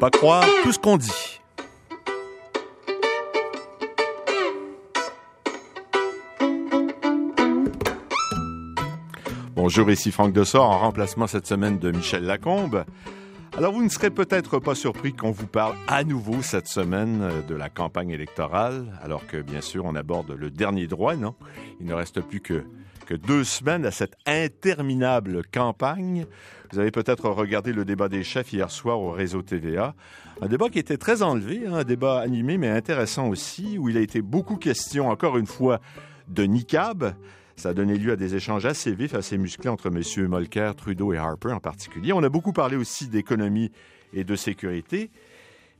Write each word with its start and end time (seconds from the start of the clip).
Pas 0.00 0.10
croire 0.10 0.44
tout 0.62 0.72
ce 0.72 0.78
qu'on 0.78 0.98
dit. 0.98 1.40
Bonjour, 9.54 9.90
ici 9.90 10.12
Franck 10.12 10.34
Dessort 10.34 10.68
en 10.68 10.78
remplacement 10.78 11.26
cette 11.26 11.46
semaine 11.46 11.78
de 11.78 11.90
Michel 11.90 12.24
Lacombe. 12.24 12.84
Alors, 13.56 13.72
vous 13.72 13.82
ne 13.82 13.88
serez 13.88 14.10
peut-être 14.10 14.58
pas 14.58 14.74
surpris 14.74 15.14
qu'on 15.14 15.30
vous 15.30 15.46
parle 15.46 15.74
à 15.88 16.04
nouveau 16.04 16.42
cette 16.42 16.68
semaine 16.68 17.30
de 17.48 17.54
la 17.54 17.70
campagne 17.70 18.10
électorale, 18.10 18.98
alors 19.02 19.26
que, 19.26 19.38
bien 19.40 19.62
sûr, 19.62 19.86
on 19.86 19.94
aborde 19.94 20.30
le 20.32 20.50
dernier 20.50 20.86
droit, 20.86 21.16
non? 21.16 21.34
Il 21.80 21.86
ne 21.86 21.94
reste 21.94 22.20
plus 22.20 22.40
que, 22.40 22.64
deux 23.14 23.44
semaines 23.44 23.86
à 23.86 23.90
cette 23.90 24.14
interminable 24.26 25.42
campagne. 25.52 26.26
Vous 26.72 26.78
avez 26.78 26.90
peut-être 26.90 27.28
regardé 27.28 27.72
le 27.72 27.84
débat 27.84 28.08
des 28.08 28.24
chefs 28.24 28.52
hier 28.52 28.70
soir 28.70 29.00
au 29.00 29.10
réseau 29.10 29.42
TVA. 29.42 29.94
Un 30.42 30.48
débat 30.48 30.68
qui 30.68 30.78
était 30.78 30.96
très 30.96 31.22
enlevé, 31.22 31.66
hein, 31.66 31.74
un 31.74 31.84
débat 31.84 32.20
animé 32.20 32.58
mais 32.58 32.68
intéressant 32.68 33.28
aussi, 33.28 33.78
où 33.78 33.88
il 33.88 33.96
a 33.96 34.00
été 34.00 34.22
beaucoup 34.22 34.56
question, 34.56 35.08
encore 35.08 35.38
une 35.38 35.46
fois, 35.46 35.80
de 36.28 36.42
NICAB. 36.44 37.14
Ça 37.56 37.70
a 37.70 37.74
donné 37.74 37.96
lieu 37.96 38.12
à 38.12 38.16
des 38.16 38.34
échanges 38.34 38.66
assez 38.66 38.94
vifs, 38.94 39.14
assez 39.14 39.38
musclés 39.38 39.70
entre 39.70 39.88
M. 39.88 40.28
Molker, 40.28 40.72
Trudeau 40.76 41.14
et 41.14 41.18
Harper 41.18 41.52
en 41.52 41.60
particulier. 41.60 42.12
On 42.12 42.22
a 42.22 42.28
beaucoup 42.28 42.52
parlé 42.52 42.76
aussi 42.76 43.08
d'économie 43.08 43.72
et 44.12 44.24
de 44.24 44.36
sécurité. 44.36 45.10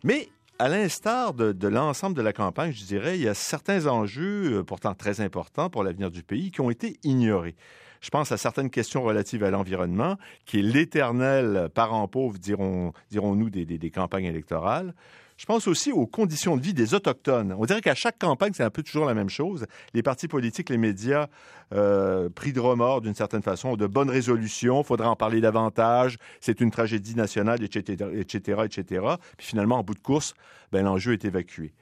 Mais 0.03 0.29
à 0.59 0.69
l'instar 0.69 1.35
de, 1.35 1.69
l'ensemble 1.69 2.17
de 2.17 2.23
la 2.23 2.33
campagne, 2.33 2.73
je 2.73 2.85
dirais, 2.85 3.19
il 3.19 3.23
y 3.23 3.29
a 3.29 3.35
certains 3.35 3.87
enjeux, 3.87 4.59
euh, 4.59 4.63
pourtant 4.63 4.95
très 4.95 5.21
importants 5.21 5.71
pour 5.71 5.85
l'avenir 5.85 6.11
du 6.11 6.23
pays, 6.23 6.51
qui 6.51 6.61
ont 6.61 6.71
été 6.71 6.99
ignorés. 7.03 7.57
Je 8.01 8.11
pense 8.11 8.31
à 8.33 8.37
certaines 8.37 8.71
questions 8.71 9.03
relatives 9.03 9.43
à 9.43 9.51
l'environnement, 9.51 10.17
qui 10.45 10.59
est 10.59 10.63
l'éternel 10.63 11.69
parent 11.75 12.07
pauvre, 12.09 12.39
dirons, 12.39 12.93
dirons-nous, 13.11 13.51
des 13.51 13.91
campagnes 13.91 14.27
électorales. 14.27 14.95
Je 15.37 15.45
pense 15.45 15.69
aussi 15.69 15.93
aux 15.93 16.07
conditions 16.07 16.57
de 16.57 16.63
vie 16.63 16.73
des 16.73 16.95
Autochtones. 16.95 17.55
On 17.59 17.67
dirait 17.67 17.83
qu'à 17.83 17.95
chaque 17.95 18.19
campagne, 18.19 18.53
c'est 18.55 18.63
un 18.63 18.71
peu 18.71 18.83
toujours 18.83 19.05
la 19.05 19.13
même 19.13 19.29
chose. 19.29 19.67
Les 19.93 20.03
partis 20.03 20.29
politiques, 20.29 20.71
les 20.71 20.79
médias, 20.79 21.27
euh, 21.75 22.31
pris 22.31 22.53
de 22.55 22.61
remords 22.61 23.03
d'une 23.03 23.15
certaine 23.15 23.43
façon, 23.43 23.71
ont 23.71 23.77
de 23.77 23.87
bonnes 23.87 24.09
résolutions, 24.09 24.81
il 24.81 24.87
faudra 24.87 25.11
en 25.11 25.17
parler 25.17 25.43
davantage, 25.43 26.17
c'est 26.41 26.61
une 26.61 26.71
tragédie 26.71 27.15
nationale, 27.15 27.63
etc., 27.63 28.09
etc., 28.15 28.63
etc. 28.65 29.07
Puis 29.37 29.49
finalement, 29.49 29.79
en 29.79 29.83
bout 29.83 29.95
de 29.95 30.01
course, 30.01 30.33
ben, 30.73 30.85
l'enjeu 30.85 31.13
est 31.13 31.25
évacué. 31.25 31.75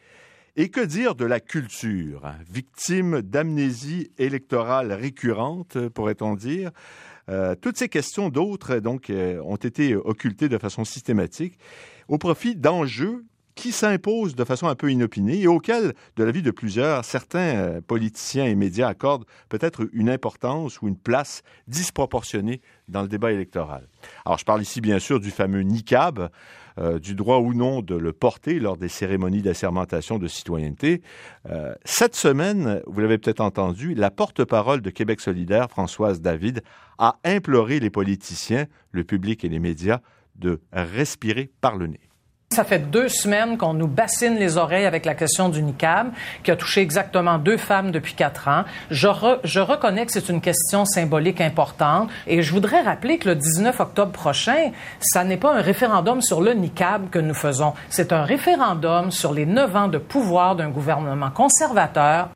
Et 0.57 0.69
que 0.69 0.81
dire 0.81 1.15
de 1.15 1.25
la 1.25 1.41
culture, 1.41 2.33
victime 2.49 3.23
d'amnésie 3.23 4.11
électorale 4.19 4.93
récurrente, 4.93 5.89
pourrait-on 5.89 6.35
dire? 6.35 6.71
Euh, 7.29 7.55
toutes 7.55 7.77
ces 7.77 7.89
questions 7.89 8.29
d'autres, 8.29 8.77
donc, 8.77 9.11
euh, 9.11 9.41
ont 9.43 9.57
été 9.57 9.97
occultées 9.97 10.49
de 10.49 10.59
façon 10.59 10.85
systématique 10.85 11.59
au 12.09 12.19
profit 12.19 12.55
d'enjeux 12.55 13.25
qui 13.55 13.73
s'imposent 13.73 14.35
de 14.35 14.45
façon 14.45 14.67
un 14.67 14.75
peu 14.75 14.91
inopinée 14.91 15.41
et 15.41 15.47
auxquels, 15.47 15.95
de 16.17 16.25
l'avis 16.25 16.43
de 16.43 16.51
plusieurs, 16.51 17.05
certains 17.05 17.57
euh, 17.57 17.81
politiciens 17.81 18.47
et 18.47 18.55
médias 18.55 18.89
accordent 18.89 19.27
peut-être 19.49 19.89
une 19.93 20.11
importance 20.11 20.83
ou 20.83 20.89
une 20.89 20.97
place 20.97 21.43
disproportionnée 21.69 22.61
dans 22.89 23.03
le 23.03 23.09
débat 23.09 23.33
électoral. 23.33 23.89
Alors, 24.25 24.39
je 24.39 24.45
parle 24.45 24.63
ici 24.63 24.81
bien 24.81 24.99
sûr 24.99 25.21
du 25.21 25.31
fameux 25.31 25.63
NICAB, 25.63 26.31
euh, 26.79 26.99
du 26.99 27.15
droit 27.15 27.39
ou 27.39 27.55
non 27.55 27.83
de 27.83 27.95
le 27.95 28.13
porter 28.13 28.59
lors 28.59 28.77
des 28.77 28.89
cérémonies 28.89 29.43
d'assermentation 29.43 30.19
de 30.19 30.27
citoyenneté. 30.27 31.03
Euh, 31.49 31.75
cette 31.85 32.17
semaine, 32.17 32.83
vous 32.87 33.01
l'avez 33.01 33.19
peut-être 33.19 33.41
entendu, 33.41 33.95
la 33.95 34.11
porte-parole 34.11 34.81
de 34.81 34.91
Québec 34.91 35.21
solidaire, 35.21 35.71
Françoise 35.71 36.21
David, 36.21 36.63
a 36.99 37.19
imploré 37.25 37.79
les 37.79 37.91
politiciens, 37.91 38.67
le 38.91 39.05
public 39.05 39.45
et 39.45 39.49
les 39.49 39.61
médias 39.61 40.01
de 40.35 40.61
respirer 40.73 41.53
par 41.61 41.77
le 41.77 41.87
nez. 41.87 42.01
Ça 42.55 42.63
fait 42.63 42.89
deux 42.89 43.09
semaines 43.09 43.59
qu'on 43.59 43.75
nous 43.75 43.89
bassine 43.89 44.37
les 44.37 44.59
oreilles 44.59 44.85
avec 44.85 45.07
la 45.07 45.15
question 45.15 45.48
du 45.48 45.61
niqab, 45.61 46.13
qui 46.45 46.53
a 46.53 46.57
touché 46.57 46.83
exactement 46.83 47.39
deux 47.39 47.57
femmes 47.57 47.91
depuis 47.91 48.15
quatre 48.15 48.47
ans. 48.47 48.63
Je, 48.92 49.09
re, 49.09 49.41
je 49.42 49.59
reconnais 49.59 50.07
que 50.07 50.13
c'est 50.13 50.29
une 50.29 50.41
question 50.41 50.85
symbolique 50.85 51.41
importante 51.41 52.11
et 52.29 52.43
je 52.43 52.53
voudrais 52.53 52.81
rappeler 52.83 53.19
que 53.19 53.31
le 53.31 53.35
19 53.35 53.81
octobre 53.81 54.13
prochain, 54.13 54.70
ça 55.01 55.25
n'est 55.25 55.37
pas 55.37 55.53
un 55.53 55.63
référendum 55.63 56.23
sur 56.23 56.41
le 56.41 56.53
niqab 56.53 57.11
que 57.11 57.19
nous 57.19 57.35
faisons. 57.35 57.75
C'est 57.89 58.13
un 58.13 58.23
référendum 58.23 59.11
sur 59.11 59.33
les 59.33 59.47
neuf 59.47 59.75
ans 59.75 59.89
de 59.89 59.98
pouvoir 59.98 60.55
d'un 60.55 60.70
gouvernement 60.70 61.33
conservateur. 61.33 62.29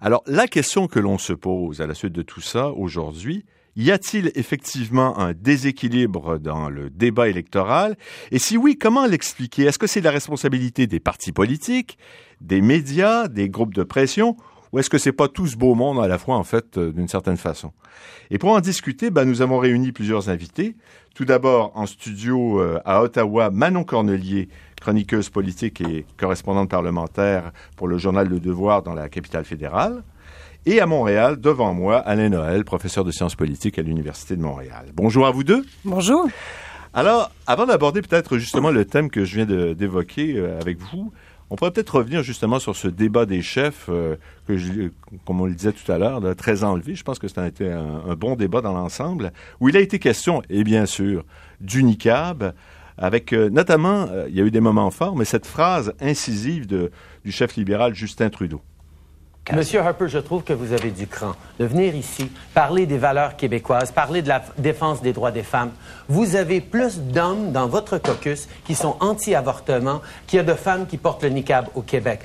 Alors, 0.00 0.22
la 0.26 0.46
question 0.46 0.86
que 0.86 0.98
l'on 0.98 1.18
se 1.18 1.34
pose 1.34 1.82
à 1.82 1.86
la 1.86 1.92
suite 1.92 2.14
de 2.14 2.22
tout 2.22 2.40
ça 2.40 2.68
aujourd'hui, 2.68 3.44
y 3.76 3.90
a-t-il 3.90 4.32
effectivement 4.34 5.18
un 5.18 5.32
déséquilibre 5.34 6.38
dans 6.38 6.68
le 6.70 6.90
débat 6.90 7.28
électoral? 7.28 7.96
Et 8.30 8.38
si 8.38 8.56
oui, 8.56 8.76
comment 8.78 9.06
l'expliquer? 9.06 9.64
Est-ce 9.64 9.78
que 9.78 9.86
c'est 9.86 10.00
la 10.00 10.10
responsabilité 10.10 10.86
des 10.86 11.00
partis 11.00 11.32
politiques, 11.32 11.98
des 12.40 12.62
médias, 12.62 13.28
des 13.28 13.48
groupes 13.48 13.74
de 13.74 13.82
pression? 13.82 14.36
Ou 14.72 14.78
est-ce 14.78 14.90
que 14.90 14.98
c'est 14.98 15.12
pas 15.12 15.28
tout 15.28 15.46
ce 15.46 15.56
beau 15.56 15.74
monde 15.74 16.00
à 16.02 16.08
la 16.08 16.18
fois, 16.18 16.36
en 16.36 16.44
fait, 16.44 16.76
euh, 16.76 16.92
d'une 16.92 17.08
certaine 17.08 17.36
façon? 17.36 17.72
Et 18.30 18.38
pour 18.38 18.50
en 18.50 18.60
discuter, 18.60 19.10
ben, 19.10 19.24
nous 19.24 19.40
avons 19.40 19.58
réuni 19.58 19.92
plusieurs 19.92 20.28
invités. 20.28 20.76
Tout 21.14 21.24
d'abord, 21.24 21.72
en 21.74 21.86
studio 21.86 22.60
euh, 22.60 22.80
à 22.84 23.02
Ottawa, 23.02 23.50
Manon 23.50 23.84
Cornelier, 23.84 24.48
chroniqueuse 24.80 25.30
politique 25.30 25.80
et 25.80 26.04
correspondante 26.16 26.68
parlementaire 26.68 27.52
pour 27.76 27.88
le 27.88 27.96
journal 27.96 28.28
Le 28.28 28.40
Devoir 28.40 28.82
dans 28.82 28.94
la 28.94 29.08
capitale 29.08 29.44
fédérale. 29.44 30.02
Et 30.66 30.80
à 30.80 30.86
Montréal, 30.86 31.40
devant 31.40 31.72
moi, 31.72 31.98
Alain 31.98 32.28
Noël, 32.28 32.64
professeur 32.64 33.04
de 33.04 33.12
sciences 33.12 33.36
politiques 33.36 33.78
à 33.78 33.82
l'Université 33.82 34.36
de 34.36 34.42
Montréal. 34.42 34.86
Bonjour 34.94 35.26
à 35.26 35.30
vous 35.30 35.44
deux. 35.44 35.64
Bonjour. 35.84 36.26
Alors, 36.92 37.30
avant 37.46 37.66
d'aborder 37.66 38.02
peut-être 38.02 38.36
justement 38.36 38.70
le 38.70 38.84
thème 38.84 39.08
que 39.08 39.24
je 39.24 39.36
viens 39.36 39.74
d'évoquer 39.74 40.36
euh, 40.36 40.60
avec 40.60 40.78
vous, 40.78 41.12
on 41.50 41.56
pourrait 41.56 41.70
peut-être 41.70 41.98
revenir 41.98 42.22
justement 42.24 42.58
sur 42.58 42.74
ce 42.74 42.88
débat 42.88 43.26
des 43.26 43.42
chefs, 43.42 43.86
euh, 43.88 44.16
que 44.48 44.56
je, 44.56 44.90
comme 45.24 45.40
on 45.40 45.46
le 45.46 45.54
disait 45.54 45.72
tout 45.72 45.90
à 45.90 45.98
l'heure, 45.98 46.20
très 46.36 46.64
enlevé. 46.64 46.96
Je 46.96 47.04
pense 47.04 47.20
que 47.20 47.28
c'était 47.28 47.70
un, 47.70 48.02
un, 48.08 48.14
bon 48.16 48.34
débat 48.34 48.60
dans 48.60 48.72
l'ensemble, 48.72 49.32
où 49.60 49.68
il 49.68 49.76
a 49.76 49.80
été 49.80 50.00
question, 50.00 50.42
et 50.50 50.64
bien 50.64 50.86
sûr, 50.86 51.24
du 51.60 51.84
NICAB, 51.84 52.52
avec 52.98 53.32
euh, 53.32 53.50
notamment, 53.50 54.08
euh, 54.10 54.26
il 54.28 54.34
y 54.34 54.40
a 54.40 54.44
eu 54.44 54.50
des 54.50 54.60
moments 54.60 54.90
forts, 54.90 55.16
mais 55.16 55.24
cette 55.24 55.46
phrase 55.46 55.92
incisive 56.00 56.66
de, 56.66 56.90
du 57.24 57.32
chef 57.32 57.56
libéral 57.56 57.94
Justin 57.94 58.30
Trudeau. 58.30 58.60
Monsieur 59.54 59.78
Harper, 59.80 60.08
je 60.08 60.18
trouve 60.18 60.42
que 60.42 60.52
vous 60.52 60.72
avez 60.72 60.90
du 60.90 61.06
cran 61.06 61.34
de 61.60 61.66
venir 61.66 61.94
ici, 61.94 62.32
parler 62.52 62.84
des 62.84 62.98
valeurs 62.98 63.36
québécoises, 63.36 63.92
parler 63.92 64.20
de 64.20 64.28
la 64.28 64.42
défense 64.58 65.02
des 65.02 65.12
droits 65.12 65.30
des 65.30 65.44
femmes. 65.44 65.70
Vous 66.08 66.34
avez 66.34 66.60
plus 66.60 66.98
d'hommes 66.98 67.52
dans 67.52 67.68
votre 67.68 67.98
caucus 67.98 68.48
qui 68.64 68.74
sont 68.74 68.96
anti-avortement 68.98 70.02
qu'il 70.26 70.38
y 70.38 70.40
a 70.40 70.42
de 70.42 70.52
femmes 70.54 70.86
qui 70.88 70.96
portent 70.96 71.22
le 71.22 71.28
niqab 71.28 71.66
au 71.76 71.82
Québec. 71.82 72.20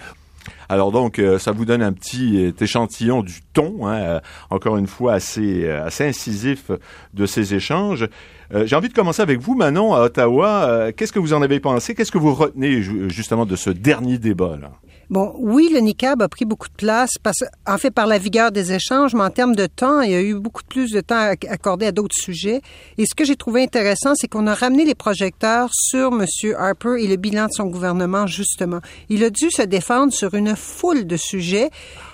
Alors 0.67 0.91
donc, 0.91 1.19
euh, 1.19 1.37
ça 1.37 1.51
vous 1.51 1.65
donne 1.65 1.83
un 1.83 1.93
petit 1.93 2.51
échantillon 2.59 3.21
du 3.21 3.41
ton, 3.53 3.85
hein, 3.85 3.93
euh, 3.99 4.19
encore 4.49 4.77
une 4.77 4.87
fois 4.87 5.13
assez, 5.13 5.65
euh, 5.65 5.85
assez 5.85 6.07
incisif 6.07 6.71
de 7.13 7.25
ces 7.27 7.53
échanges. 7.53 8.07
Euh, 8.53 8.65
J'ai 8.65 8.75
envie 8.75 8.89
de 8.89 8.93
commencer 8.93 9.21
avec 9.21 9.39
vous, 9.39 9.53
Manon, 9.53 9.93
à 9.93 10.01
Ottawa. 10.01 10.63
Euh, 10.67 10.91
Qu'est-ce 10.95 11.13
que 11.13 11.19
vous 11.19 11.33
en 11.33 11.43
avez 11.43 11.59
pensé? 11.59 11.93
Qu'est-ce 11.93 12.11
que 12.11 12.17
vous 12.17 12.33
retenez 12.33 12.81
justement 12.81 13.45
de 13.45 13.55
ce 13.55 13.69
dernier 13.69 14.17
débat? 14.17 14.57
Là? 14.59 14.71
Bon, 15.11 15.35
oui, 15.39 15.69
le 15.73 15.81
NICAB 15.81 16.21
a 16.21 16.29
pris 16.29 16.45
beaucoup 16.45 16.69
de 16.69 16.73
place, 16.73 17.09
parce, 17.21 17.43
en 17.67 17.77
fait, 17.77 17.91
par 17.91 18.07
la 18.07 18.17
vigueur 18.17 18.53
des 18.53 18.71
échanges, 18.71 19.13
mais 19.13 19.23
en 19.23 19.29
termes 19.29 19.57
de 19.57 19.65
temps, 19.65 19.99
il 19.99 20.11
y 20.11 20.15
a 20.15 20.21
eu 20.21 20.35
beaucoup 20.35 20.63
plus 20.63 20.89
de 20.93 21.01
temps 21.01 21.33
accordé 21.49 21.85
à 21.85 21.91
d'autres 21.91 22.15
sujets. 22.15 22.61
Et 22.97 23.05
ce 23.05 23.13
que 23.13 23.25
j'ai 23.25 23.35
trouvé 23.35 23.61
intéressant, 23.61 24.15
c'est 24.15 24.29
qu'on 24.29 24.47
a 24.47 24.53
ramené 24.53 24.85
les 24.85 24.95
projecteurs 24.95 25.69
sur 25.73 26.13
M. 26.13 26.25
Harper 26.57 26.95
et 27.03 27.07
le 27.07 27.17
bilan 27.17 27.47
de 27.47 27.51
son 27.51 27.65
gouvernement, 27.65 28.25
justement. 28.25 28.79
Il 29.09 29.25
a 29.25 29.29
dû 29.29 29.51
se 29.51 29.63
défendre 29.63 30.13
sur 30.13 30.33
une 30.33 30.55
foule 30.55 31.05
de 31.05 31.17
sujets. 31.17 31.71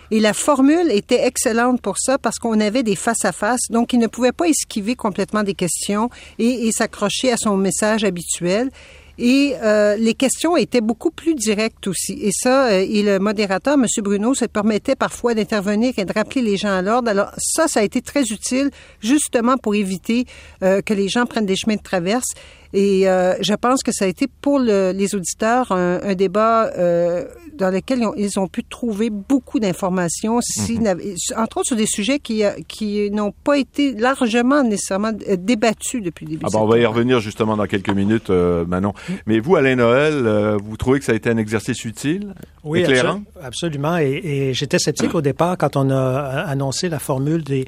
Et 0.09 0.19
la 0.19 0.33
formule 0.33 0.89
était 0.89 1.27
excellente 1.27 1.81
pour 1.81 1.99
ça 1.99 2.17
parce 2.17 2.39
qu'on 2.39 2.59
avait 2.61 2.81
des 2.81 2.95
face-à-face, 2.95 3.69
donc 3.69 3.91
il 3.93 3.99
ne 3.99 4.07
pouvait 4.07 4.31
pas 4.31 4.47
esquiver 4.47 4.95
complètement 4.95 5.43
des 5.43 5.53
questions 5.53 6.09
et 6.39 6.71
s'accrocher 6.71 7.31
à 7.31 7.37
son 7.37 7.57
message 7.57 8.05
habituel. 8.05 8.71
Et 9.19 9.55
euh, 9.63 9.95
les 9.95 10.13
questions 10.13 10.55
étaient 10.57 10.81
beaucoup 10.81 11.09
plus 11.09 11.33
directes 11.33 11.87
aussi. 11.87 12.13
Et 12.21 12.31
ça, 12.31 12.67
euh, 12.67 12.85
et 12.87 13.01
le 13.01 13.17
modérateur, 13.17 13.73
M. 13.73 13.85
Bruno, 14.03 14.35
se 14.35 14.45
permettait 14.45 14.95
parfois 14.95 15.33
d'intervenir 15.33 15.93
et 15.97 16.05
de 16.05 16.13
rappeler 16.13 16.41
les 16.41 16.57
gens 16.57 16.75
à 16.75 16.81
l'ordre. 16.81 17.09
Alors 17.09 17.31
ça, 17.37 17.67
ça 17.67 17.79
a 17.79 17.83
été 17.83 18.01
très 18.01 18.23
utile 18.23 18.69
justement 19.01 19.57
pour 19.57 19.73
éviter 19.73 20.25
euh, 20.61 20.81
que 20.81 20.93
les 20.93 21.07
gens 21.07 21.25
prennent 21.25 21.47
des 21.47 21.55
chemins 21.55 21.77
de 21.77 21.81
traverse. 21.81 22.27
Et 22.73 23.07
euh, 23.07 23.35
je 23.41 23.53
pense 23.53 23.83
que 23.83 23.91
ça 23.91 24.05
a 24.05 24.07
été 24.07 24.27
pour 24.27 24.59
le, 24.59 24.91
les 24.91 25.15
auditeurs 25.15 25.71
un, 25.71 25.99
un 26.01 26.15
débat 26.15 26.71
euh, 26.77 27.25
dans 27.57 27.69
lequel 27.69 27.99
ils 27.99 28.05
ont, 28.05 28.13
ils 28.15 28.39
ont, 28.39 28.47
pu 28.47 28.63
trouver 28.63 29.09
beaucoup 29.09 29.59
d'informations, 29.59 30.39
si, 30.41 30.77
mm-hmm. 30.77 31.37
entre 31.37 31.57
autres 31.57 31.67
sur 31.67 31.75
des 31.75 31.85
sujets 31.85 32.19
qui, 32.19 32.43
qui 32.67 33.09
n'ont 33.11 33.31
pas 33.31 33.57
été 33.57 33.93
largement 33.93 34.63
nécessairement 34.63 35.11
débattus 35.11 36.01
depuis 36.01 36.25
le 36.25 36.31
début. 36.31 36.45
Ah 36.45 36.49
bon, 36.51 36.61
on 36.61 36.67
va 36.67 36.77
y 36.77 36.85
revenir 36.85 37.19
justement 37.19 37.57
dans 37.57 37.65
quelques 37.65 37.89
minutes, 37.89 38.29
euh, 38.29 38.65
Manon. 38.65 38.93
Mais 39.25 39.39
vous, 39.39 39.55
Alain 39.55 39.75
Noël, 39.75 40.13
euh, 40.13 40.57
vous 40.63 40.77
trouvez 40.77 40.99
que 40.99 41.05
ça 41.05 41.11
a 41.11 41.15
été 41.15 41.29
un 41.29 41.37
exercice 41.37 41.83
utile, 41.85 42.33
oui, 42.63 42.81
éclairant? 42.81 43.21
absolument. 43.41 43.97
Et, 43.97 44.21
et 44.23 44.53
j'étais 44.53 44.79
sceptique 44.79 45.15
au 45.15 45.21
départ 45.21 45.57
quand 45.57 45.75
on 45.75 45.89
a 45.89 46.43
annoncé 46.47 46.89
la 46.89 46.99
formule 46.99 47.43
des 47.43 47.65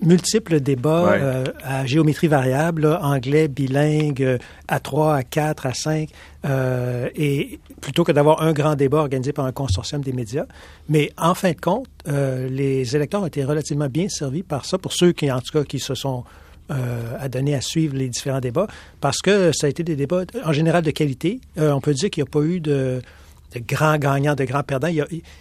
multiples 0.00 0.60
débats 0.60 1.12
euh, 1.12 1.44
à 1.62 1.86
géométrie 1.86 2.28
variable, 2.28 2.86
anglais 3.02 3.48
bilingue, 3.48 4.38
à 4.68 4.80
3, 4.80 5.16
à 5.16 5.22
4, 5.22 5.66
à 5.66 5.74
5, 5.74 6.08
euh, 6.46 7.08
et 7.14 7.58
plutôt 7.80 8.04
que 8.04 8.12
d'avoir 8.12 8.42
un 8.42 8.52
grand 8.52 8.74
débat 8.74 8.98
organisé 8.98 9.32
par 9.32 9.44
un 9.44 9.52
consortium 9.52 10.00
des 10.00 10.12
médias. 10.12 10.46
Mais 10.88 11.12
en 11.18 11.34
fin 11.34 11.52
de 11.52 11.60
compte, 11.60 11.88
euh, 12.08 12.48
les 12.48 12.96
électeurs 12.96 13.22
ont 13.22 13.26
été 13.26 13.44
relativement 13.44 13.88
bien 13.88 14.08
servis 14.08 14.42
par 14.42 14.64
ça, 14.64 14.78
pour 14.78 14.92
ceux 14.92 15.12
qui, 15.12 15.30
en 15.30 15.40
tout 15.40 15.52
cas, 15.52 15.64
qui 15.64 15.78
se 15.78 15.94
sont 15.94 16.24
euh, 16.70 17.16
à 17.18 17.28
donner 17.28 17.54
à 17.54 17.60
suivre 17.60 17.96
les 17.96 18.08
différents 18.08 18.40
débats, 18.40 18.68
parce 19.00 19.18
que 19.18 19.52
ça 19.52 19.66
a 19.66 19.70
été 19.70 19.82
des 19.82 19.96
débats 19.96 20.22
en 20.44 20.52
général 20.52 20.82
de 20.82 20.90
qualité. 20.90 21.40
On 21.56 21.80
peut 21.80 21.94
dire 21.94 22.10
qu'il 22.10 22.22
n'y 22.22 22.28
a 22.28 22.30
pas 22.30 22.42
eu 22.42 22.60
de 22.60 23.02
de 23.54 23.60
grands 23.60 23.98
gagnants, 23.98 24.34
de 24.34 24.44
grands 24.44 24.62
perdants. 24.62 24.90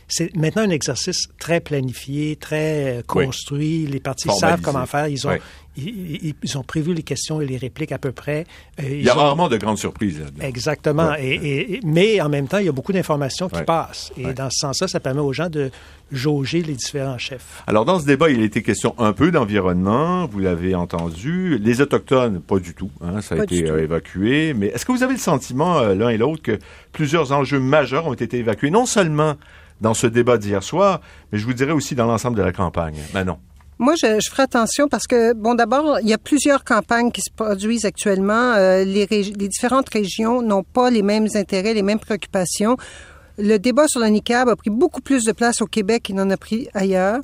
C'est 0.07 0.35
maintenant 0.35 0.63
un 0.63 0.69
exercice 0.69 1.27
très 1.39 1.59
planifié, 1.59 2.35
très 2.35 3.03
construit. 3.07 3.85
Les 3.87 3.99
partis 3.99 4.29
savent 4.39 4.61
comment 4.61 4.85
faire. 4.85 5.07
Ils 5.07 5.27
ont, 5.27 5.37
ils, 5.79 6.57
ont 6.57 6.63
prévu 6.63 6.93
les 6.93 7.03
questions 7.03 7.41
et 7.41 7.45
les 7.45 7.57
répliques 7.57 7.91
à 7.91 7.97
peu 7.97 8.11
près. 8.11 8.45
Euh, 8.79 8.83
il 8.89 9.03
y 9.03 9.09
a 9.09 9.13
rarement 9.13 9.49
de 9.49 9.57
grandes 9.57 9.77
surprises. 9.77 10.23
Exactement. 10.41 11.13
Et, 11.19 11.79
mais 11.83 12.21
en 12.21 12.29
même 12.29 12.47
temps, 12.47 12.57
il 12.57 12.65
y 12.65 12.69
a 12.69 12.73
beaucoup 12.73 12.93
d'informations 12.93 13.49
qui 13.49 13.63
passent. 13.63 14.11
Et 14.17 14.33
dans 14.33 14.49
ce 14.49 14.59
sens-là, 14.59 14.87
ça 14.87 14.99
permet 14.99 15.21
aux 15.21 15.33
gens 15.33 15.49
de 15.49 15.71
jauger 16.11 16.61
les 16.61 16.73
différents 16.73 17.17
chefs. 17.17 17.63
Alors, 17.67 17.85
dans 17.85 17.99
ce 17.99 18.05
débat, 18.05 18.29
il 18.29 18.41
a 18.41 18.43
été 18.43 18.63
question 18.63 18.95
un 18.97 19.13
peu 19.13 19.31
d'environnement. 19.31 20.25
Vous 20.25 20.39
l'avez 20.39 20.75
entendu. 20.75 21.57
Les 21.59 21.81
Autochtones, 21.81 22.41
pas 22.41 22.59
du 22.59 22.73
tout. 22.73 22.91
Hein, 23.01 23.21
ça 23.21 23.35
a 23.35 23.43
été 23.43 23.69
euh, 23.69 23.83
évacué. 23.83 24.53
Mais 24.53 24.67
est-ce 24.67 24.85
que 24.85 24.91
vous 24.91 25.03
avez 25.03 25.13
le 25.13 25.19
sentiment, 25.19 25.79
euh, 25.79 25.95
l'un 25.95 26.09
et 26.09 26.17
l'autre, 26.17 26.41
que 26.41 26.59
plusieurs 26.91 27.31
enjeux 27.31 27.59
majeurs 27.59 28.07
ont 28.07 28.13
été 28.13 28.37
évacués, 28.37 28.71
non 28.71 28.85
seulement 28.85 29.35
dans 29.81 29.93
ce 29.93 30.07
débat 30.07 30.37
d'hier 30.37 30.63
soir, 30.63 31.01
mais 31.31 31.39
je 31.39 31.45
vous 31.45 31.53
dirais 31.53 31.71
aussi 31.71 31.95
dans 31.95 32.05
l'ensemble 32.05 32.37
de 32.37 32.43
la 32.43 32.51
campagne? 32.51 32.97
Ben 33.13 33.23
non. 33.23 33.37
Moi, 33.79 33.95
je, 33.95 34.19
je 34.19 34.29
ferai 34.29 34.43
attention 34.43 34.89
parce 34.89 35.07
que, 35.07 35.33
bon, 35.33 35.55
d'abord, 35.55 35.99
il 36.01 36.09
y 36.09 36.13
a 36.13 36.17
plusieurs 36.17 36.65
campagnes 36.65 37.11
qui 37.11 37.21
se 37.21 37.31
produisent 37.31 37.85
actuellement. 37.85 38.53
Euh, 38.53 38.83
les, 38.83 39.07
les 39.07 39.47
différentes 39.47 39.87
régions 39.87 40.41
n'ont 40.41 40.63
pas 40.63 40.89
les 40.89 41.01
mêmes 41.01 41.27
intérêts, 41.33 41.73
les 41.73 41.81
mêmes 41.81 41.99
préoccupations. 41.99 42.75
Le 43.37 43.57
débat 43.57 43.87
sur 43.87 44.01
le 44.01 44.07
niqab 44.07 44.49
a 44.49 44.55
pris 44.57 44.69
beaucoup 44.69 44.99
plus 44.99 45.23
de 45.23 45.31
place 45.31 45.61
au 45.61 45.65
Québec 45.65 46.03
qu'il 46.03 46.15
n'en 46.15 46.29
a 46.29 46.35
pris 46.35 46.67
ailleurs. 46.73 47.21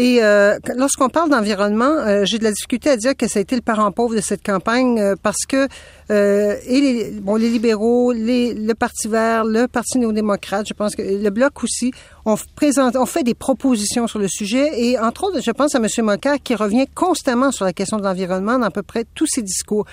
Et 0.00 0.22
euh, 0.22 0.56
lorsqu'on 0.76 1.08
parle 1.08 1.28
d'environnement, 1.28 1.90
euh, 1.90 2.24
j'ai 2.24 2.38
de 2.38 2.44
la 2.44 2.52
difficulté 2.52 2.88
à 2.88 2.96
dire 2.96 3.16
que 3.16 3.26
ça 3.26 3.40
a 3.40 3.42
été 3.42 3.56
le 3.56 3.62
parent 3.62 3.90
pauvre 3.90 4.14
de 4.14 4.20
cette 4.20 4.44
campagne 4.46 5.00
euh, 5.00 5.16
parce 5.20 5.44
que 5.44 5.66
euh, 6.12 6.54
et 6.66 6.80
les, 6.80 7.10
bon, 7.20 7.34
les 7.34 7.50
libéraux, 7.50 8.12
les, 8.12 8.54
le 8.54 8.74
Parti 8.74 9.08
vert, 9.08 9.44
le 9.44 9.66
Parti 9.66 9.98
néo-démocrate, 9.98 10.68
je 10.68 10.74
pense 10.74 10.94
que 10.94 11.02
le 11.02 11.30
Bloc 11.30 11.64
aussi, 11.64 11.90
ont, 12.24 12.36
présente, 12.54 12.94
ont 12.94 13.06
fait 13.06 13.24
des 13.24 13.34
propositions 13.34 14.06
sur 14.06 14.20
le 14.20 14.28
sujet 14.28 14.70
et 14.80 14.96
entre 15.00 15.24
autres, 15.24 15.42
je 15.42 15.50
pense 15.50 15.74
à 15.74 15.78
M. 15.78 15.88
Moka 16.04 16.38
qui 16.38 16.54
revient 16.54 16.86
constamment 16.94 17.50
sur 17.50 17.64
la 17.64 17.72
question 17.72 17.96
de 17.96 18.04
l'environnement 18.04 18.56
dans 18.56 18.66
à 18.66 18.70
peu 18.70 18.84
près 18.84 19.04
tous 19.16 19.26
ses 19.26 19.42
discours. 19.42 19.84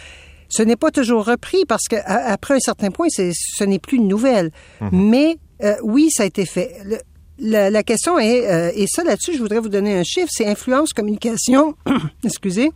Ce 0.50 0.62
n'est 0.62 0.76
pas 0.76 0.92
toujours 0.92 1.26
repris 1.26 1.66
parce 1.66 1.88
qu'après 1.90 2.54
un 2.54 2.60
certain 2.60 2.92
point, 2.92 3.08
ce 3.10 3.64
n'est 3.64 3.80
plus 3.80 3.98
une 3.98 4.08
nouvelle. 4.08 4.52
Mhm. 4.82 4.90
Mais 4.92 5.38
oui, 5.82 6.12
ça 6.12 6.24
a 6.24 6.26
été 6.28 6.46
fait. 6.46 6.76
Le, 6.86 7.00
la, 7.40 7.70
la, 7.70 7.84
question 7.84 8.18
est, 8.18 8.50
euh, 8.50 8.72
et 8.76 8.86
ça 8.88 9.04
là-dessus, 9.04 9.34
je 9.34 9.40
voudrais 9.40 9.60
vous 9.60 9.70
donner 9.70 9.98
un 9.98 10.04
chiffre, 10.04 10.30
c'est 10.32 10.48
Influence 10.48 10.94
Communication, 10.94 11.76
excusez, 12.24 12.72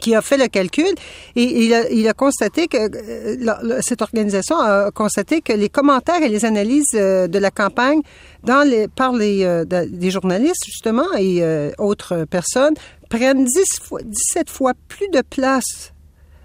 qui 0.00 0.14
a 0.14 0.22
fait 0.22 0.38
le 0.38 0.48
calcul 0.48 0.92
et 1.36 1.64
il 1.64 1.74
a, 1.74 1.90
il 1.90 2.08
a 2.08 2.14
constaté 2.14 2.68
que 2.68 2.78
euh, 2.78 3.78
cette 3.82 4.02
organisation 4.02 4.58
a 4.58 4.90
constaté 4.90 5.40
que 5.40 5.52
les 5.52 5.68
commentaires 5.68 6.22
et 6.22 6.28
les 6.28 6.44
analyses 6.44 6.86
euh, 6.94 7.26
de 7.26 7.38
la 7.38 7.50
campagne 7.50 8.00
dans 8.42 8.66
les, 8.66 8.88
par 8.88 9.12
les 9.12 9.64
des 9.66 10.10
journalistes 10.10 10.64
justement 10.66 11.06
et 11.18 11.42
autres 11.78 12.24
personnes 12.24 12.74
prennent 13.08 13.44
10 13.44 13.52
fois, 13.82 14.00
17 14.02 14.50
fois 14.50 14.72
plus 14.88 15.08
de 15.08 15.22
place 15.22 15.92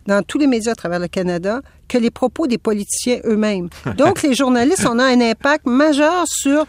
dans 0.10 0.24
tous 0.24 0.38
les 0.38 0.48
médias 0.48 0.74
à 0.74 0.76
travers 0.76 1.00
le 1.00 1.08
Canada 1.08 1.62
que 1.88 1.98
les 1.98 2.12
propos 2.12 2.48
des 2.48 2.58
politiciens 2.58 3.20
eux-mêmes. 3.26 3.70
Donc, 3.98 4.22
les 4.22 4.34
journalistes, 4.34 4.88
on 4.90 5.00
a 5.00 5.06
un 5.06 5.22
impact 5.22 5.66
majeur 5.66 6.26
sur 6.28 6.66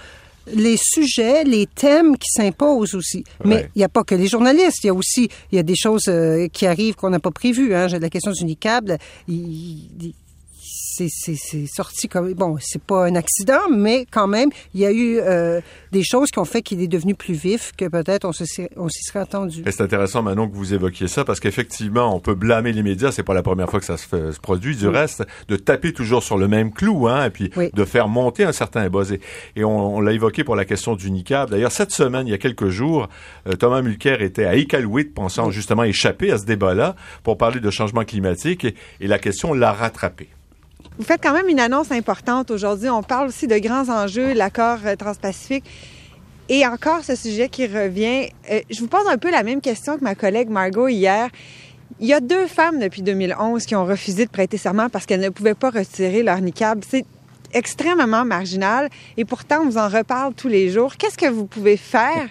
les 0.47 0.77
sujets, 0.81 1.45
les 1.45 1.67
thèmes 1.67 2.17
qui 2.17 2.29
s'imposent 2.31 2.95
aussi. 2.95 3.25
Mais 3.45 3.69
il 3.75 3.79
n'y 3.79 3.85
a 3.85 3.89
pas 3.89 4.05
que 4.05 4.15
les 4.15 4.27
journalistes, 4.27 4.85
il 4.85 4.89
y 4.89 4.91
a 4.91 4.95
aussi 4.95 5.29
il 5.53 5.57
y 5.57 5.59
a 5.59 5.63
des 5.63 5.77
choses 5.77 6.09
euh, 6.09 6.49
qui 6.49 6.67
arrivent 6.67 6.95
qu'on 6.95 7.11
n'a 7.11 7.21
pas 7.21 7.31
prévues. 7.31 7.75
Hein. 7.75 7.89
La 7.89 8.11
question 8.11 8.33
du 8.33 8.45
NICAB, 8.45 8.97
il, 9.29 10.15
c'est 10.97 11.67
sorti 11.67 12.09
comme 12.09 12.33
bon, 12.35 12.57
c'est 12.61 12.83
pas 12.83 13.07
un 13.07 13.15
accident, 13.15 13.69
mais 13.71 14.07
quand 14.11 14.27
même, 14.27 14.51
il 14.75 14.81
y 14.81 14.87
a 14.87 14.93
eu 14.93 15.19
euh, 15.19 15.61
des 15.93 16.03
choses 16.03 16.31
qui 16.31 16.39
ont 16.39 16.45
fait 16.45 16.63
qu'il 16.63 16.81
est 16.83 16.89
devenu 16.89 17.15
plus 17.15 17.35
vif 17.35 17.73
que 17.77 17.87
peut-être 17.87 18.25
on 18.25 18.33
s'y 18.33 19.03
serait 19.05 19.21
attendu. 19.21 19.63
C'est 19.67 19.81
intéressant 19.83 20.23
maintenant 20.23 20.49
que 20.49 20.55
vous 20.55 20.75
évoquiez 20.75 21.09
ça 21.09 21.25
parce 21.25 21.41
qu'effectivement, 21.41 22.15
on 22.15 22.21
peut 22.21 22.35
blâmer 22.35 22.73
les 22.73 22.83
médias. 22.83 23.13
C'est 23.13 23.23
pas 23.23 23.35
la 23.35 23.43
première 23.43 23.71
fois 23.71 23.81
que 23.81 23.87
ça 23.87 23.97
se, 23.97 24.41
produit. 24.41 24.77
Du 24.77 24.89
reste, 24.89 25.25
de 25.49 25.57
taper 25.57 25.93
toujours 25.93 26.23
sur 26.23 26.39
le 26.39 26.49
même 26.49 26.73
clou, 26.73 27.09
hein, 27.09 27.27
et 27.27 27.31
puis 27.31 27.51
de 27.73 27.85
faire 27.85 28.09
monter 28.09 28.45
un 28.45 28.53
certain 28.53 28.89
buzz. 28.89 29.17
Et 29.57 29.65
on, 29.65 30.01
l'a 30.01 30.13
évoqué 30.13 30.45
pour 30.45 30.57
la 30.57 30.65
question 30.65 30.97
du 30.97 31.11
niqab. 31.11 31.51
D'ailleurs, 31.51 31.73
cette 31.73 31.93
semaine, 31.93 32.27
il 32.27 32.31
y 32.31 32.35
a 32.35 32.39
quelques 32.39 32.69
jours, 32.69 33.09
euh, 33.47 33.55
Thomas 33.55 33.83
Mulcair 33.83 34.23
était 34.23 34.45
à 34.45 34.57
Iqaluit 34.57 35.05
pensant 35.05 35.51
justement 35.51 35.85
échapper 35.85 36.31
à 36.31 36.39
ce 36.39 36.45
débat-là 36.45 36.97
pour 37.23 37.37
parler 37.37 37.61
de 37.61 37.71
changement 37.71 38.05
climatique 38.05 38.65
et, 38.65 38.75
et 39.01 39.07
la 39.07 39.19
question 39.19 39.55
l'a 39.55 39.73
rattrapé. 39.73 40.29
Vous 40.99 41.05
faites 41.05 41.23
quand 41.23 41.33
même 41.33 41.49
une 41.49 41.61
annonce 41.61 41.91
importante 41.93 42.51
aujourd'hui. 42.51 42.89
On 42.89 43.03
parle 43.03 43.29
aussi 43.29 43.47
de 43.47 43.59
grands 43.59 43.89
enjeux, 43.89 44.33
l'accord 44.33 44.79
euh, 44.85 44.97
transpacifique. 44.97 45.65
Et 46.49 46.67
encore 46.67 47.05
ce 47.05 47.15
sujet 47.15 47.49
qui 47.49 47.67
revient. 47.67 48.29
Euh, 48.51 48.61
je 48.71 48.81
vous 48.81 48.89
pose 48.89 49.07
un 49.09 49.19
peu 49.19 49.31
la 49.31 49.43
même 49.43 49.61
question 49.61 49.97
que 49.97 50.05
ma 50.05 50.15
collègue 50.15 50.49
Margot 50.49 50.89
hier. 50.89 51.29
Il 52.01 52.07
y 52.07 52.13
a 52.13 52.21
deux 52.21 52.47
femmes 52.47 52.79
depuis 52.79 53.03
2011 53.03 53.67
qui 53.67 53.75
ont 53.77 53.85
refusé 53.85 54.25
de 54.25 54.31
prêter 54.31 54.57
serment 54.57 54.89
parce 54.89 55.07
qu'elles 55.07 55.21
ne 55.21 55.29
pouvaient 55.29 55.55
pas 55.55 55.71
retirer 55.71 56.23
leur 56.23 56.41
niqab. 56.41 56.83
C'est 56.89 57.05
extrêmement 57.53 58.25
marginal 58.25 58.89
et 59.17 59.25
pourtant 59.25 59.63
on 59.63 59.69
vous 59.69 59.79
en 59.79 59.89
reparle 59.89 60.35
tous 60.35 60.49
les 60.49 60.71
jours. 60.71 60.97
Qu'est-ce 60.97 61.19
que 61.19 61.29
vous 61.29 61.47
pouvez 61.47 61.77
faire 61.77 62.29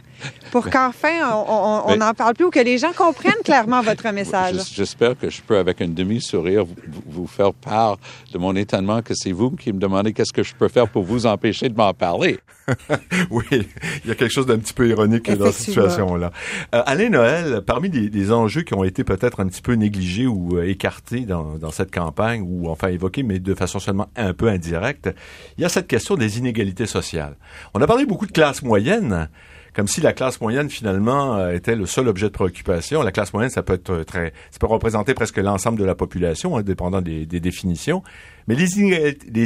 pour 0.52 0.66
ben, 0.66 0.72
qu'enfin 0.72 1.44
on 1.88 1.96
n'en 1.96 2.14
parle 2.14 2.34
plus 2.34 2.46
ou 2.46 2.50
que 2.50 2.60
les 2.60 2.78
gens 2.78 2.94
comprennent 2.94 3.44
clairement 3.44 3.82
votre 3.82 4.10
message. 4.14 4.56
J'espère 4.74 5.18
que 5.18 5.30
je 5.30 5.42
peux, 5.42 5.58
avec 5.58 5.82
un 5.82 5.88
demi-sourire, 5.88 6.66
vous, 7.06 7.28
faire 7.28 7.54
part 7.54 7.98
de 8.32 8.38
mon 8.38 8.56
étonnement 8.56 9.02
que 9.02 9.14
c'est 9.16 9.32
vous 9.32 9.52
qui 9.52 9.74
me 9.74 9.80
demandez 9.80 10.14
qu'est-ce 10.14 10.34
que 10.34 10.44
je 10.44 10.54
peux 10.56 10.68
faire 10.68 10.88
pour 10.88 11.04
vous 11.04 11.26
empêcher 11.26 11.70
de 11.70 11.76
m'en 11.76 11.94
parler. 11.94 12.40
oui, 13.32 13.46
il 13.52 14.08
y 14.08 14.12
a 14.12 14.16
quelque 14.16 14.32
chose 14.32 14.46
d'un 14.46 14.60
petit 14.60 14.74
peu 14.74 14.88
ironique 14.88 15.32
dans 15.32 15.52
cette 15.52 15.66
situation-là. 15.66 16.32
Euh, 16.76 16.84
Alain 16.86 17.10
Noël, 17.10 17.62
parmi 17.66 17.90
des, 17.90 18.32
enjeux 18.32 18.62
qui 18.62 18.76
ont 18.76 18.84
été 18.84 19.04
peut-être 19.04 19.40
un 19.40 19.48
petit 19.48 19.62
peu 19.62 19.74
négligés 19.74 20.28
ou 20.28 20.58
euh, 20.58 20.68
écartés 20.68 21.22
dans, 21.22 21.58
dans 21.58 21.72
cette 21.72 21.92
campagne, 21.92 22.46
ou 22.48 22.70
enfin 22.70 22.90
évoqués, 22.90 23.24
mais 23.24 23.40
de 23.40 23.56
façon 23.56 23.80
seulement 23.80 24.08
un 24.16 24.34
peu 24.34 24.50
indirecte, 24.50 25.10
il 25.58 25.62
y 25.62 25.66
a 25.66 25.70
cette 25.70 25.88
question 25.88 26.16
des 26.16 26.38
inégalités 26.38 26.86
sociales. 26.86 27.36
On 27.74 27.82
a 27.82 27.88
parlé 27.88 28.06
beaucoup 28.06 28.28
de 28.28 28.32
classe 28.32 28.62
moyenne, 28.62 29.30
comme 29.74 29.88
si 29.88 30.02
la 30.02 30.14
classe 30.14 30.42
moyenne 30.42 30.70
finalement 30.70 31.36
euh, 31.36 31.52
était 31.52 31.76
le 31.76 31.86
seul 31.86 32.08
objet 32.08 32.28
de 32.28 32.32
préoccupation. 32.32 33.02
La 33.02 33.12
classe 33.12 33.34
moyenne, 33.34 33.52
ça 33.52 33.64
peut 33.64 33.74
être 33.74 34.04
très, 34.04 34.34
ça 34.52 34.60
peut 34.60 34.68
représenter 34.68 35.14
presque 35.14 35.38
l'ensemble 35.38 35.80
de 35.80 35.86
la 35.86 35.96
population, 35.96 36.58
hein, 36.58 36.62
dépendant 36.62 37.02
des, 37.02 37.26
définitions. 37.26 38.04
Mais 38.48 38.56
les 38.56 38.78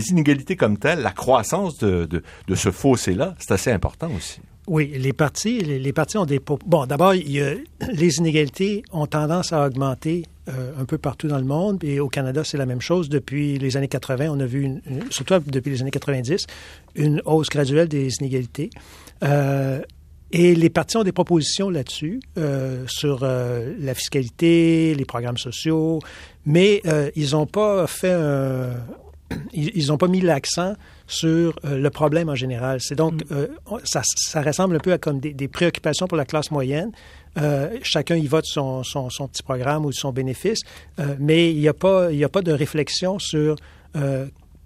inégalités, 0.10 0.56
comme 0.56 0.78
telles, 0.78 1.02
la 1.02 1.12
croissance 1.12 1.78
de, 1.78 2.24
ce 2.54 2.72
fossé-là, 2.72 3.36
c'est 3.40 3.52
assez 3.52 3.72
important 3.72 4.10
aussi. 4.16 4.40
Oui, 4.66 4.94
les 4.96 5.12
partis, 5.12 5.60
les, 5.60 5.94
partis 5.94 6.18
ont 6.18 6.26
des 6.26 6.40
bon. 6.40 6.86
D'abord, 6.86 7.14
les 7.94 8.18
inégalités 8.18 8.84
ont 8.94 9.08
tendance 9.08 9.52
à 9.52 9.68
augmenter 9.68 10.24
euh, 10.50 10.72
un 10.78 10.86
peu 10.86 10.98
partout 10.98 11.28
dans 11.28 11.38
le 11.38 11.46
monde 11.46 11.84
et 11.84 12.00
au 12.00 12.08
Canada, 12.08 12.44
c'est 12.44 12.58
la 12.58 12.66
même 12.66 12.82
chose 12.82 13.10
depuis 13.10 13.58
les 13.58 13.78
années 13.78 13.88
80. 13.88 14.28
On 14.30 14.40
a 14.40 14.46
vu, 14.46 14.82
surtout 15.10 15.36
depuis 15.46 15.72
les 15.72 15.82
années 15.82 15.92
90, 15.92 16.48
une 16.96 17.22
hausse 17.26 17.48
graduelle 17.50 17.88
des 17.88 18.10
inégalités. 18.20 18.70
Euh, 19.24 19.82
et 20.34 20.56
les 20.56 20.70
partis 20.70 20.98
ont 20.98 21.04
des 21.04 21.12
propositions 21.12 21.70
là-dessus, 21.70 22.20
euh, 22.38 22.86
sur 22.88 23.20
euh, 23.22 23.74
la 23.80 23.94
fiscalité, 23.94 24.96
les 24.96 25.06
programmes 25.06 25.38
sociaux, 25.38 26.00
mais 26.46 26.82
euh, 26.88 27.12
ils 27.16 27.32
n'ont 27.32 27.46
pas 27.46 27.86
fait 27.86 28.12
un, 28.12 28.72
ils 29.54 29.88
n'ont 29.88 29.98
pas 29.98 30.08
mis 30.08 30.22
l'accent 30.22 30.74
sur 31.06 31.60
euh, 31.66 31.78
le 31.78 31.90
problème 31.92 32.30
en 32.30 32.36
général. 32.36 32.80
C'est 32.82 32.96
donc, 32.96 33.14
mm. 33.14 33.34
euh, 33.34 33.48
ça, 33.84 34.02
ça, 34.04 34.42
ressemble 34.42 34.76
un 34.76 34.80
peu 34.80 34.92
à 34.92 34.98
comme 34.98 35.20
des, 35.20 35.34
des 35.34 35.48
préoccupations 35.48 36.08
pour 36.08 36.18
la 36.18 36.26
classe 36.26 36.50
moyenne. 36.50 36.92
Euh, 37.38 37.78
chacun 37.84 38.16
y 38.16 38.26
vote 38.26 38.46
son, 38.46 38.84
son, 38.84 39.12
son, 39.12 39.28
petit 39.28 39.44
programme 39.44 39.86
ou 39.86 39.92
son 39.92 40.12
bénéfice, 40.12 40.62
mais 41.20 41.52
il 41.52 41.60
n'y 41.60 41.68
a, 41.68 41.74
pas, 41.74 42.12
il 42.12 42.24
a 42.24 42.30
pas 42.30 42.42
de 42.42 42.52
réflexion 42.52 43.18
sur 43.18 43.56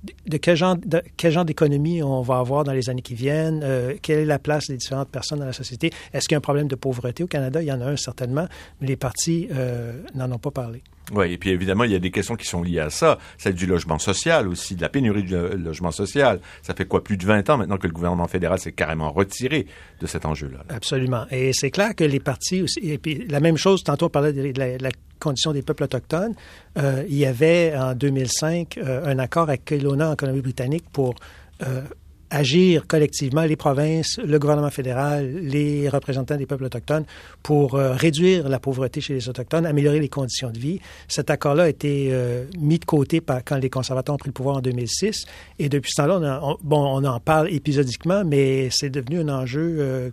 de 0.04 0.38
quel 0.38 0.56
genre, 0.56 0.78
quel 1.18 1.32
genre 1.32 1.46
d'économie 1.46 2.04
on 2.04 2.22
va 2.22 2.40
avoir 2.40 2.64
dans 2.64 2.72
les 2.72 2.90
années 2.90 3.02
qui 3.02 3.16
viennent, 3.16 3.62
euh, 3.64 3.96
quelle 4.02 4.20
est 4.20 4.26
la 4.26 4.40
place 4.40 4.68
des 4.68 4.78
différentes 4.78 5.10
personnes 5.10 5.40
dans 5.40 5.46
la 5.46 5.54
société? 5.54 5.92
Est-ce 6.14 6.28
qu'il 6.28 6.36
y 6.36 6.38
a 6.38 6.40
un 6.40 6.42
problème 6.42 6.68
de 6.68 6.76
pauvreté 6.76 7.24
au 7.24 7.28
Canada? 7.28 7.62
Il 7.62 7.66
y 7.66 7.72
en 7.72 7.82
a 7.82 7.86
un 7.86 7.98
certainement, 7.98 8.48
mais 8.80 8.88
les 8.88 8.96
partis 8.96 9.48
euh, 9.52 10.02
n'en 10.16 10.32
ont 10.32 10.40
pas 10.40 10.52
parlé. 10.52 10.82
Oui, 11.14 11.32
et 11.32 11.38
puis 11.38 11.52
évidemment, 11.52 11.86
il 11.86 11.92
y 11.92 11.96
a 11.96 12.00
des 12.00 12.12
questions 12.12 12.36
qui 12.36 12.46
sont 12.46 12.62
liées 12.62 12.80
à 12.80 12.90
ça, 12.90 13.18
celle 13.38 13.54
du 13.54 13.66
logement 13.66 13.98
social 13.98 14.48
aussi, 14.48 14.76
de 14.76 14.82
la 14.82 14.90
pénurie 14.90 15.24
du 15.24 15.36
logement 15.36 15.92
social. 15.92 16.40
Ça 16.62 16.74
fait 16.74 16.86
quoi, 16.86 17.04
plus 17.04 17.18
de 17.18 17.26
20 17.26 17.50
ans 17.50 17.58
maintenant 17.58 17.78
que 17.78 17.88
le 17.88 17.94
gouvernement 17.94 18.28
fédéral 18.28 18.60
s'est 18.60 18.74
carrément 18.74 19.12
retiré 19.12 19.68
de 20.02 20.08
cet 20.08 20.26
enjeu-là? 20.26 20.66
Absolument. 20.70 21.26
Et 21.32 21.52
c'est 21.54 21.72
clair 21.72 21.96
que 21.96 22.04
les 22.04 22.20
partis 22.20 22.62
aussi, 22.62 22.80
et 22.84 22.98
puis 22.98 23.26
la 23.30 23.40
même 23.40 23.58
chose, 23.58 23.84
tantôt 23.84 24.08
on 24.08 24.10
parlait 24.10 24.34
de 24.34 24.54
la, 24.60 24.90
condition 25.20 25.52
des 25.52 25.64
peuples 25.64 25.84
autochtones, 25.84 26.36
euh, 26.78 27.04
il 27.10 27.18
y 27.18 27.26
avait 27.26 27.76
en 27.76 27.96
2005 27.96 28.78
euh, 28.78 29.04
un 29.04 29.18
accord 29.18 29.44
avec 29.44 29.66
Kelowna 29.66 30.12
en 30.12 30.16
Colombie-Britannique 30.16 30.86
pour 30.92 31.16
euh, 31.64 31.82
agir 32.30 32.88
collectivement, 32.88 33.44
les 33.44 33.56
provinces, 33.56 34.18
le 34.18 34.40
gouvernement 34.40 34.70
fédéral, 34.70 35.32
les 35.34 35.90
représentants 35.90 36.36
des 36.36 36.46
peuples 36.46 36.66
autochtones, 36.66 37.06
pour 37.44 37.76
euh, 37.76 37.94
réduire 37.94 38.50
la 38.50 38.60
pauvreté 38.60 39.02
chez 39.02 39.14
les 39.14 39.30
Autochtones, 39.30 39.66
améliorer 39.66 40.00
les 40.00 40.10
conditions 40.10 40.50
de 40.50 40.60
vie. 40.60 40.80
Cet 41.08 41.30
accord-là 41.30 41.64
a 41.64 41.70
été 41.70 42.10
euh, 42.12 42.46
mis 42.60 42.80
de 42.80 42.86
côté 42.86 43.22
par, 43.22 43.44
quand 43.44 43.58
les 43.58 43.70
conservateurs 43.70 44.16
ont 44.16 44.18
pris 44.18 44.30
le 44.30 44.34
pouvoir 44.34 44.58
en 44.58 44.62
2006. 44.62 45.26
Et 45.60 45.70
depuis 45.70 45.92
ce 45.92 46.02
temps-là, 46.02 46.40
on, 46.44 46.58
bon, 46.62 47.02
on 47.02 47.04
en 47.06 47.20
parle 47.20 47.50
épisodiquement, 47.50 48.24
mais 48.26 48.70
c'est 48.72 48.90
devenu 48.90 49.20
un 49.20 49.30
enjeu 49.30 49.78
euh, 49.80 50.10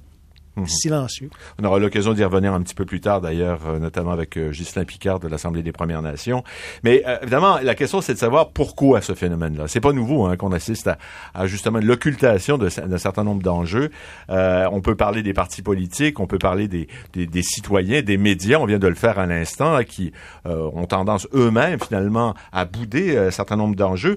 Mhm. 0.56 0.66
silencieux. 0.66 1.30
On 1.61 1.64
aura 1.64 1.78
l'occasion 1.78 2.12
d'y 2.12 2.23
revenir 2.23 2.52
un 2.52 2.62
petit 2.62 2.75
peu 2.75 2.84
plus 2.84 3.00
tard, 3.00 3.20
d'ailleurs, 3.20 3.61
euh, 3.66 3.78
notamment 3.78 4.12
avec 4.12 4.37
euh, 4.37 4.50
Ghislain 4.50 4.84
Picard 4.84 5.18
de 5.18 5.26
l'Assemblée 5.26 5.62
des 5.62 5.73
Premières 5.73 6.02
Nations. 6.02 6.44
Mais 6.84 7.02
euh, 7.06 7.18
évidemment, 7.23 7.58
la 7.61 7.75
question, 7.75 8.00
c'est 8.00 8.14
de 8.14 8.18
savoir 8.18 8.50
pourquoi 8.50 9.00
ce 9.00 9.14
phénomène-là. 9.14 9.66
C'est 9.66 9.80
pas 9.80 9.92
nouveau 9.92 10.26
hein, 10.26 10.37
qu'on 10.37 10.52
assiste 10.52 10.87
à, 10.87 10.99
à, 11.34 11.46
justement 11.46 11.80
l'occultation 11.80 12.56
d'un 12.58 12.99
certain 12.99 13.25
nombre 13.25 13.42
d'enjeux. 13.42 13.90
on 14.28 14.80
peut 14.80 14.94
parler 14.94 15.23
des 15.23 15.32
partis 15.32 15.62
politiques, 15.62 16.20
on 16.20 16.26
peut 16.26 16.38
parler 16.38 16.68
des, 16.68 16.88
des, 17.12 17.26
des 17.26 17.42
citoyens, 17.42 18.02
des 18.02 18.16
médias. 18.16 18.58
On 18.58 18.66
vient 18.66 18.78
de 18.78 18.88
le 18.88 18.94
faire 18.94 19.18
à 19.18 19.26
l'instant, 19.26 19.82
qui 19.82 20.12
ont 20.44 20.87
tendance 20.87 21.26
eux-mêmes 21.34 21.80
finalement 21.80 22.34
à 22.52 22.64
bouder 22.64 23.16
un 23.16 23.30
certain 23.30 23.56
nombre 23.56 23.75
d'enjeux. 23.75 24.16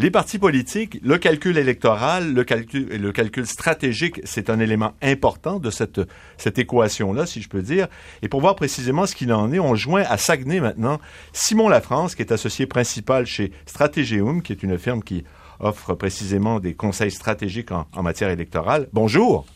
Les 0.00 0.12
partis 0.12 0.38
politiques, 0.38 1.00
le 1.02 1.18
calcul 1.18 1.58
électoral, 1.58 2.32
le 2.32 2.44
calcul, 2.44 2.86
le 2.86 3.10
calcul 3.10 3.44
stratégique, 3.48 4.20
c'est 4.22 4.48
un 4.48 4.60
élément 4.60 4.92
important 5.02 5.58
de 5.58 5.70
cette, 5.70 6.00
cette 6.36 6.56
équation-là, 6.56 7.26
si 7.26 7.42
je 7.42 7.48
peux 7.48 7.62
dire. 7.62 7.88
Et 8.22 8.28
pour 8.28 8.40
voir 8.40 8.54
précisément 8.54 9.06
ce 9.06 9.16
qu'il 9.16 9.32
en 9.32 9.52
est, 9.52 9.58
on 9.58 9.74
joint 9.74 10.04
à 10.08 10.16
Saguenay 10.16 10.60
maintenant 10.60 11.00
Simon 11.32 11.68
Lafrance, 11.68 12.14
qui 12.14 12.22
est 12.22 12.30
associé 12.30 12.66
principal 12.66 13.26
chez 13.26 13.50
Stratégium, 13.66 14.40
qui 14.40 14.52
est 14.52 14.62
une 14.62 14.78
firme 14.78 15.02
qui 15.02 15.24
offre 15.58 15.94
précisément 15.94 16.60
des 16.60 16.74
conseils 16.74 17.10
stratégiques 17.10 17.72
en, 17.72 17.88
en 17.92 18.04
matière 18.04 18.30
électorale. 18.30 18.88
Bonjour. 18.92 19.46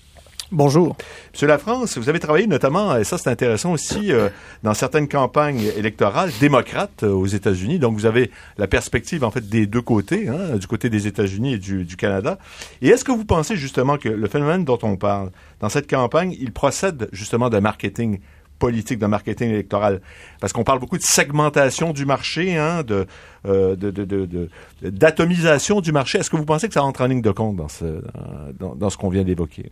Bonjour. 0.52 0.98
Monsieur 1.32 1.46
Lafrance, 1.46 1.96
vous 1.96 2.10
avez 2.10 2.20
travaillé 2.20 2.46
notamment, 2.46 2.94
et 2.98 3.04
ça 3.04 3.16
c'est 3.16 3.30
intéressant 3.30 3.72
aussi, 3.72 4.12
euh, 4.12 4.28
dans 4.62 4.74
certaines 4.74 5.08
campagnes 5.08 5.62
électorales 5.78 6.30
démocrates 6.40 7.04
euh, 7.04 7.10
aux 7.10 7.24
États-Unis. 7.24 7.78
Donc 7.78 7.94
vous 7.94 8.04
avez 8.04 8.30
la 8.58 8.66
perspective 8.66 9.24
en 9.24 9.30
fait 9.30 9.48
des 9.48 9.66
deux 9.66 9.80
côtés, 9.80 10.28
hein, 10.28 10.58
du 10.58 10.66
côté 10.66 10.90
des 10.90 11.06
États-Unis 11.06 11.54
et 11.54 11.58
du, 11.58 11.96
Canada. 11.96 12.36
Et 12.82 12.88
est-ce 12.88 13.02
que 13.02 13.12
vous 13.12 13.24
pensez 13.24 13.56
justement 13.56 13.96
que 13.96 14.10
le 14.10 14.28
phénomène 14.28 14.66
dont 14.66 14.78
on 14.82 14.96
parle 14.96 15.30
dans 15.60 15.70
cette 15.70 15.88
campagne, 15.88 16.36
il 16.38 16.52
procède 16.52 17.08
justement 17.12 17.48
d'un 17.48 17.62
marketing 17.62 18.20
politique, 18.58 18.98
d'un 18.98 19.08
marketing 19.08 19.48
électoral, 19.48 20.02
parce 20.38 20.52
qu'on 20.52 20.64
parle 20.64 20.80
beaucoup 20.80 20.98
de 20.98 21.02
segmentation 21.02 21.94
du 21.94 22.04
marché, 22.04 22.58
hein, 22.58 22.82
de, 22.82 23.06
euh, 23.46 23.74
de, 23.74 24.50
d'atomisation 24.82 25.80
du 25.80 25.92
marché. 25.92 26.18
Est-ce 26.18 26.28
que 26.28 26.36
vous 26.36 26.44
pensez 26.44 26.68
que 26.68 26.74
ça 26.74 26.84
entre 26.84 27.00
en 27.00 27.06
ligne 27.06 27.22
de 27.22 27.30
compte 27.30 27.56
dans 27.56 27.68
ce, 27.68 28.02
dans 28.58 28.90
ce 28.90 28.98
qu'on 28.98 29.08
vient 29.08 29.24
d'évoquer? 29.24 29.70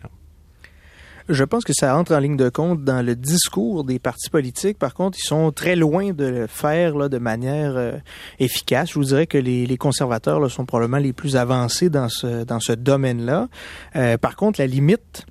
Je 1.29 1.45
pense 1.45 1.65
que 1.65 1.73
ça 1.73 1.97
entre 1.97 2.15
en 2.15 2.19
ligne 2.19 2.37
de 2.37 2.49
compte 2.49 2.85
dans 2.85 3.05
le 3.05 3.15
discours 3.15 3.85
des 3.85 3.99
partis 3.99 4.31
politiques. 4.31 4.79
Par 4.79 4.95
contre, 4.95 5.19
ils 5.23 5.27
sont 5.27 5.53
très 5.53 5.77
loin 5.77 6.13
de 6.13 6.25
le 6.25 6.47
faire 6.47 6.97
là, 6.97 7.09
de 7.09 7.19
manière 7.19 7.77
euh, 7.77 7.93
efficace. 8.39 8.91
Je 8.91 8.95
vous 8.95 9.05
dirais 9.05 9.27
que 9.27 9.39
les, 9.39 9.77
conservateurs 9.77 10.51
sont 10.51 10.67
probablement 10.67 10.99
les 10.99 11.13
plus 11.13 11.37
avancés 11.37 11.91
dans 11.91 12.09
ce, 12.09 12.45
dans 12.45 12.61
ce 12.61 12.73
domaine-là. 12.73 13.49
Euh, 13.97 14.19
par 14.19 14.37
contre, 14.37 14.61
la 14.61 14.67
limite 14.67 15.27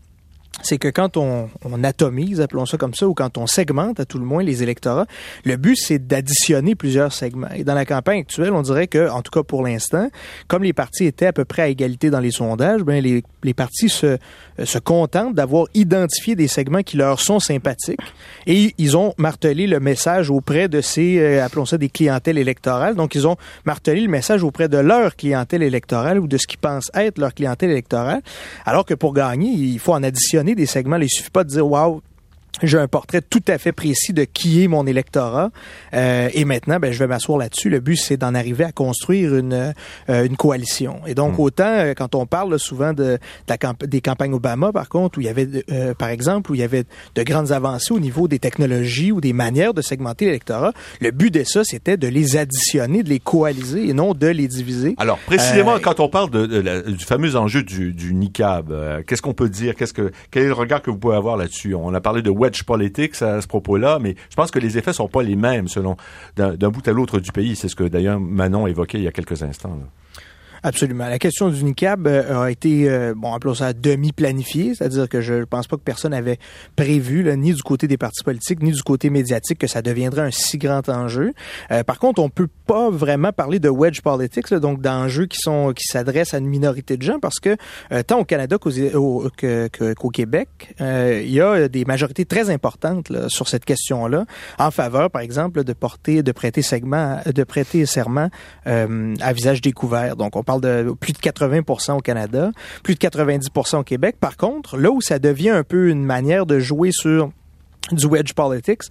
c'est 0.62 0.78
que 0.78 0.88
quand 0.88 1.18
on, 1.18 1.50
on, 1.64 1.84
atomise, 1.84 2.42
appelons 2.42 2.66
ça 2.66 2.78
comme 2.78 2.94
ça, 2.94 3.08
ou 3.08 3.14
quand 3.14 3.38
on 3.38 3.48
segmente 3.48 4.00
à 4.00 4.06
tout 4.06 4.20
le 4.20 4.26
moins 4.26 4.44
les 4.44 4.64
électorats, 4.64 5.06
le 5.46 5.58
but 5.58 5.76
c'est 5.76 6.00
d'additionner 6.08 6.76
plusieurs 6.76 7.14
segments. 7.14 7.50
Et 7.56 7.64
dans 7.64 7.76
la 7.76 7.86
campagne 7.86 8.22
actuelle, 8.22 8.54
on 8.54 8.62
dirait 8.62 8.88
que, 8.88 9.10
en 9.10 9.22
tout 9.22 9.32
cas 9.32 9.44
pour 9.44 9.64
l'instant, 9.64 10.10
comme 10.48 10.64
les 10.64 10.74
partis 10.74 11.06
étaient 11.06 11.28
à 11.28 11.34
peu 11.34 11.46
près 11.46 11.62
à 11.64 11.68
égalité 11.68 12.10
dans 12.10 12.20
les 12.20 12.32
sondages, 12.32 12.82
ben 12.82 13.02
les, 13.04 13.24
les 13.44 13.54
partis 13.54 13.90
se, 13.90 14.18
se 14.64 14.78
contentent 14.78 15.36
d'avoir 15.36 15.68
identifié 15.74 16.36
des 16.36 16.48
segments 16.48 16.84
qui 16.84 16.98
leur 16.98 17.20
sont 17.20 17.40
sympathiques 17.40 18.00
et 18.48 18.74
ils 18.78 18.98
ont 18.98 19.14
martelé 19.18 19.68
le 19.68 19.80
message 19.80 20.30
auprès 20.30 20.68
de 20.68 20.82
ces, 20.82 21.20
euh, 21.20 21.44
appelons 21.44 21.66
ça 21.66 21.78
des 21.78 21.90
clientèles 21.90 22.38
électorales. 22.38 22.96
Donc 22.96 23.16
ils 23.16 23.28
ont 23.28 23.38
martelé 23.66 24.02
le 24.02 24.10
message 24.10 24.44
auprès 24.44 24.68
de 24.68 24.78
leur 24.78 25.16
clientèle 25.16 25.64
électorale 25.64 26.20
ou 26.20 26.28
de 26.28 26.38
ce 26.38 26.48
qu'ils 26.48 26.60
pensent 26.60 26.92
être 26.94 27.18
leur 27.18 27.34
clientèle 27.34 27.72
électorale. 27.72 28.22
Alors 28.66 28.86
que 28.86 28.94
pour 28.94 29.14
gagner, 29.14 29.52
il 29.52 29.80
faut 29.80 29.94
en 29.94 30.04
additionner 30.04 30.49
des 30.56 30.66
segments. 30.66 30.98
Il 30.98 31.10
suffit 31.10 31.30
pas 31.30 31.44
de 31.44 31.50
dire, 31.50 31.68
waouh, 31.68 32.02
j'ai 32.64 32.78
un 32.78 32.88
portrait 32.88 33.22
tout 33.22 33.44
à 33.48 33.58
fait 33.58 33.72
précis 33.72 34.14
de 34.14 34.24
qui 34.24 34.64
est 34.64 34.68
mon 34.68 34.86
électorat. 34.86 35.50
Euh, 35.94 36.30
et 36.34 36.46
maintenant, 36.46 36.80
ben, 36.80 36.92
je 36.92 37.00
vais 37.00 37.08
m'asseoir 37.08 37.38
là-dessus. 37.38 37.70
Le 37.70 37.80
but, 37.80 37.96
c'est 37.96 38.18
d'en 38.18 38.36
arriver 38.36 38.64
à 38.64 38.72
construire 38.72 39.36
une, 39.36 39.74
euh, 40.10 40.26
une 40.26 40.36
coalition. 40.36 41.02
Et 41.08 41.16
donc, 41.16 41.38
hmm. 41.38 41.42
autant 41.42 41.64
euh, 41.68 41.94
quand 41.94 42.16
on 42.16 42.26
parle 42.26 42.60
souvent 42.60 42.94
de, 42.94 43.18
la 43.48 43.58
des 43.86 44.02
campagnes 44.02 44.34
Obama, 44.34 44.72
par 44.72 44.90
contre, 44.90 45.18
où 45.18 45.22
il 45.22 45.26
y 45.26 45.30
avait, 45.30 45.48
euh, 45.72 45.94
par 45.94 46.10
exemple, 46.10 46.52
où 46.52 46.56
il 46.56 46.62
y 46.62 46.64
avait 46.64 46.84
de 47.16 47.24
grandes 47.24 47.52
avancées 47.52 47.94
au 47.94 48.00
niveau 48.00 48.28
des 48.28 48.40
technologies 48.40 49.12
ou 49.12 49.22
des 49.22 49.34
manières 49.34 49.74
de 49.74 49.82
segmenter 49.82 50.26
l'électorat, 50.26 50.74
le 51.02 51.12
but 51.12 51.34
de 51.34 51.44
ça, 51.44 51.64
c'était 51.64 51.98
de 51.98 52.08
les 52.08 52.38
additionner, 52.38 53.04
de 53.04 53.10
les 53.10 53.20
coaliser 53.20 53.90
et 53.90 53.94
non 53.94 54.14
de 54.14 54.28
les 54.28 54.48
diviser. 54.48 54.96
Alors, 54.98 55.18
précisément, 55.20 55.78
quand 55.82 56.00
on 56.00 56.10
parle 56.10 56.30
de, 56.30 56.92
du 56.92 57.06
fameux 57.06 57.36
enjeu 57.36 57.64
du, 57.64 57.94
du 57.94 58.14
NICAB, 58.14 59.04
qu'est-ce 59.06 59.22
qu'on 59.22 59.34
peut 59.34 59.50
dire? 59.50 59.76
Qu'est-ce 59.76 59.94
que, 59.94 60.12
quel 60.32 60.44
est 60.44 60.48
le 60.48 60.54
regard 60.54 60.82
que 60.82 60.90
vous 60.90 60.98
pouvez 60.98 61.16
avoir 61.16 61.38
là-dessus? 61.38 61.76
On 61.76 61.94
a 61.94 62.02
parlé 62.02 62.22
de 62.22 62.30
wedge 62.40 62.64
politique 62.64 63.22
à 63.22 63.42
ce 63.42 63.48
propos-là, 63.48 64.00
mais 64.00 64.16
je 64.30 64.36
pense 64.36 64.52
que 64.52 64.60
les 64.60 64.78
effets 64.78 64.94
sont 64.94 65.08
pas 65.08 65.24
les 65.24 65.36
mêmes 65.36 65.68
selon 65.68 65.98
d'un 66.36 66.70
bout 66.70 66.88
à 66.88 66.92
l'autre 66.92 67.20
du 67.20 67.32
pays. 67.32 67.56
C'est 67.56 67.68
ce 67.68 67.76
que 67.76 67.84
d'ailleurs 67.84 68.20
Manon 68.20 68.68
évoquait 68.68 69.00
il 69.00 69.04
y 69.04 69.08
a 69.08 69.12
quelques 69.12 69.44
instants. 69.44 69.78
Absolument. 70.64 71.08
La 71.08 71.20
question 71.20 71.50
du 71.50 71.64
NICAB 71.64 72.08
euh, 72.08 72.44
a 72.44 72.52
été, 72.52 72.90
euh, 72.90 73.14
bon, 73.16 73.34
appelons 73.34 73.54
ça 73.54 73.72
demi-planifiée, 73.74 74.76
c'est-à-dire 74.76 75.08
que 75.08 75.22
je 75.22 75.36
ne 75.36 75.46
pense 75.46 75.68
pas 75.68 75.78
que 75.78 75.82
personne 75.82 76.14
avait 76.14 76.38
prévu, 76.76 77.24
là, 77.24 77.36
ni 77.36 77.54
du 77.54 77.64
côté 77.64 77.88
des 77.88 77.98
partis 77.98 78.24
politiques, 78.24 78.62
ni 78.62 78.72
du 78.72 78.84
côté 78.84 79.10
médiatique, 79.10 79.58
que 79.58 79.68
ça 79.68 79.82
deviendrait 79.82 80.24
un 80.24 80.32
si 80.32 80.58
grand 80.58 80.88
enjeu. 80.90 81.34
Euh, 81.72 81.84
par 81.84 82.00
contre, 82.00 82.22
on 82.22 82.30
peut 82.30 82.50
pas 82.66 82.90
vraiment 82.90 83.32
parler 83.32 83.60
de 83.60 83.70
wedge 83.70 84.02
politics, 84.02 84.50
là, 84.50 84.60
donc 84.60 84.82
d'enjeux 84.82 85.28
qui 85.28 85.38
sont 85.40 85.72
qui 85.74 85.86
s'adressent 85.86 86.34
à 86.34 86.40
une 86.40 86.48
minorité 86.48 86.98
de 86.98 87.04
gens, 87.04 87.20
parce 87.20 87.40
que 87.40 87.56
tant 88.04 88.20
au 88.20 88.26
Canada 88.26 88.58
qu'au 88.58 90.10
Québec, 90.10 90.76
il 90.80 91.32
y 91.32 91.42
a 91.42 91.68
des 91.68 91.86
majorités 91.86 92.26
très 92.26 92.50
importantes 92.50 93.10
là, 93.10 93.30
sur 93.30 93.48
cette 93.48 93.66
question-là, 93.66 94.26
en 94.58 94.72
faveur, 94.72 95.10
par 95.10 95.22
exemple, 95.22 95.64
de 95.64 95.74
porter, 95.74 96.24
de 96.24 96.32
prêter 96.32 96.62
segment, 96.62 97.20
de 97.26 97.44
prêter 97.44 97.86
serment 97.86 98.30
à 98.66 99.34
visage 99.34 99.62
découvert. 99.62 100.16
Donc, 100.16 100.36
on 100.36 100.44
parle 100.50 100.62
de 100.62 100.96
plus 101.00 101.14
de 101.14 101.20
80 101.20 101.62
au 101.90 102.00
Canada, 102.00 102.52
plus 102.82 102.96
de 102.96 103.00
90 103.00 103.50
au 103.74 103.84
Québec. 103.84 104.16
Par 104.20 104.36
contre, 104.36 104.78
là 104.78 104.90
où 104.90 105.00
ça 105.00 105.20
devient 105.20 105.52
un 105.52 105.64
peu 105.64 105.90
une 105.90 106.04
manière 106.04 106.48
de 106.48 106.58
jouer 106.58 106.90
sur 106.92 107.30
du 107.92 108.08
wedge 108.08 108.34
politics, 108.34 108.82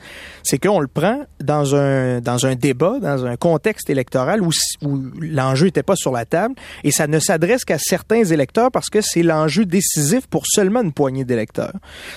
c'est 0.42 0.58
qu'on 0.58 0.80
le 0.80 0.86
prend 0.88 1.24
dans 1.40 1.74
un 1.74 2.20
dans 2.20 2.46
un 2.46 2.54
débat, 2.54 2.98
dans 3.00 3.26
un 3.26 3.36
contexte 3.36 3.90
électoral 3.90 4.40
où, 4.42 4.50
l'enjeu 5.20 5.66
n'était 5.66 5.82
pas 5.82 5.94
sur 5.94 6.12
la 6.12 6.24
table 6.24 6.54
et 6.84 6.90
ça 6.90 7.06
ne 7.06 7.18
s'adresse 7.18 7.64
qu'à 7.64 7.78
certains 7.78 8.24
électeurs 8.24 8.70
parce 8.70 8.88
que 8.88 9.00
c'est 9.00 9.22
l'enjeu 9.22 9.64
décisif 9.64 10.26
pour 10.26 10.44
seulement 10.46 10.82
une 10.82 10.92
poignée 10.92 11.24
d'électeurs. 11.24 11.74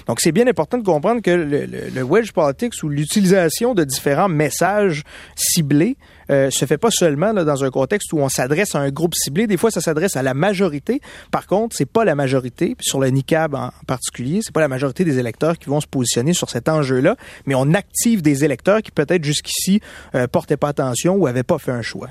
Donc 0.07 0.19
c'est 0.21 0.31
bien 0.31 0.47
important 0.47 0.77
de 0.77 0.83
comprendre 0.83 1.21
que 1.21 1.31
le 1.31 2.03
wedge 2.03 2.31
politics 2.31 2.73
ou 2.83 2.89
l'utilisation 2.89 3.73
de 3.73 3.83
différents 3.83 4.29
messages 4.29 5.03
ciblés 5.35 5.97
euh, 6.31 6.49
se 6.49 6.65
fait 6.65 6.77
pas 6.77 6.91
seulement 6.91 7.33
dans 7.33 7.63
un 7.63 7.69
contexte 7.69 8.13
où 8.13 8.19
on 8.19 8.29
s'adresse 8.29 8.75
à 8.75 8.79
un 8.79 8.89
groupe 8.89 9.13
ciblé. 9.15 9.47
Des 9.47 9.57
fois, 9.57 9.71
ça 9.71 9.81
s'adresse 9.81 10.15
à 10.15 10.23
la 10.23 10.33
majorité. 10.33 11.01
Par 11.31 11.47
contre, 11.47 11.75
c'est 11.75 11.85
pas 11.85 12.05
la 12.05 12.15
majorité, 12.15 12.75
sur 12.79 12.99
le 12.99 13.07
NICAB 13.09 13.55
en 13.55 13.71
particulier, 13.87 14.39
c'est 14.41 14.53
pas 14.53 14.61
la 14.61 14.67
majorité 14.67 15.03
des 15.03 15.19
électeurs 15.19 15.57
qui 15.57 15.69
vont 15.69 15.81
se 15.81 15.87
positionner 15.87 16.33
sur 16.33 16.49
cet 16.49 16.69
enjeu-là, 16.69 17.15
mais 17.45 17.55
on 17.55 17.73
active 17.73 18.21
des 18.21 18.43
électeurs 18.43 18.81
qui 18.81 18.91
peut-être 18.91 19.23
jusqu'ici 19.23 19.81
euh, 20.15 20.27
portaient 20.27 20.57
pas 20.57 20.69
attention 20.69 21.15
ou 21.15 21.27
avaient 21.27 21.43
pas 21.43 21.57
fait 21.57 21.71
un 21.71 21.81
choix. 21.81 22.09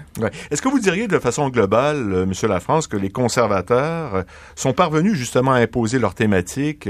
Est-ce 0.50 0.62
que 0.62 0.68
vous 0.68 0.80
diriez 0.80 1.08
de 1.08 1.18
façon 1.18 1.48
globale, 1.48 2.12
euh, 2.12 2.26
Monsieur 2.26 2.48
Lafrance, 2.48 2.86
que 2.86 2.96
les 2.96 3.10
conservateurs 3.10 4.14
euh, 4.14 4.22
sont 4.54 4.72
parvenus 4.72 5.14
justement 5.14 5.52
à 5.52 5.58
imposer 5.58 5.98
leur 5.98 6.14
thématique, 6.14 6.88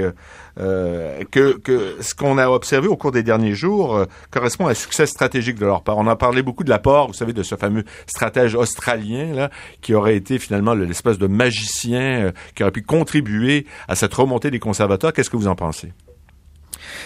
euh, 0.58 1.22
que, 1.30 1.58
que 1.58 1.96
ce 2.00 2.14
qu'on 2.14 2.38
a 2.38 2.48
observé 2.48 2.88
au 2.88 2.96
cours 2.96 3.12
des 3.12 3.22
derniers 3.22 3.54
jours 3.54 4.04
correspond 4.30 4.66
à 4.66 4.70
un 4.70 4.74
succès 4.74 5.06
stratégique 5.06 5.58
de 5.58 5.66
leur 5.66 5.82
part. 5.82 5.98
On 5.98 6.06
a 6.06 6.16
parlé 6.16 6.42
beaucoup 6.42 6.64
de 6.64 6.70
l'apport, 6.70 7.08
vous 7.08 7.14
savez, 7.14 7.32
de 7.32 7.42
ce 7.42 7.54
fameux 7.54 7.84
stratège 8.06 8.54
australien 8.54 9.32
là, 9.34 9.50
qui 9.80 9.94
aurait 9.94 10.16
été 10.16 10.38
finalement 10.38 10.74
l'espèce 10.74 11.18
de 11.18 11.26
magicien 11.26 12.32
qui 12.54 12.62
aurait 12.62 12.72
pu 12.72 12.82
contribuer 12.82 13.66
à 13.88 13.94
cette 13.94 14.14
remontée 14.14 14.50
des 14.50 14.58
conservateurs. 14.58 15.12
Qu'est-ce 15.12 15.30
que 15.30 15.36
vous 15.36 15.48
en 15.48 15.56
pensez? 15.56 15.92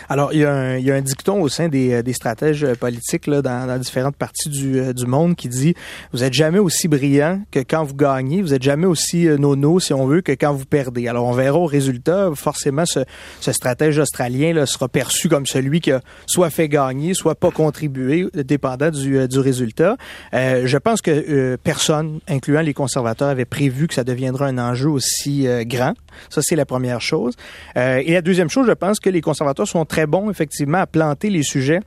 Alors, 0.09 0.33
il 0.33 0.41
y, 0.41 0.45
a 0.45 0.53
un, 0.53 0.77
il 0.77 0.85
y 0.85 0.91
a 0.91 0.95
un 0.95 1.01
dicton 1.01 1.41
au 1.41 1.49
sein 1.49 1.69
des, 1.69 2.03
des 2.03 2.13
stratèges 2.13 2.67
politiques 2.75 3.27
là, 3.27 3.43
dans, 3.43 3.67
dans 3.67 3.79
différentes 3.79 4.17
parties 4.17 4.49
du, 4.49 4.95
du 4.95 5.07
monde 5.07 5.37
qui 5.37 5.49
dit 5.49 5.75
vous 6.13 6.23
êtes 6.23 6.33
jamais 6.35 6.59
aussi 6.59 6.89
brillant 6.89 7.43
que 7.51 7.61
quand 7.61 7.85
vous 7.85 7.95
gagnez, 7.95 8.43
vous 8.43 8.55
êtes 8.55 8.63
jamais 8.63 8.87
aussi 8.87 9.27
nono, 9.27 9.81
si 9.81 9.93
on 9.93 10.07
veut, 10.07 10.21
que 10.21 10.33
quand 10.33 10.53
vous 10.53 10.65
perdez. 10.65 11.09
Alors, 11.09 11.27
on 11.27 11.33
verra 11.33 11.59
au 11.59 11.67
résultat, 11.67 12.31
forcément, 12.35 12.85
ce, 12.87 13.01
ce 13.41 13.53
stratège 13.53 13.99
australien 13.99 14.53
là, 14.53 14.67
sera 14.67 14.89
perçu 14.89 15.29
comme 15.29 15.47
celui 15.47 15.81
qui 15.81 15.93
a 15.93 16.01
soit 16.27 16.51
fait 16.51 16.69
gagner, 16.69 17.15
soit 17.15 17.35
pas 17.35 17.51
contribué, 17.51 18.27
dépendant 18.35 18.91
du, 18.91 19.27
du 19.29 19.39
résultat. 19.39 19.97
Euh, 20.33 20.67
je 20.67 20.79
pense 20.79 21.01
que 21.01 21.11
euh, 21.11 21.57
personne, 21.63 22.21
incluant 22.29 22.61
les 22.61 22.75
conservateurs, 22.75 23.29
avait 23.29 23.45
prévu 23.45 23.89
que 23.89 23.95
ça 23.95 24.05
deviendra 24.05 24.47
un 24.47 24.59
enjeu 24.59 24.89
aussi 24.89 25.47
euh, 25.47 25.65
grand. 25.65 25.95
Ça, 26.31 26.41
c'est 26.43 26.57
la 26.57 26.67
première 26.67 27.01
chose. 27.01 27.35
Euh, 27.77 28.03
et 28.05 28.13
la 28.13 28.23
deuxième 28.23 28.49
chose, 28.49 28.67
je 28.67 28.73
pense 28.73 29.01
que 29.01 29.11
les 29.11 29.21
conservateurs 29.21 29.67
très 29.85 30.07
bons, 30.07 30.31
effectivement, 30.31 30.79
à 30.79 30.87
planter 30.87 31.31
les 31.31 31.43
sujets 31.43 31.81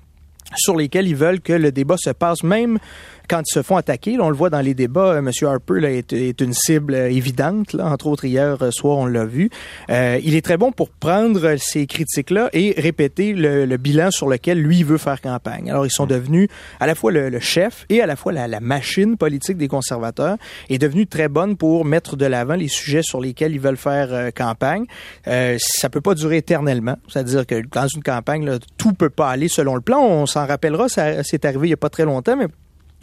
sur 0.55 0.75
lesquels 0.75 1.07
ils 1.07 1.15
veulent 1.15 1.41
que 1.41 1.53
le 1.53 1.71
débat 1.71 1.95
se 1.97 2.09
passe, 2.09 2.43
même 2.43 2.79
quand 3.27 3.41
ils 3.41 3.53
se 3.53 3.61
font 3.61 3.77
attaquer. 3.77 4.17
Là, 4.17 4.23
on 4.23 4.29
le 4.29 4.35
voit 4.35 4.49
dans 4.49 4.61
les 4.61 4.73
débats, 4.73 5.13
euh, 5.13 5.19
M. 5.19 5.31
Harper 5.43 5.79
là, 5.79 5.91
est, 5.91 6.41
une 6.41 6.53
cible 6.53 6.93
euh, 6.93 7.09
évidente. 7.09 7.73
Là, 7.73 7.85
entre 7.85 8.07
autres, 8.07 8.25
hier 8.25 8.57
euh, 8.61 8.71
soir, 8.71 8.97
on 8.97 9.05
l'a 9.05 9.25
vu. 9.25 9.49
Euh, 9.89 10.19
il 10.23 10.35
est 10.35 10.41
très 10.41 10.57
bon 10.57 10.71
pour 10.71 10.89
prendre 10.89 11.55
ces 11.57 11.87
critiques-là 11.87 12.49
et 12.53 12.73
répéter 12.77 13.33
le, 13.33 13.65
le, 13.65 13.77
bilan 13.77 14.11
sur 14.11 14.27
lequel 14.27 14.61
lui 14.61 14.83
veut 14.83 14.97
faire 14.97 15.21
campagne. 15.21 15.69
Alors, 15.69 15.85
ils 15.85 15.91
sont 15.91 16.05
devenus 16.05 16.49
à 16.79 16.87
la 16.87 16.95
fois 16.95 17.11
le, 17.11 17.29
le 17.29 17.39
chef 17.39 17.85
et 17.89 18.01
à 18.01 18.05
la 18.05 18.15
fois 18.15 18.31
la, 18.31 18.47
la, 18.47 18.59
machine 18.59 19.17
politique 19.17 19.57
des 19.57 19.67
conservateurs 19.67 20.37
est 20.69 20.77
devenue 20.77 21.07
très 21.07 21.27
bonne 21.27 21.55
pour 21.57 21.85
mettre 21.85 22.15
de 22.15 22.25
l'avant 22.25 22.55
les 22.55 22.67
sujets 22.67 23.03
sur 23.03 23.21
lesquels 23.21 23.53
ils 23.53 23.59
veulent 23.59 23.77
faire 23.77 24.31
campagne. 24.33 24.85
Euh, 25.27 25.57
ça 25.59 25.89
peut 25.89 26.01
pas 26.01 26.15
durer 26.15 26.37
éternellement. 26.37 26.97
C'est-à-dire 27.07 27.45
que 27.45 27.61
dans 27.71 27.87
une 27.87 28.03
campagne, 28.03 28.45
là, 28.45 28.59
tout 28.77 28.93
peut 28.93 29.09
pas 29.09 29.29
aller 29.29 29.47
selon 29.47 29.75
le 29.75 29.81
plan. 29.81 30.01
On 30.01 30.25
s'en 30.25 30.45
rappellera, 30.45 30.89
ça 30.89 31.23
c'est 31.23 31.45
arrivé 31.45 31.67
il 31.67 31.71
y 31.71 31.73
a 31.73 31.77
pas 31.77 31.89
très 31.89 32.05
longtemps, 32.05 32.35
mais 32.35 32.47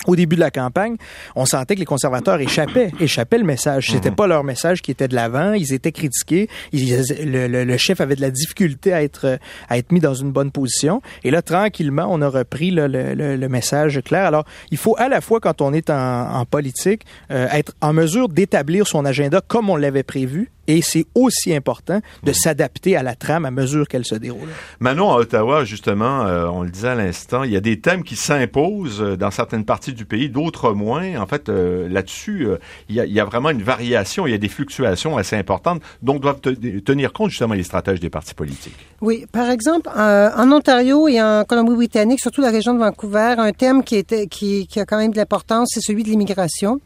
au 0.06 0.16
début 0.16 0.36
de 0.36 0.40
la 0.40 0.50
campagne, 0.50 0.96
on 1.34 1.46
sentait 1.46 1.74
que 1.74 1.80
les 1.80 1.86
conservateurs 1.86 2.40
échappaient, 2.40 2.90
échappaient 3.00 3.38
le 3.38 3.44
message. 3.44 3.90
C'était 3.90 4.10
mmh. 4.10 4.16
pas 4.16 4.26
leur 4.26 4.44
message 4.44 4.82
qui 4.82 4.90
était 4.90 5.08
de 5.08 5.14
l'avant. 5.14 5.54
Ils 5.54 5.72
étaient 5.72 5.92
critiqués. 5.92 6.48
Ils, 6.72 7.02
le, 7.24 7.48
le, 7.48 7.64
le, 7.64 7.76
chef 7.76 8.00
avait 8.00 8.16
de 8.16 8.20
la 8.20 8.30
difficulté 8.30 8.92
à 8.92 9.02
être 9.02 9.38
à 9.68 9.78
être 9.78 9.92
mis 9.92 10.00
dans 10.00 10.14
une 10.14 10.30
bonne 10.30 10.50
position. 10.50 11.00
Et 11.22 11.30
là, 11.30 11.42
tranquillement, 11.42 12.06
on 12.10 12.20
a 12.20 12.28
repris 12.28 12.70
là, 12.70 12.88
le, 12.88 13.14
le, 13.14 13.48
message 13.48 14.00
clair. 14.04 14.26
Alors, 14.26 14.44
il 14.70 14.78
faut 14.78 14.94
à 14.98 15.08
la 15.08 15.20
fois, 15.20 15.40
quand 15.40 15.60
on 15.60 15.72
est 15.72 15.90
en, 15.90 16.34
en 16.34 16.44
politique, 16.44 17.02
euh, 17.30 17.48
être 17.52 17.72
en 17.80 17.92
mesure 17.92 18.28
d'établir 18.28 18.86
son 18.86 19.04
agenda 19.04 19.40
comme 19.46 19.70
on 19.70 19.76
l'avait 19.76 20.02
prévu, 20.02 20.50
et 20.66 20.82
c'est 20.82 21.06
aussi 21.14 21.54
important 21.54 22.00
de 22.22 22.32
s'adapter 22.32 22.96
à 22.96 23.02
la 23.02 23.14
trame 23.14 23.44
à 23.44 23.50
mesure 23.50 23.88
qu'elle 23.88 24.04
se 24.04 24.14
déroule. 24.14 24.48
Manon, 24.80 25.12
à 25.12 25.16
Ottawa, 25.16 25.64
justement, 25.64 26.26
euh, 26.26 26.46
on 26.46 26.62
le 26.62 26.70
disait 26.70 26.88
à 26.88 26.94
l'instant, 26.94 27.42
il 27.44 27.52
y 27.52 27.56
a 27.56 27.60
des 27.60 27.80
thèmes 27.80 28.02
qui 28.02 28.16
s'imposent 28.16 29.00
dans 29.00 29.30
certaines 29.30 29.64
parties 29.64 29.92
du 29.92 30.04
pays, 30.04 30.28
d'autres 30.28 30.72
moins. 30.72 31.16
En 31.16 31.26
fait, 31.26 31.48
euh, 31.48 31.88
là-dessus, 31.88 32.46
euh, 32.46 32.56
il, 32.88 32.96
y 32.96 33.20
a 33.20 33.24
vraiment 33.24 33.50
une 33.50 33.62
variation, 33.62 34.26
il 34.26 34.30
y 34.30 34.34
a 34.34 34.38
des 34.38 34.48
fluctuations 34.48 35.16
assez 35.16 35.36
importantes, 35.36 35.82
dont 36.02 36.18
doivent 36.18 36.40
te 36.40 36.50
tenir 36.80 37.12
compte 37.12 37.30
justement 37.30 37.54
les 37.54 37.62
stratèges 37.62 38.00
des 38.00 38.10
partis 38.10 38.34
politiques. 38.34 38.76
Oui, 39.00 39.26
par 39.30 39.50
exemple, 39.50 39.90
en 39.94 40.52
Ontario 40.52 41.08
et 41.08 41.20
en 41.20 41.44
Colombie-Britannique, 41.44 42.20
surtout 42.20 42.40
la 42.40 42.50
région 42.50 42.74
de 42.74 42.78
Vancouver, 42.78 43.34
un 43.38 43.52
thème 43.52 43.82
qui, 43.82 43.96
était, 43.96 44.26
qui, 44.26 44.66
qui 44.66 44.80
a 44.80 44.84
quand 44.84 44.98
même 44.98 45.12
de 45.12 45.16
l'importance, 45.16 45.70
c'est 45.74 45.80
celui 45.80 46.02
de 46.02 46.08
l'immigration 46.08 46.80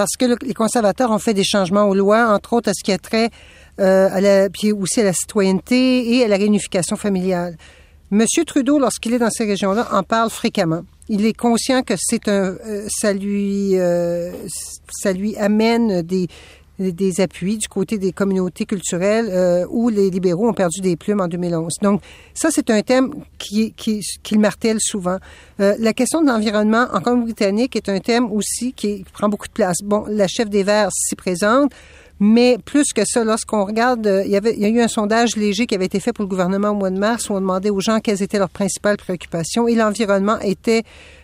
parce 0.00 0.16
que 0.18 0.24
le, 0.24 0.36
les 0.40 0.54
conservateurs 0.54 1.10
ont 1.10 1.18
fait 1.18 1.34
des 1.34 1.44
changements 1.44 1.84
aux 1.84 1.94
lois, 1.94 2.32
entre 2.34 2.54
autres 2.54 2.70
à 2.70 2.72
ce 2.72 2.82
qui 2.82 2.90
a 2.90 2.96
trait 2.96 3.28
euh, 3.80 4.08
à 4.10 4.22
la, 4.22 4.48
puis 4.48 4.72
aussi 4.72 5.02
à 5.02 5.04
la 5.04 5.12
citoyenneté 5.12 6.16
et 6.16 6.24
à 6.24 6.28
la 6.28 6.38
réunification 6.38 6.96
familiale. 6.96 7.58
Monsieur 8.10 8.46
Trudeau, 8.46 8.78
lorsqu'il 8.78 9.12
est 9.12 9.18
dans 9.18 9.28
ces 9.28 9.44
régions-là, 9.44 9.88
en 9.92 10.02
parle 10.02 10.30
fréquemment. 10.30 10.84
Il 11.10 11.26
est 11.26 11.34
conscient 11.34 11.82
que 11.82 11.92
c'est 11.98 12.28
un, 12.28 12.56
euh, 12.66 12.86
ça 12.88 13.12
lui, 13.12 13.78
euh, 13.78 14.32
ça 14.90 15.12
lui 15.12 15.36
amène 15.36 16.00
des, 16.00 16.28
des 16.80 17.20
appuis 17.20 17.58
du 17.58 17.68
côté 17.68 17.98
des 17.98 18.12
communautés 18.12 18.64
culturelles 18.64 19.28
euh, 19.30 19.66
où 19.70 19.88
les 19.88 20.10
libéraux 20.10 20.48
ont 20.48 20.54
perdu 20.54 20.80
des 20.80 20.96
plumes 20.96 21.20
en 21.20 21.28
2011. 21.28 21.74
Donc, 21.82 22.00
ça, 22.34 22.48
c'est 22.50 22.70
un 22.70 22.80
thème 22.82 23.12
qui, 23.38 23.72
qui, 23.72 24.00
qui 24.22 24.34
le 24.34 24.40
martèle 24.40 24.78
souvent. 24.80 25.18
Euh, 25.60 25.74
la 25.78 25.92
question 25.92 26.22
de 26.22 26.26
l'environnement 26.26 26.86
en 26.92 27.00
Colombie-Britannique 27.00 27.76
est 27.76 27.88
un 27.88 28.00
thème 28.00 28.32
aussi 28.32 28.72
qui 28.72 29.04
prend 29.12 29.28
beaucoup 29.28 29.48
de 29.48 29.52
place. 29.52 29.76
Bon, 29.84 30.04
la 30.08 30.26
chef 30.26 30.48
des 30.48 30.62
Verts 30.62 30.90
s'y 30.92 31.14
présente, 31.14 31.72
mais 32.18 32.58
plus 32.64 32.92
que 32.94 33.02
ça, 33.04 33.24
lorsqu'on 33.24 33.64
regarde, 33.64 34.06
euh, 34.06 34.22
il 34.24 34.30
y, 34.30 34.36
avait, 34.36 34.54
il 34.54 34.60
y 34.60 34.64
a 34.64 34.68
eu 34.68 34.80
un 34.80 34.88
sondage 34.88 35.36
léger 35.36 35.66
qui 35.66 35.74
avait 35.74 35.86
été 35.86 36.00
fait 36.00 36.12
pour 36.12 36.24
le 36.24 36.28
gouvernement 36.28 36.70
au 36.70 36.74
mois 36.74 36.90
de 36.90 36.98
mars 36.98 37.28
où 37.28 37.34
on 37.34 37.40
demandait 37.40 37.70
aux 37.70 37.80
gens 37.80 38.00
quelles 38.00 38.22
étaient 38.22 38.38
leurs 38.38 38.50
principales 38.50 38.96
préoccupations 38.96 39.68
et 39.68 39.74
l'environnement 39.74 40.38
était 40.40 40.82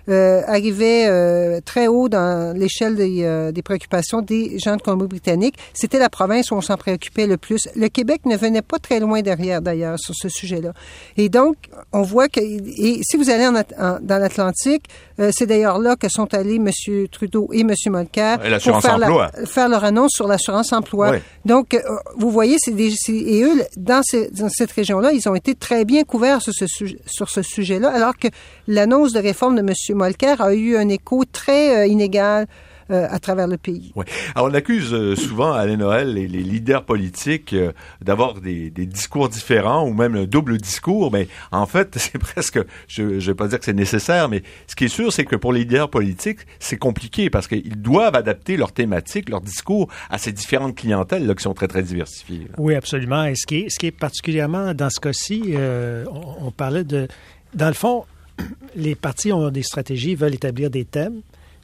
euh, 0.09 0.43
arrivait 0.47 1.07
euh, 1.09 1.61
très 1.65 1.89
haut 1.89 2.09
dans 2.09 2.57
l'échelle 2.57 2.97
des, 2.97 3.25
euh, 3.25 3.53
des, 3.53 3.63
préoccupations 3.63 4.23
des 4.23 4.59
gens 4.59 4.77
de 4.77 4.83
Colombie-Britannique. 4.83 5.57
C'était 5.75 5.99
la 5.99 6.09
province 6.09 6.51
où 6.51 6.55
on 6.55 6.61
s'en 6.61 6.77
préoccupait 6.77 7.27
le 7.27 7.37
plus. 7.37 7.69
Le 7.75 7.89
Québec 7.89 8.23
ne 8.25 8.37
venait 8.37 8.63
pas 8.63 8.79
très 8.79 9.01
loin 9.01 9.23
derrière, 9.23 9.61
d'ailleurs, 9.63 9.99
sur 9.99 10.15
ce 10.15 10.29
sujet-là. 10.29 10.73
Et 11.17 11.29
donc, 11.29 11.57
on 11.93 12.03
voit 12.03 12.29
que, 12.29 12.41
et 12.41 13.01
si 13.03 13.17
vous 13.17 13.31
allez 13.31 13.47
en, 13.47 13.57
en, 13.57 13.99
dans 14.01 14.19
l'Atlantique, 14.19 14.85
euh, 15.19 15.31
c'est 15.35 15.47
d'ailleurs 15.47 15.79
là 15.79 15.97
que 15.97 16.09
sont 16.09 16.33
allés 16.35 16.57
M. 16.57 16.71
Trudeau 17.11 17.49
et 17.53 17.61
M. 17.61 17.73
Mulcair 17.87 18.39
pour 18.39 18.83
faire, 18.83 18.99
la, 18.99 19.31
faire, 19.47 19.69
leur 19.69 19.85
annonce 19.85 20.13
sur 20.13 20.27
l'assurance 20.29 20.73
emploi. 20.73 21.13
Oui. 21.13 21.19
Donc, 21.45 21.75
euh, 21.75 21.81
vous 22.17 22.31
voyez, 22.31 22.57
c'est 22.59 22.75
des, 22.75 22.93
et 23.09 23.43
eux, 23.43 23.63
dans, 23.77 24.03
ces, 24.03 24.29
dans 24.31 24.49
cette 24.51 24.73
région-là, 24.73 25.13
ils 25.13 25.27
ont 25.29 25.35
été 25.35 25.55
très 25.55 25.85
bien 25.85 26.05
couverts 26.05 26.43
sur 26.43 26.53
ce, 26.53 26.67
sur 27.07 27.31
ce 27.31 27.43
sujet-là, 27.43 27.91
alors 27.91 28.17
que 28.19 28.29
l'annonce 28.69 29.13
de 29.13 29.21
réforme 29.21 29.57
de 29.57 29.61
M. 29.61 29.96
Molker 29.97 30.41
a 30.41 30.55
eu 30.55 30.77
un 30.77 30.89
écho 30.89 31.25
très 31.25 31.77
euh, 31.77 31.87
inégal 31.87 32.47
euh, 32.93 33.09
à 33.11 33.19
travers 33.19 33.49
le 33.49 33.57
pays. 33.57 33.91
Oui. 33.97 34.05
Alors, 34.37 34.49
on 34.49 34.55
accuse 34.55 34.95
euh, 34.95 35.17
souvent, 35.17 35.53
Alain 35.53 35.77
Noël, 35.77 36.15
les, 36.15 36.29
les 36.29 36.45
leaders 36.45 36.85
politiques 36.85 37.53
euh, 37.53 37.73
d'avoir 38.01 38.35
des, 38.35 38.71
des, 38.71 38.87
discours 38.87 39.29
différents 39.29 39.85
ou 39.85 39.93
même 39.93 40.15
un 40.15 40.25
double 40.25 40.57
discours, 40.59 41.11
mais 41.11 41.27
en 41.51 41.67
fait, 41.67 41.95
c'est 41.97 42.17
presque, 42.17 42.61
je 42.87 43.03
ne 43.03 43.19
vais 43.19 43.35
pas 43.35 43.49
dire 43.49 43.59
que 43.59 43.65
c'est 43.65 43.73
nécessaire, 43.73 44.29
mais 44.29 44.45
ce 44.69 44.77
qui 44.77 44.85
est 44.85 44.89
sûr, 44.89 45.13
c'est 45.13 45.25
que 45.25 45.35
pour 45.35 45.53
les 45.53 45.65
leaders 45.65 45.91
politiques, 45.91 46.39
c'est 46.61 46.77
compliqué 46.77 47.29
parce 47.29 47.49
qu'ils 47.49 47.83
doivent 47.83 48.15
adapter 48.15 48.57
leur 48.57 48.71
thématique, 48.71 49.31
leur 49.31 49.41
discours 49.41 49.89
à 50.09 50.19
ces 50.19 50.31
différentes 50.31 50.77
clientèles 50.77 51.27
là, 51.27 51.35
qui 51.35 51.43
sont 51.43 51.55
très, 51.55 51.67
très 51.67 51.83
diversifiées. 51.83 52.47
Là. 52.51 52.55
Oui, 52.57 52.77
absolument. 52.77 53.25
Et 53.25 53.35
ce 53.35 53.47
qui 53.49 53.63
est, 53.63 53.69
ce 53.69 53.81
qui 53.81 53.87
est 53.89 53.99
particulièrement 53.99 54.75
dans 54.75 54.91
ce 54.91 55.01
cas-ci, 55.01 55.55
euh, 55.57 56.05
on, 56.09 56.47
on 56.47 56.51
parlait 56.53 56.85
de... 56.85 57.09
Dans 57.53 57.67
le 57.67 57.75
fond, 57.75 58.05
les 58.77 58.95
partis 58.95 59.33
ont 59.33 59.51
des 59.51 59.63
stratégies, 59.63 60.15
veulent 60.15 60.35
établir 60.35 60.71
des 60.71 60.85
thèmes, 60.85 61.23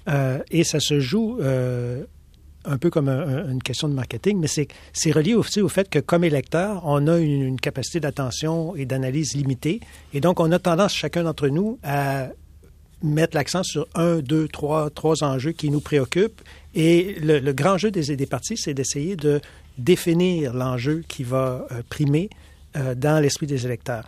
euh, 0.08 0.38
et 0.50 0.64
ça 0.64 0.80
se 0.80 1.00
joue 1.00 1.38
euh, 1.40 2.04
un 2.64 2.78
peu 2.78 2.90
comme 2.90 3.08
un, 3.08 3.48
une 3.48 3.62
question 3.62 3.88
de 3.88 3.94
marketing, 3.94 4.38
mais 4.38 4.48
c'est 4.48 5.12
relié 5.12 5.35
aussi 5.35 5.61
au 5.61 5.68
fait 5.68 5.88
que 5.88 5.98
comme 5.98 6.24
électeur, 6.24 6.82
on 6.85 7.06
a 7.06 7.18
une, 7.18 7.61
capacité 7.61 8.00
d'attention 8.00 8.74
et 8.76 8.87
d'analyse 8.87 9.35
limitée. 9.35 9.80
Et 10.12 10.20
donc, 10.20 10.40
on 10.40 10.50
a 10.52 10.58
tendance, 10.58 10.94
chacun 10.94 11.24
d'entre 11.24 11.48
nous, 11.48 11.78
à 11.82 12.28
mettre 13.02 13.37
l'accent 13.37 13.62
sur 13.62 13.87
un, 13.94 14.18
deux, 14.18 14.48
trois, 14.48 14.90
trois 14.90 15.24
enjeux 15.24 15.52
qui 15.52 15.70
nous 15.70 15.80
préoccupent. 15.80 16.40
Et 16.74 17.16
le, 17.20 17.52
grand 17.52 17.78
jeu 17.78 17.90
des, 17.90 18.16
des 18.16 18.26
partis, 18.26 18.56
c'est 18.56 18.74
d'essayer 18.74 19.16
de 19.16 19.40
définir 19.78 20.52
l'enjeu 20.54 21.02
qui 21.08 21.24
va 21.24 21.66
euh, 21.72 21.82
primer 21.88 22.30
dans 22.96 23.20
l'esprit 23.20 23.46
des 23.46 23.66
électeurs. 23.66 24.06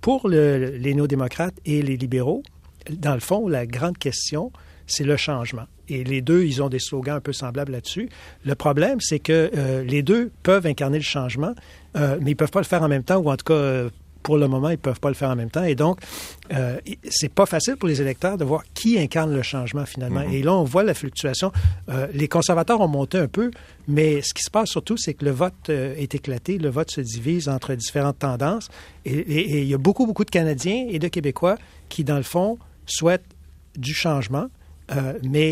Pour 0.00 0.28
le, 0.28 0.76
les 0.76 0.94
néo-démocrates 0.94 1.54
et 1.64 1.82
les 1.82 1.96
libéraux, 1.96 2.42
dans 2.90 3.14
le 3.14 3.20
fond, 3.20 3.48
la 3.48 3.66
grande 3.66 3.98
question, 3.98 4.52
c'est 4.86 5.04
le 5.04 5.16
changement. 5.16 5.66
Et 5.88 6.04
les 6.04 6.20
deux, 6.20 6.44
ils 6.44 6.62
ont 6.62 6.68
des 6.68 6.78
slogans 6.78 7.16
un 7.16 7.20
peu 7.20 7.32
semblables 7.32 7.72
là-dessus. 7.72 8.08
Le 8.44 8.54
problème, 8.54 9.00
c'est 9.00 9.18
que 9.18 9.50
euh, 9.56 9.82
les 9.84 10.02
deux 10.02 10.30
peuvent 10.42 10.66
incarner 10.66 10.98
le 10.98 11.04
changement, 11.04 11.54
euh, 11.96 12.18
mais 12.20 12.32
ils 12.32 12.36
peuvent 12.36 12.50
pas 12.50 12.60
le 12.60 12.66
faire 12.66 12.82
en 12.82 12.88
même 12.88 13.04
temps, 13.04 13.18
ou 13.18 13.30
en 13.30 13.36
tout 13.36 13.44
cas, 13.44 13.54
euh, 13.54 13.90
pour 14.26 14.38
le 14.38 14.48
moment, 14.48 14.70
ils 14.70 14.76
peuvent 14.76 14.98
pas 14.98 15.08
le 15.08 15.14
faire 15.14 15.30
en 15.30 15.36
même 15.36 15.50
temps. 15.50 15.62
Et 15.62 15.76
donc, 15.76 16.00
euh, 16.52 16.80
c'est 17.08 17.32
pas 17.32 17.46
facile 17.46 17.76
pour 17.76 17.88
les 17.88 18.02
électeurs 18.02 18.36
de 18.36 18.44
voir 18.44 18.64
qui 18.74 18.98
incarne 18.98 19.32
le 19.32 19.42
changement 19.42 19.86
finalement. 19.86 20.24
Mm 20.24 20.30
-hmm. 20.30 20.34
Et 20.34 20.42
là, 20.42 20.52
on 20.52 20.64
voit 20.64 20.82
la 20.82 20.94
fluctuation. 20.94 21.52
Euh, 21.88 22.08
les 22.20 22.26
conservateurs 22.36 22.80
ont 22.86 22.92
monté 23.00 23.16
un 23.26 23.28
peu, 23.38 23.48
mais 23.96 24.10
ce 24.26 24.34
qui 24.36 24.42
se 24.42 24.50
passe 24.50 24.70
surtout, 24.76 24.96
c'est 24.96 25.14
que 25.18 25.24
le 25.24 25.34
vote 25.42 25.64
euh, 25.68 26.02
est 26.02 26.12
éclaté, 26.20 26.52
le 26.58 26.70
vote 26.78 26.90
se 26.98 27.02
divise 27.14 27.44
entre 27.56 27.70
différentes 27.84 28.18
tendances. 28.28 28.66
Et, 29.04 29.12
et, 29.36 29.42
et 29.52 29.58
il 29.64 29.68
y 29.68 29.76
a 29.80 29.82
beaucoup, 29.88 30.06
beaucoup 30.08 30.26
de 30.30 30.34
Canadiens 30.40 30.82
et 30.94 30.98
de 31.04 31.08
Québécois 31.14 31.56
qui, 31.92 32.00
dans 32.10 32.20
le 32.24 32.28
fond, 32.34 32.50
souhaitent 32.96 33.30
du 33.86 33.94
changement, 34.04 34.46
euh, 34.48 35.34
mais 35.34 35.50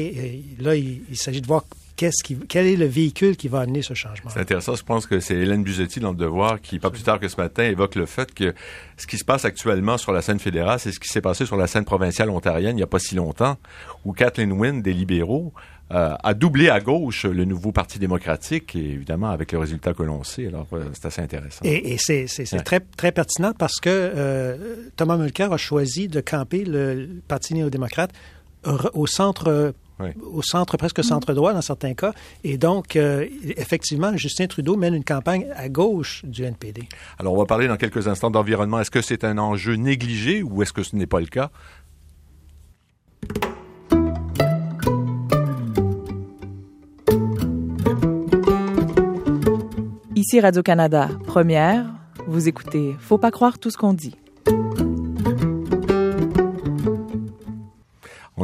là, 0.65 0.73
il, 0.75 0.91
il 1.15 1.19
s'agit 1.25 1.43
de 1.47 1.47
voir 1.55 1.63
qu'est-ce 1.97 2.23
qui, 2.23 2.37
quel 2.49 2.67
est 2.67 2.77
le 2.77 2.87
véhicule 2.87 3.37
qui 3.37 3.49
va 3.49 3.61
amener 3.61 3.83
ce 3.83 3.95
changement. 3.95 4.31
C'est 4.33 4.41
intéressant. 4.41 4.75
Je 4.75 4.83
pense 4.83 5.07
que 5.07 5.21
c'est 5.21 5.35
Hélène 5.35 5.63
Buzetti 5.63 6.01
dans 6.01 6.11
le 6.11 6.17
Devoir 6.17 6.61
qui, 6.61 6.79
pas 6.79 6.91
plus 6.91 7.03
tard 7.03 7.21
que 7.21 7.29
ce 7.29 7.37
matin, 7.37 7.65
évoque 7.65 7.95
le 7.95 8.07
fait 8.07 8.33
que 8.35 8.55
ce 8.97 9.07
qui 9.07 9.19
se 9.19 9.25
passe 9.25 9.45
actuellement 9.45 9.99
sur 9.99 10.13
la 10.13 10.23
scène 10.23 10.39
fédérale, 10.39 10.79
c'est 10.79 10.93
ce 10.93 11.01
qui 11.01 11.09
s'est 11.09 11.21
passé 11.21 11.47
sur 11.47 11.57
la 11.57 11.67
scène 11.67 11.85
provinciale 11.85 12.31
ontarienne 12.31 12.73
il 12.73 12.77
n'y 12.77 12.83
a 12.83 12.89
pas 12.89 12.99
si 12.99 13.15
longtemps, 13.15 13.57
où 14.05 14.13
Kathleen 14.13 14.53
Wynne 14.53 14.83
des 14.83 14.93
libéraux 14.93 15.53
euh, 15.93 16.15
a 16.23 16.35
doublé 16.35 16.71
à 16.71 16.81
gauche 16.81 17.27
le 17.27 17.45
nouveau 17.45 17.71
Parti 17.71 17.99
démocratique, 17.99 18.75
et 18.75 18.93
évidemment 18.93 19.31
avec 19.31 19.53
le 19.53 19.59
résultat 19.59 19.93
que 19.93 20.03
l'on 20.03 20.25
sait. 20.25 20.47
Alors, 20.47 20.67
euh, 20.73 20.85
c'est 20.95 21.07
assez 21.07 21.21
intéressant. 21.21 21.61
Et, 21.65 21.93
et 21.93 21.99
c'est 21.99 22.27
très, 22.65 22.81
très 22.81 23.13
pertinent 23.13 23.53
parce 23.57 23.81
que 23.81 23.91
euh, 23.91 24.87
Thomas 24.97 25.17
Mulcair 25.17 25.53
a 25.53 25.59
choisi 25.59 26.09
de 26.09 26.21
camper 26.21 26.65
le 26.65 27.09
Parti 27.29 27.55
néo-démocrate 27.55 28.13
au 28.95 29.07
centre 29.07 29.75
oui. 30.01 30.09
au 30.33 30.43
centre, 30.43 30.77
presque 30.77 31.05
centre 31.05 31.33
droit 31.35 31.53
dans 31.53 31.63
certains 31.63 31.95
cas. 31.95 32.13
Et 32.43 32.59
donc, 32.59 32.97
euh, 32.97 33.27
effectivement, 33.57 34.17
Justin 34.17 34.47
Trudeau 34.47 34.77
mène 34.77 34.95
une 34.95 35.05
campagne 35.05 35.47
à 35.57 35.69
gauche 35.69 36.25
du 36.25 36.45
NPD. 36.45 36.89
Alors, 37.19 37.35
on 37.35 37.39
va 37.39 37.47
parler 37.47 37.69
dans 37.69 37.77
quelques 37.77 38.09
instants 38.09 38.31
d'environnement. 38.31 38.81
Est-ce 38.81 38.91
que 38.91 39.03
c'est 39.03 39.25
un 39.25 39.39
enjeu 39.39 39.75
négligé 39.75 40.43
ou 40.43 40.63
est-ce 40.63 40.73
que 40.73 40.83
ce 40.83 40.97
n'est 40.97 41.07
pas 41.07 41.21
le 41.21 41.27
cas? 41.27 41.51
Ici 50.17 50.41
Radio-Canada, 50.41 51.11
première, 51.27 51.87
vous 52.27 52.49
écoutez 52.49 52.97
Faut 52.99 53.19
pas 53.19 53.31
croire 53.31 53.59
tout 53.59 53.71
ce 53.71 53.77
qu'on 53.77 53.93
dit. 53.93 54.17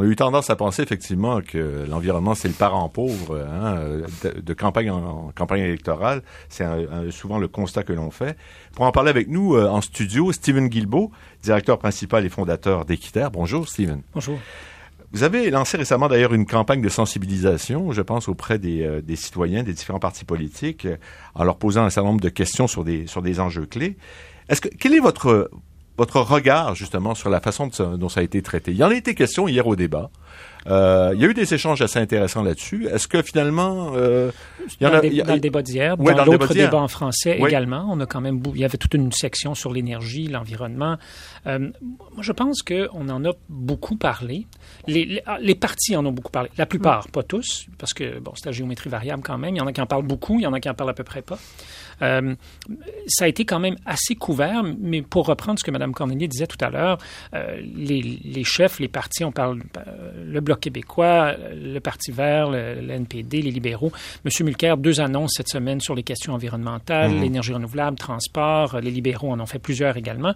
On 0.01 0.03
a 0.03 0.07
eu 0.07 0.15
tendance 0.15 0.49
à 0.49 0.55
penser 0.55 0.81
effectivement 0.81 1.41
que 1.41 1.85
l'environnement 1.87 2.33
c'est 2.33 2.47
le 2.47 2.55
parent 2.55 2.89
pauvre 2.89 3.39
hein, 3.39 4.01
de, 4.23 4.53
campagne 4.55 4.89
en, 4.89 5.31
campagne 5.35 5.61
électorale. 5.61 6.23
C'est 6.49 6.65
souvent 7.11 7.37
le 7.37 7.47
constat 7.47 7.83
que 7.83 7.93
l'on 7.93 8.09
fait. 8.09 8.35
Pour 8.73 8.85
en 8.85 8.91
parler 8.91 9.11
avec 9.11 9.27
nous 9.27 9.55
euh, 9.55 9.67
en 9.67 9.79
studio, 9.79 10.31
Stephen 10.31 10.69
Guilbeault, 10.69 11.11
directeur 11.43 11.77
principal 11.77 12.25
et 12.25 12.29
fondateur 12.29 12.83
d'Équiterre. 12.85 13.29
Bonjour 13.29 13.69
Stephen. 13.69 14.01
Bonjour. 14.15 14.39
Vous 15.11 15.21
avez 15.21 15.51
lancé 15.51 15.77
récemment 15.77 16.07
d'ailleurs 16.07 16.33
une 16.33 16.47
campagne 16.47 16.81
de 16.81 16.89
sensibilisation, 16.89 17.91
je 17.91 18.01
pense, 18.01 18.27
auprès 18.27 18.57
des, 18.57 18.81
euh, 18.81 19.01
des, 19.03 19.15
citoyens 19.15 19.61
des 19.61 19.73
différents 19.73 19.99
partis 19.99 20.25
politiques, 20.25 20.87
en 21.35 21.43
leur 21.43 21.57
posant 21.57 21.83
un 21.83 21.91
certain 21.91 22.09
nombre 22.09 22.21
de 22.21 22.29
questions 22.29 22.65
sur 22.65 22.83
des, 22.83 23.05
sur 23.05 23.21
des 23.21 23.39
enjeux 23.39 23.67
clés. 23.67 23.97
Est-ce 24.49 24.61
que 24.61 24.69
quel 24.69 24.95
est 24.95 24.99
votre 24.99 25.51
votre 25.97 26.19
regard 26.19 26.75
justement 26.75 27.15
sur 27.15 27.29
la 27.29 27.41
façon 27.41 27.69
dont 27.97 28.09
ça 28.09 28.21
a 28.21 28.23
été 28.23 28.41
traité. 28.41 28.71
Il 28.71 28.77
y 28.77 28.83
en 28.83 28.89
a 28.89 28.95
été 28.95 29.15
question 29.15 29.47
hier 29.47 29.67
au 29.67 29.75
débat. 29.75 30.09
Euh, 30.67 31.11
il 31.15 31.21
y 31.21 31.25
a 31.25 31.27
eu 31.27 31.33
des 31.33 31.53
échanges 31.53 31.81
assez 31.81 31.99
intéressants 31.99 32.43
là-dessus. 32.43 32.87
Est-ce 32.87 33.07
que 33.07 33.21
finalement, 33.21 33.93
euh, 33.95 34.31
il 34.79 34.83
y 34.83 34.87
en 34.87 34.91
dans, 34.91 34.97
a, 34.97 35.01
le, 35.01 35.23
dans 35.23 35.33
le 35.33 35.39
débat 35.39 35.61
d'hier, 35.61 35.97
dans, 35.97 36.03
dans 36.03 36.25
l'autre 36.25 36.53
débat, 36.53 36.77
en 36.77 36.87
français 36.87 37.39
également, 37.39 37.87
on 37.89 37.99
a 37.99 38.05
quand 38.05 38.21
même, 38.21 38.41
il 38.53 38.61
y 38.61 38.65
avait 38.65 38.77
toute 38.77 38.93
une 38.93 39.11
section 39.11 39.55
sur 39.55 39.71
l'énergie, 39.71 40.27
l'environnement. 40.27 40.97
Euh, 41.47 41.59
moi, 41.59 42.21
je 42.21 42.31
pense 42.31 42.61
qu'on 42.61 43.09
en 43.09 43.25
a 43.25 43.31
beaucoup 43.49 43.95
parlé. 43.95 44.45
Les, 44.87 45.05
les, 45.05 45.23
ah, 45.25 45.37
les, 45.41 45.55
partis 45.55 45.95
en 45.95 46.05
ont 46.05 46.11
beaucoup 46.11 46.31
parlé. 46.31 46.49
La 46.57 46.67
plupart, 46.67 47.07
pas 47.07 47.23
tous, 47.23 47.65
parce 47.79 47.93
que 47.93 48.19
bon, 48.19 48.33
c'est 48.35 48.45
la 48.45 48.51
géométrie 48.51 48.89
variable 48.89 49.23
quand 49.23 49.37
même. 49.37 49.55
Il 49.55 49.59
y 49.59 49.61
en 49.61 49.67
a 49.67 49.73
qui 49.73 49.81
en 49.81 49.87
parlent 49.87 50.05
beaucoup, 50.05 50.39
il 50.39 50.43
y 50.43 50.47
en 50.47 50.53
a 50.53 50.59
qui 50.59 50.69
en 50.69 50.75
parlent 50.75 50.91
à 50.91 50.93
peu 50.93 51.03
près 51.03 51.23
pas. 51.23 51.39
Euh, 52.01 52.35
ça 53.07 53.25
a 53.25 53.27
été 53.27 53.45
quand 53.45 53.59
même 53.59 53.75
assez 53.85 54.15
couvert, 54.15 54.63
mais 54.63 55.01
pour 55.01 55.27
reprendre 55.27 55.59
ce 55.59 55.63
que 55.63 55.71
Mme 55.71 55.93
Cornelier 55.93 56.27
disait 56.27 56.47
tout 56.47 56.63
à 56.63 56.69
l'heure, 56.69 56.97
euh, 57.33 57.59
les, 57.61 58.01
les, 58.01 58.43
chefs, 58.43 58.79
les 58.79 58.87
partis, 58.87 59.23
on 59.23 59.31
parle 59.31 59.61
le 60.23 60.39
Bloc 60.41 60.59
québécois, 60.59 61.33
le 61.53 61.79
Parti 61.79 62.11
vert, 62.11 62.49
le, 62.49 62.75
le, 62.81 62.93
NPD, 62.93 63.41
les 63.41 63.51
libéraux. 63.51 63.91
M. 64.25 64.31
Mulcair, 64.45 64.77
deux 64.77 64.99
annonces 64.99 65.33
cette 65.35 65.49
semaine 65.49 65.81
sur 65.81 65.95
les 65.95 66.03
questions 66.03 66.33
environnementales, 66.33 67.11
mmh. 67.11 67.21
l'énergie 67.21 67.53
renouvelable, 67.53 67.97
transport. 67.97 68.79
Les 68.79 68.91
libéraux 68.91 69.31
en 69.31 69.39
ont 69.39 69.45
fait 69.45 69.59
plusieurs 69.59 69.97
également. 69.97 70.33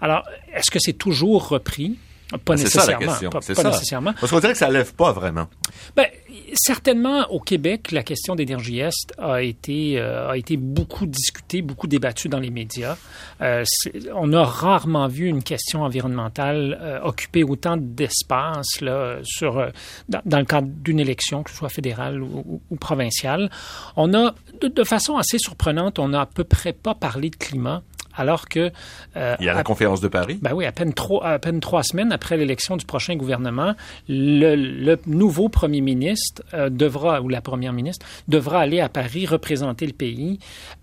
Alors, 0.00 0.24
est-ce 0.54 0.70
que 0.70 0.78
c'est 0.78 0.94
toujours 0.94 1.48
repris? 1.48 1.96
Pas 2.44 2.56
nécessairement. 2.56 3.12
Ça, 3.12 3.30
pas, 3.30 3.40
pas 3.40 3.70
nécessairement. 3.70 4.12
Parce 4.18 4.32
qu'on 4.32 4.40
dirait 4.40 4.52
que 4.52 4.58
ça 4.58 4.68
lève 4.68 4.92
pas 4.94 5.12
vraiment. 5.12 5.46
Ben, 5.94 6.06
certainement, 6.54 7.26
au 7.30 7.40
Québec, 7.40 7.92
la 7.92 8.02
question 8.02 8.34
d'énergie 8.34 8.80
Est 8.80 9.12
a 9.18 9.42
été, 9.42 9.98
euh, 9.98 10.40
beaucoup 10.58 11.06
discutée, 11.06 11.62
beaucoup 11.62 11.86
débattue 11.86 12.28
dans 12.28 12.38
les 12.38 12.50
médias. 12.50 12.96
Euh, 13.40 13.64
on 14.14 14.32
a 14.32 14.44
rarement 14.44 15.08
vu 15.08 15.26
une 15.26 15.42
question 15.42 15.82
environnementale 15.82 16.78
euh, 16.80 17.00
occuper 17.02 17.44
autant 17.44 17.76
d'espace 17.76 18.66
dans, 18.80 20.38
le 20.38 20.44
cadre 20.44 20.68
d'une 20.68 21.00
élection, 21.00 21.42
que 21.42 21.50
ce 21.50 21.56
soit 21.56 21.68
fédérale 21.68 22.22
ou 22.22 22.60
provinciale. 22.80 23.50
On 23.96 24.14
a, 24.14 24.34
de, 24.60 24.68
de, 24.68 24.84
façon 24.84 25.16
assez 25.16 25.38
surprenante, 25.38 25.98
on 25.98 26.08
n'a 26.08 26.22
à 26.22 26.26
peu 26.26 26.44
près 26.44 26.72
pas 26.72 26.94
parlé 26.94 27.30
de 27.30 27.36
climat 27.36 27.82
alors 28.16 28.48
que... 28.48 28.70
Euh, 29.16 29.36
Il 29.40 29.46
y 29.46 29.48
a 29.48 29.54
la 29.54 29.60
à, 29.60 29.64
conférence 29.64 30.00
de 30.00 30.08
Paris. 30.08 30.38
Ben 30.42 30.52
oui, 30.54 30.64
à 30.64 30.72
peine, 30.72 30.92
trois, 30.92 31.26
à 31.26 31.38
peine 31.38 31.60
trois 31.60 31.82
semaines 31.82 32.12
après 32.12 32.36
l'élection 32.36 32.76
du 32.76 32.84
prochain 32.84 33.16
gouvernement, 33.16 33.74
le, 34.08 34.54
le 34.54 34.98
nouveau 35.06 35.48
premier 35.48 35.80
ministre 35.80 36.42
euh, 36.54 36.70
devra, 36.70 37.20
ou 37.20 37.28
la 37.28 37.40
première 37.40 37.72
ministre, 37.72 38.06
devra 38.28 38.60
aller 38.60 38.80
à 38.80 38.88
Paris 38.88 39.26
représenter 39.26 39.86
le 39.86 39.92
pays. 39.92 40.38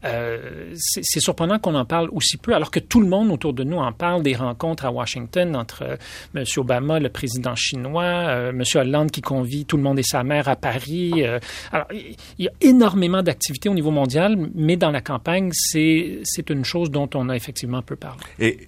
Euh, 0.06 0.74
c'est 0.76 1.19
surprenant 1.19 1.60
qu'on 1.60 1.76
en 1.76 1.86
parle 1.86 2.10
aussi 2.12 2.38
peu, 2.38 2.54
alors 2.54 2.72
que 2.72 2.80
tout 2.80 3.02
le 3.02 3.08
monde 3.08 3.32
autour 3.32 3.54
de 3.54 3.63
nous 3.63 3.78
en 3.78 3.91
parle 3.91 4.24
des 4.24 4.36
rencontres 4.36 4.86
à 4.86 4.91
Washington 4.91 5.56
entre 5.56 5.84
euh, 5.84 5.96
M. 6.36 6.43
Obama, 6.58 7.00
le 7.00 7.10
président 7.10 7.56
chinois, 7.56 8.50
M. 8.50 8.63
Hollande 8.76 9.12
qui 9.12 9.22
convie 9.22 9.65
tout 9.65 9.78
le 9.78 9.84
monde 9.84 10.00
et 10.00 10.04
sa 10.04 10.24
mère 10.24 10.48
à 10.48 10.56
Paris. 10.56 11.24
alors, 11.72 11.88
il 11.91 12.46
y 12.46 12.48
a 12.48 12.52
énormément 12.62 13.24
d'activités 13.24 13.69
au 13.69 13.74
niveau 13.74 13.91
mondial, 13.91 14.38
mais 14.56 14.78
dans 14.78 14.91
la 14.91 15.02
campagne, 15.02 15.50
c'est 15.54 16.50
une 16.50 16.65
chose 16.65 16.91
dont 16.91 17.10
on 17.15 17.22
on 17.23 17.29
a 17.29 17.36
effectivement 17.36 17.81
peu 17.81 17.95
parlé. 17.95 18.23
Et 18.39 18.67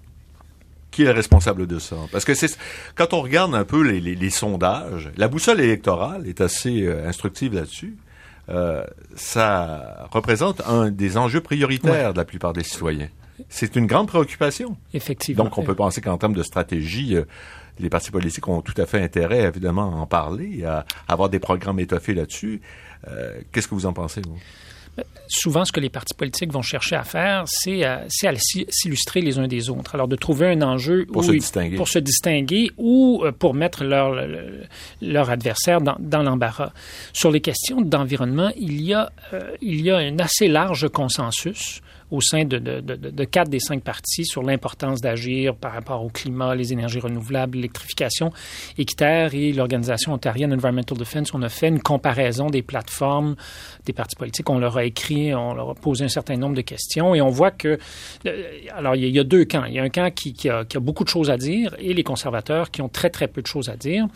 qui 0.92 1.04
est 1.04 1.12
responsable 1.12 1.68
de 1.68 1.78
ça? 1.78 1.98
Parce 2.12 2.24
que 2.24 2.34
c'est 2.34 2.58
quand 2.96 3.14
on 3.14 3.22
regarde 3.22 3.54
un 3.54 3.66
peu 3.66 3.82
les, 3.82 4.00
les, 4.00 4.16
les, 4.16 4.30
sondages, 4.30 5.12
la 5.18 5.28
boussole 5.28 5.60
électorale 5.60 6.28
est 6.28 6.40
assez 6.40 6.84
euh, 6.84 7.08
instructive 7.08 7.54
là-dessus. 7.54 7.98
Euh, 8.48 8.86
ça 9.16 10.08
représente 10.12 10.62
un 10.62 10.92
des 10.92 11.18
enjeux 11.18 11.42
prioritaires 11.42 12.08
ouais. 12.08 12.14
de 12.14 12.18
la 12.18 12.26
plupart 12.26 12.54
des 12.54 12.64
citoyens. 12.64 13.10
C'est 13.50 13.76
une 13.76 13.88
grande 13.88 14.08
préoccupation. 14.08 14.78
Effectivement. 14.94 15.44
Donc, 15.44 15.58
on 15.58 15.64
peut 15.64 15.76
penser 15.76 16.00
qu'en 16.00 16.18
termes 16.18 16.36
de 16.36 16.44
stratégie, 16.44 17.18
euh, 17.18 17.26
les 17.80 17.90
partis 17.90 18.12
politiques 18.12 18.48
ont 18.48 18.62
tout 18.62 18.80
à 18.80 18.86
fait 18.86 19.02
intérêt, 19.02 19.42
évidemment, 19.42 19.92
à 19.92 19.96
en 19.98 20.06
parler, 20.06 20.64
à 20.64 20.86
avoir 21.10 21.28
des 21.28 21.40
programmes 21.40 21.80
étoffés 21.80 22.14
là-dessus. 22.14 22.62
Qu'est-ce 23.52 23.68
que 23.68 23.76
vous 23.76 23.86
en 23.86 23.94
pensez, 23.94 24.22
vous? 24.26 24.40
Souvent, 25.28 25.66
ce 25.66 25.72
que 25.72 25.80
les 25.80 25.90
partis 25.90 26.14
politiques 26.14 26.52
vont 26.52 26.62
chercher 26.62 26.96
à 26.96 27.04
faire, 27.04 27.44
c'est 27.48 27.84
à, 27.84 28.04
à 28.24 28.36
s'illustrer 28.36 29.22
les 29.22 29.40
uns 29.40 29.48
des 29.48 29.70
autres. 29.70 29.96
Alors, 29.96 30.08
de 30.08 30.16
trouver 30.16 30.48
un 30.48 30.62
enjeu 30.62 31.06
pour, 31.06 31.22
où, 31.22 31.26
se, 31.26 31.32
distinguer. 31.32 31.76
pour 31.78 31.88
se 31.88 32.00
distinguer 32.00 32.72
ou 32.78 33.22
euh, 33.24 33.32
pour 33.32 33.54
mettre 33.54 33.84
leur, 33.84 34.16
leur 35.02 35.30
adversaire 35.30 35.82
dans, 35.82 35.96
dans 36.00 36.24
l'embarras. 36.24 36.72
Sur 37.14 37.32
les 37.32 37.42
questions 37.42 37.82
d'environnement, 37.82 38.52
il, 38.58 38.82
y 38.82 38.94
a, 38.94 39.12
euh, 39.34 39.56
il 39.62 39.82
y 39.82 39.92
a 39.92 39.98
un 39.98 40.20
assez 40.20 40.48
large 40.48 40.88
consensus 40.90 41.82
au 42.12 42.22
sein 42.22 42.46
de, 42.46 43.24
quatre 43.26 43.50
des 43.50 43.60
cinq 43.60 43.82
partis 43.84 44.26
sur 44.26 44.44
l'importance 44.44 45.02
d'agir 45.02 45.56
par 45.56 45.74
rapport 45.74 46.04
au 46.04 46.10
climat, 46.10 46.56
les 46.56 46.72
énergies 46.74 47.00
renouvelables, 47.00 47.58
l'électrification. 47.58 48.32
Équiterre 48.78 49.34
et 49.34 49.52
l'organisation 49.52 50.14
ontarienne 50.14 50.54
Environmental 50.54 50.98
Defense, 50.98 51.34
on 51.34 51.42
a 51.42 51.50
fait 51.50 51.68
une 51.68 51.82
comparaison 51.82 52.48
des 52.48 52.62
plateformes 52.62 53.36
des 53.86 53.94
partis 53.94 54.16
politiques. 54.16 54.50
On 54.50 54.60
leur 54.60 54.78
a 54.78 54.86
écrit, 54.86 55.34
on 55.34 55.54
leur 55.54 55.72
a 55.72 55.76
posé 55.76 56.06
un 56.06 56.10
certain 56.10 56.38
nombre 56.38 56.56
de 56.56 56.62
questions 56.62 57.16
et 57.16 57.22
on 57.22 57.30
voit 57.30 57.52
que, 57.52 57.78
euh, 58.26 58.44
alors 58.76 58.96
il 58.96 59.08
y, 59.08 59.20
a 59.20 59.24
deux 59.24 59.46
camps. 59.46 59.66
Il 59.66 59.74
y 59.74 59.80
a 59.80 59.84
un 59.84 59.90
camp 59.90 60.14
qui 60.14 60.50
a 60.50 60.64
beaucoup 60.80 61.04
de 61.04 61.10
choses 61.10 61.30
à 61.30 61.38
dire 61.38 61.76
et 61.80 61.94
les 61.94 62.04
conservateurs 62.04 62.72
qui 62.72 62.82
ont 62.82 62.90
très 62.90 63.10
très 63.10 63.28
peu 63.28 63.42
de 63.42 63.48
choses 63.48 63.70
à 63.70 63.76
dire. 63.76 64.08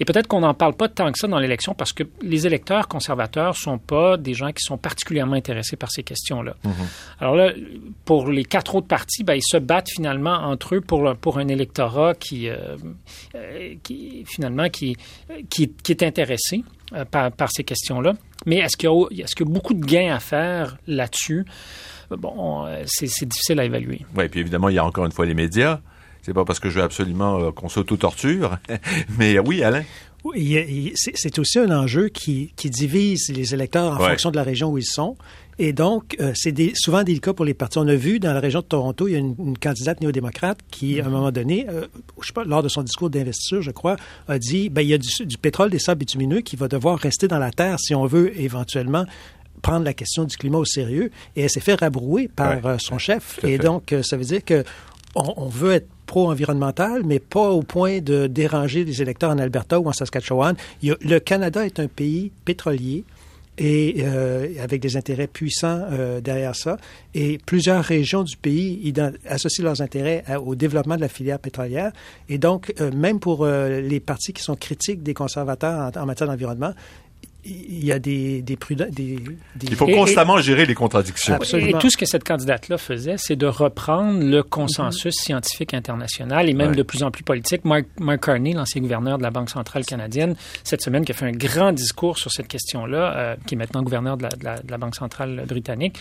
Et 0.00 0.04
peut-être 0.04 0.26
qu'on 0.26 0.40
n'en 0.40 0.54
parle 0.54 0.74
pas 0.74 0.88
tant 0.88 1.10
que 1.12 1.18
ça 1.18 1.26
dans 1.26 1.38
l'élection 1.38 1.74
parce 1.74 1.92
que 1.92 2.04
les 2.22 2.46
électeurs 2.46 2.88
conservateurs 2.88 3.56
sont 3.56 3.78
pas 3.78 4.16
des 4.16 4.34
gens 4.34 4.52
qui 4.52 4.62
sont 4.62 4.78
particulièrement 4.78 5.36
intéressés 5.36 5.76
par 5.76 5.90
ces 5.90 6.02
questions-là. 6.02 6.54
Mm-hmm. 6.64 7.20
Alors 7.20 7.36
là, 7.36 7.52
pour 8.04 8.30
les 8.30 8.44
quatre 8.44 8.74
autres 8.74 8.86
partis, 8.86 9.24
ben, 9.24 9.34
ils 9.34 9.42
se 9.42 9.56
battent 9.56 9.90
finalement 9.90 10.34
entre 10.34 10.76
eux 10.76 10.80
pour, 10.80 11.14
pour 11.16 11.38
un 11.38 11.48
électorat 11.48 12.14
qui, 12.14 12.48
euh, 12.48 12.76
qui 13.82 14.24
finalement, 14.26 14.68
qui, 14.68 14.96
qui, 15.48 15.70
qui 15.70 15.92
est 15.92 16.02
intéressé 16.02 16.64
euh, 16.92 17.04
par, 17.04 17.30
par, 17.32 17.50
ces 17.50 17.64
questions-là. 17.64 18.14
Mais 18.46 18.56
est-ce 18.56 18.76
qu'il 18.76 18.90
y, 18.90 19.20
est 19.20 19.34
qu'il 19.34 19.46
y 19.46 19.50
a 19.50 19.52
beaucoup 19.52 19.74
de 19.74 19.84
gains 19.84 20.14
à 20.14 20.20
faire 20.20 20.76
là-dessus? 20.86 21.44
Bon, 22.10 22.66
c'est 22.86 23.26
difficile 23.26 23.58
à 23.60 23.64
évaluer. 23.64 24.04
Oui, 24.14 24.28
puis 24.28 24.40
évidemment, 24.40 24.68
il 24.68 24.74
y 24.74 24.78
a 24.78 24.84
encore 24.84 25.06
une 25.06 25.12
fois 25.12 25.24
les 25.24 25.34
médias 25.34 25.80
C'est 26.24 26.32
pas 26.32 26.46
parce 26.46 26.58
que 26.58 26.70
je 26.70 26.78
veux 26.78 26.84
absolument 26.84 27.38
euh, 27.38 27.50
qu'on 27.50 27.68
s'auto-torture, 27.68 28.58
mais 29.18 29.38
oui, 29.38 29.62
Alain. 29.62 29.82
Oui, 30.24 30.94
c'est 30.94 31.38
aussi 31.38 31.58
un 31.58 31.70
enjeu 31.70 32.08
qui, 32.08 32.54
qui, 32.56 32.70
divise 32.70 33.28
les 33.28 33.52
électeurs 33.52 33.92
en 33.92 33.98
fonction 33.98 34.30
de 34.30 34.36
la 34.36 34.42
région 34.42 34.70
où 34.70 34.78
ils 34.78 34.86
sont. 34.86 35.18
Et 35.58 35.74
donc, 35.74 36.16
euh, 36.18 36.32
c'est 36.34 36.54
souvent 36.74 37.02
délicat 37.02 37.34
pour 37.34 37.44
les 37.44 37.52
partis. 37.52 37.76
On 37.76 37.86
a 37.86 37.94
vu 37.94 38.20
dans 38.20 38.32
la 38.32 38.40
région 38.40 38.60
de 38.60 38.64
Toronto, 38.64 39.06
il 39.06 39.12
y 39.12 39.16
a 39.16 39.18
une, 39.18 39.58
candidate 39.58 40.00
néo-démocrate 40.00 40.60
qui, 40.70 40.98
à 40.98 41.04
un 41.04 41.10
moment 41.10 41.30
donné, 41.30 41.66
euh, 41.68 41.86
je 42.22 42.28
sais 42.28 42.32
pas, 42.32 42.44
lors 42.44 42.62
de 42.62 42.70
son 42.70 42.82
discours 42.82 43.10
d'investiture, 43.10 43.60
je 43.60 43.70
crois, 43.70 43.96
a 44.26 44.38
dit, 44.38 44.70
ben, 44.70 44.80
il 44.80 44.88
y 44.88 44.94
a 44.94 44.98
du, 44.98 45.26
du 45.26 45.36
pétrole, 45.36 45.68
des 45.68 45.78
sables 45.78 45.98
bitumineux 45.98 46.40
qui 46.40 46.56
va 46.56 46.68
devoir 46.68 46.98
rester 46.98 47.28
dans 47.28 47.38
la 47.38 47.50
terre 47.50 47.78
si 47.78 47.94
on 47.94 48.06
veut 48.06 48.34
éventuellement 48.40 49.04
prendre 49.60 49.84
la 49.84 49.92
question 49.92 50.24
du 50.24 50.38
climat 50.38 50.58
au 50.58 50.64
sérieux. 50.64 51.10
Et 51.36 51.42
elle 51.42 51.50
s'est 51.50 51.60
fait 51.60 51.74
rabrouer 51.74 52.28
par 52.28 52.80
son 52.80 52.96
chef. 52.96 53.44
Et 53.44 53.58
donc, 53.58 53.94
ça 54.02 54.16
veut 54.16 54.24
dire 54.24 54.42
que 54.42 54.64
on, 55.14 55.48
veut 55.48 55.72
être 55.72 55.88
pro-environnemental, 56.14 57.02
mais 57.04 57.18
pas 57.18 57.50
au 57.50 57.64
point 57.64 57.98
de 57.98 58.28
déranger 58.28 58.84
les 58.84 59.02
électeurs 59.02 59.30
en 59.30 59.38
Alberta 59.38 59.80
ou 59.80 59.88
en 59.88 59.92
Saskatchewan. 59.92 60.54
le 60.80 61.18
Canada 61.18 61.66
est 61.66 61.80
un 61.80 61.88
pays 61.88 62.30
pétrolier 62.44 63.02
et 63.58 63.96
euh, 63.98 64.46
avec 64.62 64.80
des 64.80 64.96
intérêts 64.96 65.26
puissants 65.26 65.88
derrière 66.22 66.54
ça. 66.54 66.76
Et 67.14 67.38
plusieurs 67.44 67.82
régions 67.82 68.22
du 68.22 68.36
pays 68.36 68.92
associent 69.26 69.64
leurs 69.64 69.80
intérêts 69.80 70.22
au 70.44 70.54
développement 70.54 70.94
de 70.94 71.00
la 71.00 71.08
filière 71.08 71.40
pétrolière. 71.40 71.90
Et 72.28 72.38
donc, 72.38 72.72
même 72.94 73.18
pour 73.18 73.44
les 73.46 73.98
partis 73.98 74.32
qui 74.32 74.42
sont 74.42 74.54
critiques 74.54 75.02
des 75.02 75.14
conservateurs 75.14 75.90
en 75.96 76.06
matière 76.06 76.28
d'environnement, 76.28 76.74
il 77.46 77.84
y 77.84 77.92
a 77.92 77.98
des, 77.98 78.42
des 78.42 78.56
prudents. 78.56 78.86
Des, 78.90 79.18
Il 79.62 79.76
faut 79.76 79.86
constamment 79.86 80.38
gérer 80.38 80.64
les 80.64 80.74
contradictions. 80.74 81.34
Absolument. 81.34 81.78
Et 81.78 81.80
tout 81.80 81.90
ce 81.90 81.96
que 81.96 82.06
cette 82.06 82.24
candidate-là 82.24 82.78
faisait, 82.78 83.16
c'est 83.18 83.36
de 83.36 83.46
reprendre 83.46 84.24
le 84.24 84.42
consensus 84.42 85.14
scientifique 85.14 85.74
international 85.74 86.48
et 86.48 86.54
même 86.54 86.74
de 86.74 86.82
plus 86.82 87.02
en 87.02 87.10
plus 87.10 87.22
politique. 87.22 87.64
Mark, 87.64 87.84
Mark 87.98 88.24
Carney, 88.24 88.52
l'ancien 88.52 88.80
gouverneur 88.80 89.18
de 89.18 89.22
la 89.22 89.30
Banque 89.30 89.50
centrale 89.50 89.84
canadienne, 89.84 90.36
cette 90.62 90.80
semaine, 90.80 91.04
qui 91.04 91.12
a 91.12 91.14
fait 91.14 91.26
un 91.26 91.32
grand 91.32 91.72
discours 91.72 92.18
sur 92.18 92.30
cette 92.30 92.48
question-là, 92.48 93.16
euh, 93.16 93.36
qui 93.46 93.54
est 93.54 93.58
maintenant 93.58 93.82
gouverneur 93.82 94.16
de 94.16 94.22
la, 94.22 94.56
de 94.58 94.70
la, 94.70 94.78
Banque 94.78 94.94
centrale 94.94 95.44
britannique, 95.46 95.98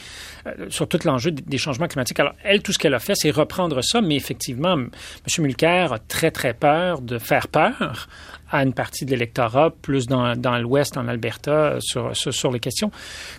euh, 0.47 0.69
sur 0.69 0.87
tout 0.87 0.99
l'enjeu 1.05 1.31
des 1.31 1.57
changements 1.57 1.87
climatiques. 1.87 2.19
Alors, 2.19 2.33
elle, 2.43 2.61
tout 2.61 2.71
ce 2.71 2.79
qu'elle 2.79 2.93
a 2.93 2.99
fait, 2.99 3.15
c'est 3.15 3.31
reprendre 3.31 3.81
ça, 3.81 4.01
mais 4.01 4.15
effectivement, 4.15 4.73
M. 4.73 4.89
Mulcair 5.39 5.93
a 5.93 5.99
très, 5.99 6.31
très 6.31 6.53
peur 6.53 7.01
de 7.01 7.17
faire 7.17 7.47
peur 7.47 8.07
à 8.53 8.63
une 8.63 8.73
partie 8.73 9.03
de 9.03 9.09
l'électorat, 9.09 9.71
plus 9.81 10.05
dans, 10.05 10.35
dans 10.35 10.57
l'Ouest, 10.59 10.95
en 10.95 11.07
Alberta, 11.07 11.77
sur, 11.79 12.15
sur, 12.15 12.51
les 12.51 12.59
questions. 12.59 12.91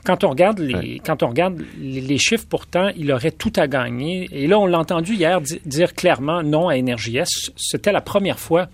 Quand 0.04 0.24
on 0.24 0.30
regarde 0.30 0.58
les, 0.58 0.98
quand 0.98 1.22
on 1.22 1.28
regarde 1.28 1.62
les, 1.78 2.18
chiffres, 2.18 2.46
pourtant, 2.48 2.90
il 2.96 3.12
aurait 3.12 3.30
tout 3.30 3.52
à 3.54 3.68
gagner. 3.68 4.28
Et 4.32 4.48
là, 4.48 4.58
on 4.58 4.66
l'a 4.66 4.80
entendu 4.80 5.14
hier 5.14 5.40
dire 5.40 5.94
clairement 5.94 6.42
non 6.42 6.68
à 6.68 6.76
NRJS. 6.76 7.52
C'était 7.56 7.92
la 7.92 8.00
première 8.00 8.40
fois 8.40 8.66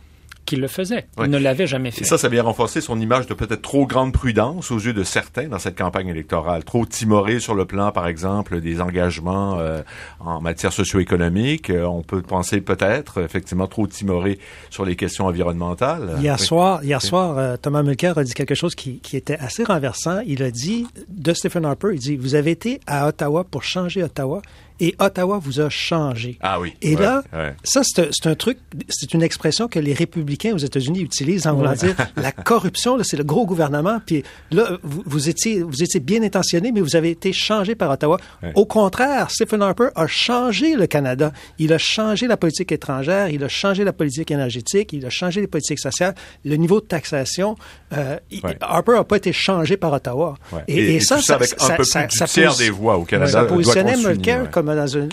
qu'il 0.50 0.60
le 0.60 0.68
faisait. 0.68 1.06
Il 1.18 1.30
ne 1.30 1.38
l'avait 1.38 1.68
jamais 1.68 1.92
fait. 1.92 2.00
Et 2.00 2.04
ça, 2.04 2.18
ça 2.18 2.28
vient 2.28 2.42
renforcer 2.42 2.80
son 2.80 2.98
image 3.00 3.26
de 3.28 3.34
peut-être 3.34 3.62
trop 3.62 3.86
grande 3.86 4.12
prudence 4.12 4.72
aux 4.72 4.80
yeux 4.80 4.92
de 4.92 5.04
certains 5.04 5.46
dans 5.46 5.60
cette 5.60 5.78
campagne 5.78 6.08
électorale. 6.08 6.64
Trop 6.64 6.84
timoré 6.84 7.38
sur 7.38 7.54
le 7.54 7.66
plan, 7.66 7.92
par 7.92 8.08
exemple, 8.08 8.60
des 8.60 8.80
engagements 8.80 9.60
euh, 9.60 9.82
en 10.18 10.40
matière 10.40 10.72
socio-économique. 10.72 11.70
Euh, 11.70 11.84
on 11.84 12.02
peut 12.02 12.20
penser 12.20 12.60
peut-être, 12.60 13.22
effectivement, 13.22 13.68
trop 13.68 13.86
timoré 13.86 14.40
sur 14.70 14.84
les 14.84 14.96
questions 14.96 15.26
environnementales. 15.26 16.16
Hier 16.20 16.40
soir, 16.40 16.82
hier 16.82 17.00
soir 17.00 17.38
euh, 17.38 17.56
Thomas 17.56 17.84
Mulcair 17.84 18.18
a 18.18 18.24
dit 18.24 18.34
quelque 18.34 18.56
chose 18.56 18.74
qui, 18.74 18.98
qui 18.98 19.16
était 19.16 19.38
assez 19.38 19.62
renversant. 19.62 20.20
Il 20.26 20.42
a 20.42 20.50
dit, 20.50 20.88
de 21.08 21.32
Stephen 21.32 21.64
Harper, 21.64 21.90
il 21.92 22.00
dit, 22.00 22.16
vous 22.16 22.34
avez 22.34 22.50
été 22.50 22.80
à 22.88 23.06
Ottawa 23.06 23.44
pour 23.44 23.62
changer 23.62 24.02
Ottawa 24.02 24.42
et 24.80 24.94
Ottawa 24.98 25.38
vous 25.38 25.60
a 25.60 25.68
changé. 25.68 26.38
Ah 26.40 26.58
oui. 26.58 26.74
Et 26.82 26.96
là, 26.96 27.22
ça, 27.62 27.82
c'est 27.84 28.26
un, 28.26 28.34
truc, 28.34 28.58
c'est 28.88 29.12
une 29.12 29.22
expression 29.22 29.68
que 29.68 29.78
les 29.78 29.92
républicains 29.92 30.54
aux 30.54 30.58
États-Unis 30.58 31.00
utilisent 31.00 31.46
en 31.46 31.54
voulant 31.54 31.74
dire 31.74 31.94
la 32.16 32.32
corruption, 32.50 32.98
c'est 33.02 33.18
le 33.18 33.24
gros 33.24 33.46
gouvernement. 33.46 34.00
Puis 34.04 34.24
là, 34.50 34.78
vous, 34.82 35.28
étiez, 35.28 35.62
vous 35.62 35.82
étiez 35.82 36.00
bien 36.00 36.22
intentionné, 36.22 36.72
mais 36.72 36.80
vous 36.80 36.96
avez 36.96 37.10
été 37.10 37.32
changé 37.32 37.74
par 37.74 37.90
Ottawa. 37.90 38.18
Au 38.54 38.64
contraire, 38.64 39.30
Stephen 39.30 39.62
Harper 39.62 39.88
a 39.94 40.06
changé 40.06 40.74
le 40.76 40.86
Canada. 40.86 41.32
Il 41.58 41.72
a 41.72 41.78
changé 41.78 42.26
la 42.26 42.36
politique 42.36 42.72
étrangère, 42.72 43.28
il 43.28 43.44
a 43.44 43.48
changé 43.48 43.84
la 43.84 43.92
politique 43.92 44.30
énergétique, 44.30 44.92
il 44.92 45.04
a 45.04 45.10
changé 45.10 45.40
les 45.42 45.46
politiques 45.46 45.78
sociales, 45.78 46.14
le 46.44 46.56
niveau 46.56 46.80
de 46.80 46.86
taxation. 46.86 47.56
Euh, 47.92 48.18
Harper 48.60 48.92
n'a 48.92 49.04
pas 49.04 49.16
été 49.16 49.32
changé 49.32 49.76
par 49.76 49.92
Ottawa. 49.92 50.36
Et, 50.68 51.00
ça, 51.00 51.20
ça, 51.20 51.34
avec 51.34 51.52
un 51.60 51.76
peu 51.76 51.82
plus 51.82 52.08
du 52.08 52.24
tiers 52.24 52.54
des 52.56 52.70
voix 52.70 52.96
au 52.96 53.04
Canada. 53.04 53.30
Ça 53.30 53.44
positionnait 53.44 53.96
Mulcair 53.96 54.50
comme 54.50 54.69
dans 54.74 54.86
une, 54.86 55.08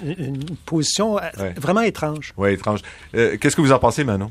position 0.65 1.17
euh, 1.17 1.51
vraiment 1.57 1.81
étrange. 1.81 2.33
Oui, 2.37 2.53
étrange. 2.53 2.81
Euh, 3.15 3.37
qu'est-ce 3.39 3.55
que 3.55 3.61
vous 3.61 3.71
en 3.71 3.79
pensez, 3.79 4.03
Manon? 4.03 4.29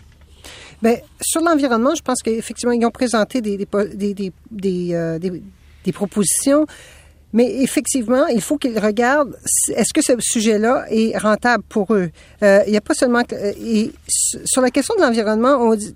Bien, 0.82 0.96
sur 1.20 1.40
l'environnement, 1.40 1.94
je 1.94 2.02
pense 2.02 2.22
qu'effectivement, 2.22 2.72
ils 2.72 2.84
ont 2.84 2.90
présenté 2.90 3.40
des, 3.40 3.56
des, 3.56 4.32
des, 4.50 4.94
euh, 4.94 5.18
des 5.18 5.92
propositions. 5.92 6.66
Mais 7.32 7.62
effectivement, 7.62 8.26
il 8.28 8.40
faut 8.40 8.56
qu'ils 8.56 8.78
regardent 8.78 9.36
est-ce 9.74 9.92
que 9.92 10.00
ce 10.00 10.12
sujet-là 10.18 10.86
est 10.88 11.18
rentable 11.18 11.64
pour 11.68 11.92
eux? 11.92 12.10
il 12.40 12.70
n'y 12.70 12.76
a 12.76 12.80
pas 12.80 12.94
seulement 12.94 13.22
et 13.60 13.92
sur 14.08 14.62
la 14.62 14.70
question 14.70 14.94
de 14.94 15.02
l'environnement, 15.02 15.56
on 15.60 15.74
dit 15.74 15.94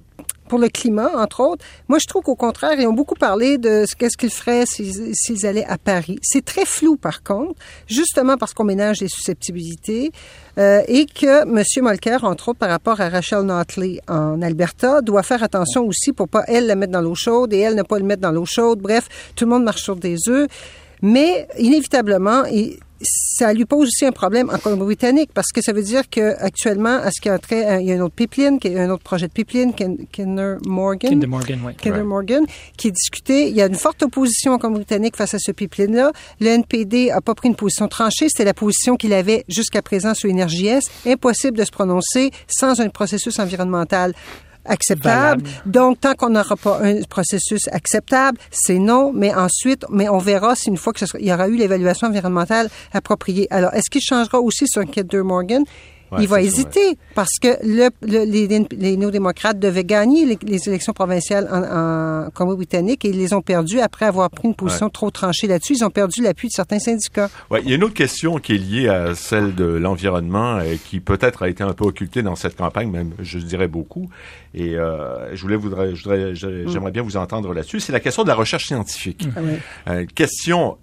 pour 0.50 0.58
le 0.58 0.68
climat, 0.68 1.12
entre 1.16 1.40
autres. 1.40 1.64
Moi, 1.88 2.00
je 2.00 2.08
trouve 2.08 2.24
qu'au 2.24 2.34
contraire, 2.34 2.72
ils 2.76 2.86
ont 2.88 2.92
beaucoup 2.92 3.14
parlé 3.14 3.56
de 3.56 3.84
ce 3.88 3.94
qu'est-ce 3.94 4.16
qu'ils 4.16 4.30
feraient 4.30 4.64
s'ils 4.66 5.46
allaient 5.46 5.64
à 5.64 5.78
Paris. 5.78 6.18
C'est 6.22 6.44
très 6.44 6.64
flou, 6.64 6.96
par 6.96 7.22
contre, 7.22 7.54
justement 7.86 8.36
parce 8.36 8.52
qu'on 8.52 8.64
ménage 8.64 9.00
les 9.00 9.08
susceptibilités 9.08 10.10
euh, 10.58 10.82
et 10.88 11.06
que 11.06 11.42
M. 11.42 11.62
Molker, 11.84 12.24
entre 12.24 12.48
autres, 12.48 12.58
par 12.58 12.70
rapport 12.70 13.00
à 13.00 13.08
Rachel 13.08 13.42
Notley 13.42 14.00
en 14.08 14.42
Alberta, 14.42 15.02
doit 15.02 15.22
faire 15.22 15.44
attention 15.44 15.86
aussi 15.86 16.12
pour 16.12 16.28
pas 16.28 16.42
elle 16.48 16.66
la 16.66 16.74
mettre 16.74 16.92
dans 16.92 17.00
l'eau 17.00 17.14
chaude 17.14 17.52
et 17.52 17.60
elle 17.60 17.76
ne 17.76 17.84
pas 17.84 18.00
le 18.00 18.04
mettre 18.04 18.22
dans 18.22 18.32
l'eau 18.32 18.44
chaude. 18.44 18.80
Bref, 18.80 19.08
tout 19.36 19.44
le 19.44 19.50
monde 19.50 19.62
marche 19.62 19.84
sur 19.84 19.94
des 19.94 20.16
œufs. 20.28 20.48
Mais 21.00 21.46
inévitablement, 21.58 22.42
ça 23.02 23.52
lui 23.52 23.64
pose 23.64 23.88
aussi 23.88 24.04
un 24.04 24.12
problème 24.12 24.50
en 24.50 24.58
Colombie-Britannique 24.58 25.30
parce 25.32 25.52
que 25.52 25.62
ça 25.62 25.72
veut 25.72 25.82
dire 25.82 26.08
qu'actuellement, 26.08 26.96
à 26.96 27.10
ce 27.10 27.20
qu'il 27.20 27.30
y 27.30 27.34
a 27.34 27.74
un, 27.74 27.78
il 27.80 27.86
y 27.86 27.92
a 27.92 27.96
un 27.96 28.00
autre 28.00 28.14
pipeline, 28.14 28.58
qui 28.58 28.68
un 28.76 28.90
autre 28.90 29.02
projet 29.02 29.28
de 29.28 29.32
pipeline, 29.32 29.72
Kinder 29.74 30.58
Morgan. 30.66 31.10
Kinder 31.10 31.26
Morgan, 31.26 31.60
oui. 31.64 31.74
Kinder 31.76 32.04
Morgan, 32.04 32.44
qui 32.76 32.88
est 32.88 32.92
discuté. 32.92 33.48
Il 33.48 33.54
y 33.54 33.62
a 33.62 33.66
une 33.66 33.74
forte 33.74 34.02
opposition 34.02 34.52
en 34.52 34.58
Colombie-Britannique 34.58 35.16
face 35.16 35.34
à 35.34 35.38
ce 35.38 35.52
pipeline-là. 35.52 36.12
Le 36.40 36.48
NPD 36.48 37.10
a 37.10 37.20
pas 37.20 37.34
pris 37.34 37.48
une 37.48 37.56
position 37.56 37.88
tranchée. 37.88 38.28
C'était 38.28 38.44
la 38.44 38.54
position 38.54 38.96
qu'il 38.96 39.12
avait 39.12 39.44
jusqu'à 39.48 39.82
présent 39.82 40.14
sur 40.14 40.30
S. 40.30 40.84
Impossible 41.06 41.56
de 41.56 41.64
se 41.64 41.70
prononcer 41.70 42.30
sans 42.46 42.80
un 42.80 42.88
processus 42.88 43.38
environnemental 43.38 44.14
acceptable. 44.64 45.42
Donc, 45.66 46.00
tant 46.00 46.14
qu'on 46.14 46.30
n'aura 46.30 46.56
pas 46.56 46.80
un 46.82 47.02
processus 47.02 47.68
acceptable, 47.72 48.38
c'est 48.50 48.78
non. 48.78 49.12
Mais 49.14 49.34
ensuite, 49.34 49.84
mais 49.90 50.08
on 50.08 50.18
verra 50.18 50.54
si 50.54 50.68
une 50.68 50.76
fois 50.76 50.92
qu'il 50.92 51.08
y 51.24 51.32
aura 51.32 51.48
eu 51.48 51.56
l'évaluation 51.56 52.08
environnementale 52.08 52.68
appropriée. 52.92 53.46
Alors, 53.50 53.74
est-ce 53.74 53.90
qu'il 53.90 54.02
changera 54.02 54.40
aussi 54.40 54.66
sur 54.66 54.84
Kinder 54.84 55.22
Morgan? 55.22 55.64
Il 56.18 56.28
va 56.28 56.42
hésiter 56.42 56.98
parce 57.14 57.38
que 57.40 57.48
le, 57.62 57.90
les, 58.02 58.46
les 58.70 58.96
néo-démocrates 58.96 59.58
devaient 59.58 59.84
gagner 59.84 60.38
les, 60.42 60.68
élections 60.68 60.92
provinciales 60.92 61.48
en, 61.50 62.26
en 62.26 62.30
Colombie-Britannique 62.30 63.04
et 63.04 63.10
ils 63.10 63.18
les 63.18 63.32
ont 63.32 63.42
perdues 63.42 63.80
après 63.80 64.06
avoir 64.06 64.30
pris 64.30 64.48
une 64.48 64.54
position 64.54 64.88
trop 64.90 65.10
tranchée 65.10 65.46
là-dessus. 65.46 65.74
Ils 65.74 65.84
ont 65.84 65.90
perdu 65.90 66.22
l'appui 66.22 66.48
de 66.48 66.52
certains 66.52 66.78
syndicats. 66.78 67.30
Ouais, 67.50 67.60
il 67.62 67.70
y 67.70 67.72
a 67.72 67.76
une 67.76 67.84
autre 67.84 67.94
question 67.94 68.38
qui 68.38 68.54
est 68.54 68.58
liée 68.58 68.88
à 68.88 69.14
celle 69.14 69.54
de 69.54 69.64
l'environnement 69.64 70.60
et 70.60 70.78
qui 70.78 71.00
peut-être 71.00 71.42
a 71.42 71.48
été 71.48 71.62
un 71.62 71.72
peu 71.72 71.84
occultée 71.84 72.22
dans 72.22 72.36
cette 72.36 72.56
campagne, 72.56 72.90
même 72.90 73.12
je 73.20 73.38
dirais 73.38 73.68
beaucoup. 73.68 74.08
Et 74.54 74.76
euh, 74.76 75.34
je 75.34 75.42
voulais, 75.42 75.56
voudrais, 75.56 75.94
j'aimerais 75.94 76.90
bien 76.90 77.02
vous 77.02 77.16
entendre 77.16 77.54
là-dessus. 77.54 77.80
C'est 77.80 77.92
la 77.92 78.00
question 78.00 78.22
de 78.22 78.28
la 78.28 78.34
recherche 78.34 78.66
scientifique. 78.66 79.28
Ah 79.36 79.90
euh, 79.90 80.06
question 80.14 80.76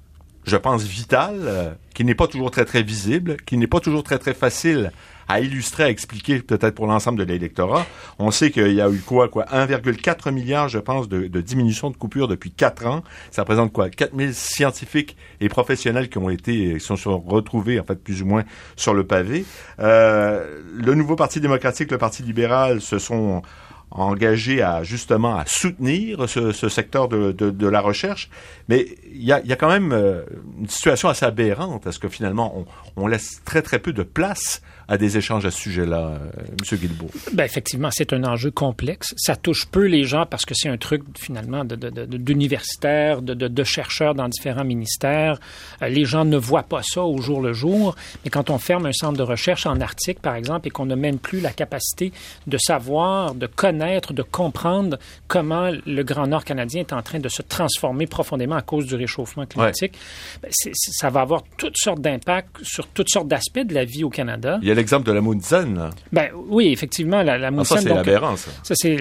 je 0.48 0.56
pense, 0.56 0.84
vitale, 0.84 1.42
euh, 1.42 1.72
qui 1.94 2.06
n'est 2.06 2.16
pas 2.16 2.28
toujours 2.28 2.52
très, 2.52 2.66
très 2.66 2.82
visible, 2.82 3.38
qui 3.46 3.58
n'est 3.58 3.68
pas 3.68 3.82
toujours 3.82 4.04
très, 4.04 4.18
très 4.18 4.34
facile 4.34 4.92
à 5.28 5.42
illustrer, 5.42 5.84
à 5.84 5.90
expliquer 5.90 6.40
peut-être 6.40 6.74
pour 6.74 6.88
l'ensemble 6.88 7.20
de 7.20 7.26
l'électorat. 7.26 7.86
On 8.18 8.32
sait 8.32 8.50
qu'il 8.50 8.72
y 8.72 8.80
a 8.80 8.90
eu 8.90 9.00
quoi, 9.00 9.28
quoi, 9.28 9.44
1,4 9.46 10.32
milliard, 10.32 10.70
je 10.70 10.80
pense, 10.80 11.10
de, 11.10 11.28
de, 11.28 11.42
diminution 11.42 11.90
de 11.90 11.98
coupures 11.98 12.30
depuis 12.30 12.52
quatre 12.52 12.86
ans. 12.86 13.04
Ça 13.30 13.42
représente 13.42 13.74
quoi, 13.74 13.90
4000 13.90 14.34
scientifiques 14.34 15.18
et 15.42 15.50
professionnels 15.50 16.08
qui 16.08 16.18
ont 16.18 16.30
été, 16.30 16.76
qui 16.76 16.80
sont 16.80 16.96
retrouvés, 17.20 17.78
en 17.80 17.84
fait, 17.84 18.02
plus 18.02 18.22
ou 18.22 18.26
moins 18.26 18.46
sur 18.78 18.94
le 18.94 19.06
pavé. 19.06 19.46
Euh, 19.80 20.62
le 20.74 20.94
nouveau 20.94 21.18
Parti 21.18 21.42
démocratique, 21.42 21.92
le 21.92 21.98
Parti 21.98 22.24
libéral 22.24 22.80
se 22.80 22.98
sont 22.98 23.42
engagés 23.92 24.62
à 24.62 24.84
justement 24.84 25.36
à 25.38 25.46
soutenir 25.46 26.28
ce, 26.30 26.52
ce 26.52 26.70
secteur 26.70 27.08
de, 27.08 27.32
de, 27.32 27.50
de, 27.50 27.68
la 27.68 27.80
recherche, 27.80 28.30
mais 28.68 28.86
il 29.12 29.24
y 29.24 29.32
a, 29.32 29.40
y 29.42 29.54
a, 29.54 29.56
quand 29.56 29.70
même 29.70 29.92
euh, 29.94 30.24
une 30.60 30.68
situation 30.68 31.10
assez 31.10 31.26
aberrante 31.26 31.84
parce 31.84 31.98
que 31.98 32.10
finalement 32.10 32.54
on, 32.58 33.04
on 33.04 33.08
laisse 33.08 33.42
très 33.46 33.62
très 33.62 33.80
peu 33.80 33.94
de 33.94 34.04
place 34.04 34.62
à 34.88 34.98
des 34.98 35.18
échanges 35.18 35.46
à 35.46 35.52
ce 35.52 35.60
sujet-là, 35.60 36.20
euh, 36.38 36.42
M. 36.72 36.80
Guilbeault? 36.80 37.12
Ben, 37.34 37.44
effectivement, 37.44 37.90
c'est 37.92 38.14
un 38.14 38.24
enjeu 38.24 38.52
complexe. 38.52 39.14
Ça 39.18 39.36
touche 39.36 39.66
peu 39.66 39.86
les 39.86 40.04
gens 40.04 40.26
parce 40.26 40.46
que 40.46 40.54
c'est 40.56 40.70
un 40.70 40.78
truc, 40.78 41.04
finalement, 41.18 41.66
d'universitaires, 41.66 43.22
de, 43.22 43.34
de, 43.34 43.48
de, 43.48 43.64
chercheurs 43.64 44.16
dans 44.16 44.30
différents 44.30 44.64
ministères. 44.64 45.40
Euh, 45.82 45.90
les 45.90 46.06
gens 46.06 46.24
ne 46.24 46.38
voient 46.38 46.64
pas 46.64 46.82
ça 46.84 47.04
au 47.04 47.18
jour 47.20 47.42
le 47.42 47.54
jour. 47.54 47.96
Mais 48.24 48.30
quand 48.30 48.50
on 48.50 48.58
ferme 48.58 48.86
un 48.86 48.94
centre 48.94 49.18
de 49.18 49.24
recherche 49.24 49.66
en 49.66 49.82
Arctique, 49.82 50.22
par 50.22 50.36
exemple, 50.36 50.68
et 50.68 50.72
qu'on 50.72 50.86
n'a 50.86 50.96
même 50.96 51.20
plus 51.20 51.42
la 51.42 51.52
capacité 51.52 52.14
de 52.48 52.58
savoir, 52.58 53.36
de 53.36 53.48
connaître, 53.48 54.14
de 54.14 54.24
comprendre 54.24 54.98
comment 55.28 55.70
le 55.86 56.04
Grand 56.04 56.28
Nord 56.28 56.46
canadien 56.46 56.82
est 56.82 56.94
en 56.94 57.02
train 57.02 57.20
de 57.20 57.30
se 57.30 57.42
transformer 57.42 58.08
profondément 58.08 58.56
à 58.56 58.62
cause 58.62 58.86
du 58.86 58.96
réchauffement 58.96 59.46
climatique, 59.46 59.94
ben, 60.42 60.50
ça 60.52 61.10
va 61.10 61.22
avoir 61.22 61.44
toutes 61.58 61.78
sortes 61.78 62.02
d'impacts 62.02 62.64
sur 62.64 62.88
toutes 62.88 63.10
sortes 63.10 63.28
d'aspects 63.28 63.66
de 63.66 63.74
la 63.74 63.84
vie 63.84 64.04
au 64.04 64.10
Canada. 64.10 64.60
Il 64.62 64.68
y 64.68 64.72
a 64.72 64.77
l'exemple 64.78 65.06
de 65.08 65.12
la 65.12 65.22
Munzen. 65.22 65.90
Ben, 66.12 66.30
oui, 66.48 66.72
effectivement, 66.72 67.22
la, 67.24 67.38
la 67.38 67.50
ah, 67.58 67.64
ça, 67.64 67.78
c'est 67.80 67.92
aberrant, 67.92 68.36
ça. 68.36 68.52
Ça, 68.64 68.74
c'est 68.76 68.98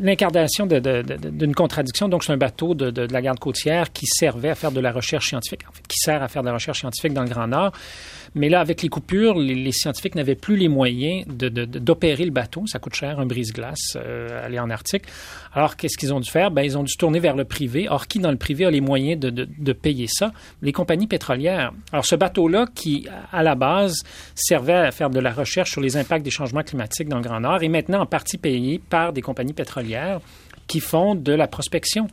l'incarnation 0.00 0.66
d'une 0.66 1.54
contradiction. 1.54 2.08
Donc, 2.08 2.24
c'est 2.24 2.32
un 2.32 2.36
bateau 2.36 2.74
de, 2.74 3.06
la 3.12 3.22
garde 3.22 3.38
côtière 3.38 3.92
qui 3.92 4.06
servait 4.06 4.50
à 4.50 4.54
faire 4.54 4.72
de 4.72 4.80
la 4.80 4.92
recherche 4.92 5.28
scientifique, 5.28 5.62
en 5.68 5.72
fait, 5.72 5.86
qui 5.86 5.98
sert 5.98 6.22
à 6.22 6.28
faire 6.28 6.42
de 6.42 6.48
la 6.48 6.54
recherche 6.54 6.80
scientifique 6.80 7.12
dans 7.12 7.22
le 7.22 7.28
Grand 7.28 7.48
Nord. 7.48 7.72
Mais 8.34 8.48
là, 8.48 8.60
avec 8.60 8.82
les 8.82 8.88
coupures, 8.88 9.34
les, 9.38 9.72
scientifiques 9.72 10.14
n'avaient 10.14 10.34
plus 10.34 10.56
les 10.56 10.68
moyens 10.68 11.26
d'opérer 11.26 12.24
le 12.24 12.30
bateau. 12.30 12.64
Ça 12.66 12.78
coûte 12.78 12.94
cher, 12.94 13.20
un 13.20 13.26
brise-glace, 13.26 13.96
euh, 13.96 14.44
aller 14.44 14.58
en 14.58 14.70
Arctique. 14.70 15.04
Alors, 15.52 15.76
qu'est-ce 15.76 15.96
qu'ils 15.96 16.12
ont 16.12 16.20
dû 16.20 16.30
faire? 16.30 16.50
Ben, 16.50 16.62
ils 16.62 16.76
ont 16.76 16.82
dû 16.82 16.92
se 16.92 16.98
tourner 16.98 17.20
vers 17.20 17.36
le 17.36 17.44
privé. 17.44 17.88
Or, 17.88 18.06
qui 18.06 18.18
dans 18.18 18.30
le 18.30 18.36
privé 18.36 18.64
a 18.64 18.70
les 18.70 18.80
moyens 18.80 19.20
de, 19.20 19.30
de 19.30 19.72
payer 19.72 20.06
ça? 20.08 20.32
Les 20.62 20.72
compagnies 20.72 21.06
pétrolières. 21.06 21.72
Alors, 21.92 22.06
ce 22.06 22.14
bateau-là, 22.14 22.66
qui, 22.74 23.06
à 23.32 23.42
la 23.42 23.54
base, 23.54 24.02
servait 24.34 24.74
à 24.74 24.90
faire 24.90 25.10
de 25.10 25.20
la 25.20 25.32
recherche 25.32 25.70
sur 25.70 25.80
les 25.80 25.96
impacts 25.96 26.24
des 26.24 26.30
changements 26.30 26.62
climatiques 26.62 27.08
dans 27.08 27.18
le 27.18 27.22
Grand 27.22 27.40
Nord, 27.40 27.62
est 27.62 27.68
maintenant 27.68 28.00
en 28.00 28.06
partie 28.06 28.38
payé 28.38 28.80
par 28.90 29.12
des 29.12 29.22
compagnies 29.22 29.52
pétrolières 29.52 30.20
qui 30.66 30.80
font 30.80 31.14
de 31.14 31.32
la 31.32 31.46
prospection 31.46 32.08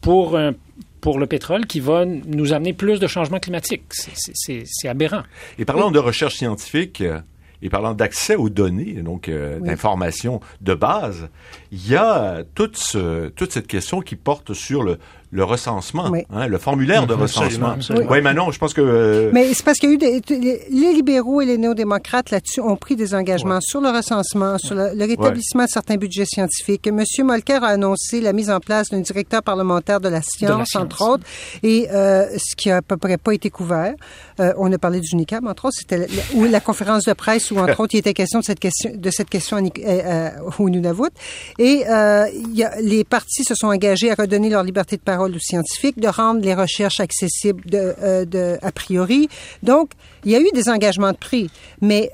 pour 0.00 0.36
un 0.36 0.54
pour 1.00 1.18
le 1.18 1.26
pétrole 1.26 1.66
qui 1.66 1.80
va 1.80 2.04
nous 2.04 2.52
amener 2.52 2.72
plus 2.72 3.00
de 3.00 3.06
changements 3.06 3.38
climatiques. 3.38 3.84
C'est 3.92 4.88
aberrant. 4.88 5.22
Et 5.58 5.64
parlant 5.64 5.90
de 5.90 5.98
recherche 5.98 6.36
scientifique, 6.36 7.00
euh, 7.00 7.20
et 7.62 7.68
parlant 7.68 7.92
d'accès 7.92 8.36
aux 8.36 8.48
données, 8.48 8.94
donc 9.02 9.28
euh, 9.28 9.60
d'informations 9.60 10.40
de 10.60 10.74
base, 10.74 11.28
il 11.72 11.88
y 11.88 11.96
a 11.96 12.42
toute, 12.54 12.76
ce, 12.76 13.28
toute 13.28 13.52
cette 13.52 13.66
question 13.66 14.00
qui 14.00 14.16
porte 14.16 14.54
sur 14.54 14.82
le, 14.82 14.98
le 15.32 15.44
recensement, 15.44 16.12
hein, 16.30 16.46
le 16.48 16.58
formulaire 16.58 17.06
de 17.06 17.14
recensement. 17.14 17.76
Oui, 18.08 18.20
Manon, 18.20 18.50
je 18.50 18.58
pense 18.58 18.74
que... 18.74 18.80
Euh, 18.80 19.30
Mais 19.32 19.54
c'est 19.54 19.64
parce 19.64 19.78
qu'il 19.78 19.90
y 19.90 19.92
a 19.92 19.94
eu 19.94 20.20
des, 20.20 20.22
les 20.70 20.92
libéraux 20.92 21.40
et 21.40 21.46
les 21.46 21.56
néo-démocrates 21.56 22.30
là-dessus 22.30 22.60
ont 22.60 22.76
pris 22.76 22.96
des 22.96 23.14
engagements 23.14 23.60
sur 23.60 23.80
le 23.80 23.90
recensement, 23.90 24.58
sur 24.58 24.74
le, 24.74 24.90
rétablissement 24.98 25.64
de 25.64 25.68
certains 25.68 25.96
budgets 25.96 26.24
scientifiques. 26.24 26.88
Monsieur 26.88 27.22
Molker 27.22 27.62
a 27.62 27.68
annoncé 27.68 28.20
la 28.20 28.32
mise 28.32 28.50
en 28.50 28.58
place 28.58 28.88
d'un 28.88 29.00
directeur 29.00 29.42
parlementaire 29.42 30.00
de 30.00 30.08
la 30.08 30.20
science, 30.22 30.74
entre 30.74 31.08
autres, 31.08 31.24
et 31.62 31.88
euh, 31.90 32.26
ce 32.36 32.56
qui 32.56 32.70
a 32.70 32.78
à 32.78 32.82
peu 32.82 32.96
près 32.96 33.16
pas 33.16 33.32
été 33.32 33.50
couvert. 33.50 33.94
Euh, 34.40 34.52
on 34.56 34.72
a 34.72 34.78
parlé 34.78 35.00
du 35.00 35.08
UNICAM, 35.12 35.46
entre 35.46 35.66
autres, 35.66 35.76
c'était 35.78 36.06
la 36.34 36.60
conférence 36.60 37.04
de 37.04 37.12
presse 37.12 37.50
où, 37.50 37.58
entre 37.58 37.80
autres, 37.80 37.94
il 37.94 37.98
était 37.98 38.14
question 38.14 38.40
de 38.40 38.44
cette 38.44 38.60
question, 38.60 38.90
de 38.94 39.10
cette 39.10 39.28
question 39.28 39.58
euh, 39.58 40.30
au 40.58 40.70
Nunavut. 40.70 41.10
Et 41.58 41.84
euh, 41.88 42.26
y 42.52 42.64
a, 42.64 42.80
les 42.80 43.04
partis 43.04 43.44
se 43.44 43.54
sont 43.54 43.68
engagés 43.68 44.10
à 44.10 44.14
redonner 44.14 44.48
leur 44.48 44.62
liberté 44.62 44.96
de 44.96 45.02
parole 45.02 45.19
aux 45.22 45.38
scientifiques, 45.38 45.98
de 45.98 46.08
rendre 46.08 46.40
les 46.40 46.54
recherches 46.54 47.00
accessibles 47.00 47.62
de, 47.66 47.94
euh, 48.02 48.24
de, 48.24 48.58
a 48.62 48.72
priori. 48.72 49.28
Donc, 49.62 49.90
il 50.24 50.32
y 50.32 50.36
a 50.36 50.40
eu 50.40 50.48
des 50.52 50.68
engagements 50.68 51.12
de 51.12 51.16
prix. 51.16 51.50
Mais 51.80 52.10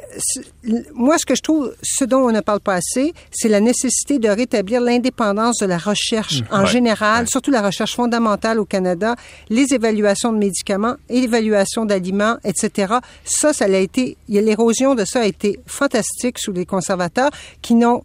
moi, 0.95 1.19
ce 1.19 1.27
que 1.27 1.35
je 1.35 1.43
trouve, 1.43 1.75
ce 1.83 2.05
dont 2.05 2.21
on 2.21 2.33
ne 2.33 2.41
parle 2.41 2.61
pas 2.61 2.75
assez, 2.75 3.13
c'est 3.33 3.49
la 3.49 3.61
nécessité 3.61 4.19
de 4.19 4.29
rétablir 4.29 4.81
l'indépendance 4.81 5.59
de 5.59 5.67
la 5.67 5.79
recherche 5.79 6.43
mmh. 6.43 6.45
en 6.55 6.67
général, 6.67 7.29
surtout 7.29 7.51
la 7.51 7.63
recherche 7.63 7.97
fondamentale 7.97 8.61
au 8.61 8.65
Canada, 8.65 9.17
les 9.49 9.75
évaluations 9.75 10.33
de 10.33 10.39
médicaments 10.39 10.97
et 11.09 11.21
l'évaluation 11.21 11.85
d'aliments, 11.85 12.37
etc. 12.45 12.95
Ça, 13.25 13.53
ça 13.53 13.65
a 13.65 13.69
été, 13.69 14.17
l'érosion 14.29 14.95
de 14.95 15.05
ça 15.05 15.21
a 15.21 15.25
été 15.25 15.59
fantastique 15.67 16.39
sous 16.39 16.53
les 16.53 16.67
conservateurs 16.67 17.31
qui 17.63 17.75
n'ont 17.75 18.05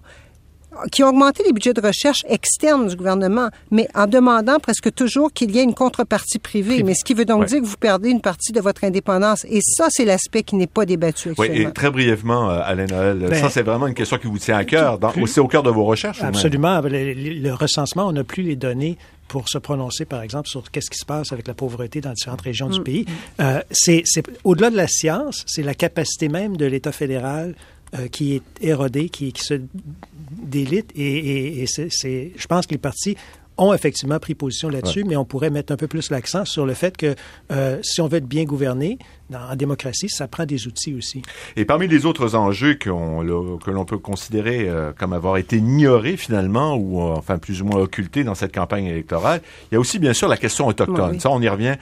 qui 0.92 1.04
ont 1.04 1.10
augmenté 1.10 1.44
les 1.44 1.52
budgets 1.52 1.74
de 1.74 1.82
recherche 1.82 2.20
externes 2.28 2.88
du 2.88 2.96
gouvernement, 2.96 3.50
mais 3.72 3.88
en 3.94 4.08
demandant 4.08 4.60
presque 4.60 4.94
toujours 4.94 5.34
qu'il 5.34 5.52
y 5.52 5.60
ait 5.60 5.64
une 5.64 5.74
contrepartie 5.74 6.40
privée. 6.40 6.84
Mais 6.84 6.94
ce 6.94 7.04
qui 7.04 7.14
veut 7.14 7.26
donc 7.26 7.46
dire 7.46 7.62
que 7.62 7.66
vous 7.66 7.78
perdez 7.78 8.10
une 8.10 8.22
partie 8.22 8.52
de 8.52 8.62
votre 8.62 8.84
indépendance. 8.84 9.46
Et 9.50 9.60
ça, 9.62 9.88
c'est 9.90 10.06
l'aspect 10.06 10.44
qui 10.44 10.56
n'est 10.56 10.68
pas 10.68 10.86
débattu 10.86 11.32
actuellement. 11.32 11.54
Oui, 11.54 11.62
et 11.62 11.72
très 11.72 11.92
brièvement, 11.92 12.50
euh, 12.50 12.62
Alain 12.64 12.86
Noël, 12.86 13.18
ben, 13.30 13.42
ça, 13.42 13.50
c'est 13.50 13.64
vraiment 13.64 13.88
une 13.88 13.94
question 13.94 14.18
qui 14.18 14.28
vous 14.28 14.40
tient 14.40 14.58
à 14.58 14.66
cœur, 14.66 15.00
aussi 15.22 15.40
au 15.40 15.48
cœur 15.48 15.64
de 15.64 15.70
vos 15.70 15.84
recherches. 15.84 16.22
Absolument. 16.24 16.82
Le, 16.84 17.52
recensement, 17.52 18.08
on 18.08 18.14
n'a 18.14 18.24
plus 18.24 18.44
les 18.44 18.56
données 18.56 18.98
pour 19.28 19.48
se 19.48 19.58
prononcer, 19.58 20.06
par 20.06 20.24
exemple, 20.24 20.50
sur 20.50 20.70
qu'est-ce 20.72 20.90
qui 20.90 20.98
se 20.98 21.06
passe 21.06 21.32
avec 21.32 21.48
la 21.48 21.54
pauvreté 21.54 22.02
dans 22.02 22.12
différentes 22.12 22.42
régions 22.42 22.70
du 22.70 22.82
mm. 22.82 22.84
pays. 22.84 23.06
Euh, 23.40 23.62
c'est 23.72 24.04
au-delà 24.44 24.70
de 24.70 24.76
la 24.76 24.88
science, 24.88 25.46
c'est 25.48 25.64
la 25.64 25.74
capacité 25.74 26.28
même 26.28 26.58
de 26.58 26.66
l'État 26.66 26.92
fédéral 26.92 27.56
euh, 27.94 28.08
qui 28.08 28.36
est 28.36 28.44
érodée, 28.62 29.10
qui, 29.10 29.34
qui 29.34 29.44
se 29.44 29.62
délite. 30.32 30.92
Et, 30.96 31.62
et, 31.62 31.66
c'est, 31.68 31.90
je 32.36 32.48
pense 32.48 32.66
que 32.66 32.72
les 32.72 32.78
partis 32.78 33.18
ont 33.58 33.74
effectivement 33.74 34.18
pris 34.18 34.34
position 34.34 34.70
là-dessus, 34.70 35.04
mais 35.04 35.18
on 35.18 35.26
pourrait 35.26 35.50
mettre 35.50 35.74
un 35.74 35.76
peu 35.76 35.88
plus 35.88 36.10
l'accent 36.10 36.46
sur 36.46 36.66
le 36.66 36.74
fait 36.74 36.96
que 36.96 37.16
euh, 37.52 37.80
si 37.84 38.00
on 38.00 38.08
veut 38.08 38.18
être 38.18 38.28
bien 38.28 38.46
gouverné, 38.46 38.98
en 39.34 39.56
démocratie, 39.58 40.08
ça 40.10 40.28
prend 40.28 40.46
des 40.46 40.68
outils 40.68 40.94
aussi. 40.94 41.22
Et 41.58 41.66
parmi 41.66 41.88
les 41.88 42.06
autres 42.06 42.36
enjeux 42.36 42.76
que 42.76 42.90
l'on 42.90 43.86
peut 43.86 43.98
considérer 43.98 44.70
euh, 44.70 44.94
comme 44.98 45.12
avoir 45.12 45.36
été 45.36 45.58
ignorés 45.58 46.16
finalement, 46.16 46.76
ou 46.76 47.02
enfin 47.02 47.38
plus 47.40 47.62
ou 47.62 47.66
moins 47.66 47.82
occultés 47.82 48.24
dans 48.24 48.36
cette 48.36 48.54
campagne 48.54 48.86
électorale, 48.86 49.42
il 49.70 49.76
y 49.76 49.78
a 49.78 49.80
aussi 49.82 50.00
bien 50.00 50.14
sûr 50.14 50.30
la 50.30 50.38
question 50.38 50.68
autochtone. 50.68 51.20
Ça, 51.20 51.30
on 51.30 51.42
y 51.42 51.50
revient 51.50 51.76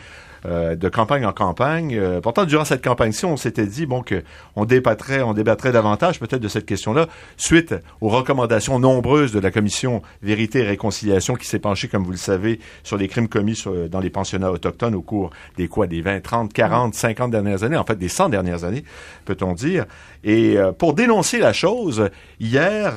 euh, 0.45 0.75
de 0.75 0.89
campagne 0.89 1.25
en 1.25 1.33
campagne. 1.33 1.95
Euh, 1.97 2.21
pourtant, 2.21 2.45
durant 2.45 2.65
cette 2.65 2.83
campagne-ci, 2.83 3.25
on 3.25 3.37
s'était 3.37 3.65
dit 3.65 3.85
bon 3.85 4.01
que 4.01 4.23
on 4.55 4.65
débattrait, 4.65 5.21
on 5.21 5.33
débattrait 5.33 5.71
davantage 5.71 6.19
peut-être 6.19 6.41
de 6.41 6.47
cette 6.47 6.65
question-là 6.65 7.07
suite 7.37 7.75
aux 8.01 8.09
recommandations 8.09 8.79
nombreuses 8.79 9.31
de 9.31 9.39
la 9.39 9.51
commission 9.51 10.01
Vérité 10.21 10.59
et 10.59 10.63
Réconciliation 10.63 11.35
qui 11.35 11.47
s'est 11.47 11.59
penchée, 11.59 11.87
comme 11.87 12.03
vous 12.03 12.11
le 12.11 12.17
savez, 12.17 12.59
sur 12.83 12.97
les 12.97 13.07
crimes 13.07 13.27
commis 13.27 13.61
dans 13.89 13.99
les 13.99 14.09
pensionnats 14.09 14.51
autochtones 14.51 14.95
au 14.95 15.01
cours 15.01 15.31
des 15.57 15.67
quoi, 15.67 15.87
des 15.87 16.01
20, 16.01 16.21
30, 16.21 16.53
40, 16.53 16.93
50 16.93 17.31
dernières 17.31 17.63
années, 17.63 17.77
en 17.77 17.83
fait 17.83 17.97
des 17.97 18.09
100 18.09 18.29
dernières 18.29 18.63
années, 18.63 18.83
peut-on 19.25 19.53
dire. 19.53 19.85
Et 20.23 20.57
euh, 20.57 20.71
pour 20.71 20.93
dénoncer 20.93 21.39
la 21.39 21.53
chose, 21.53 22.09
hier, 22.39 22.93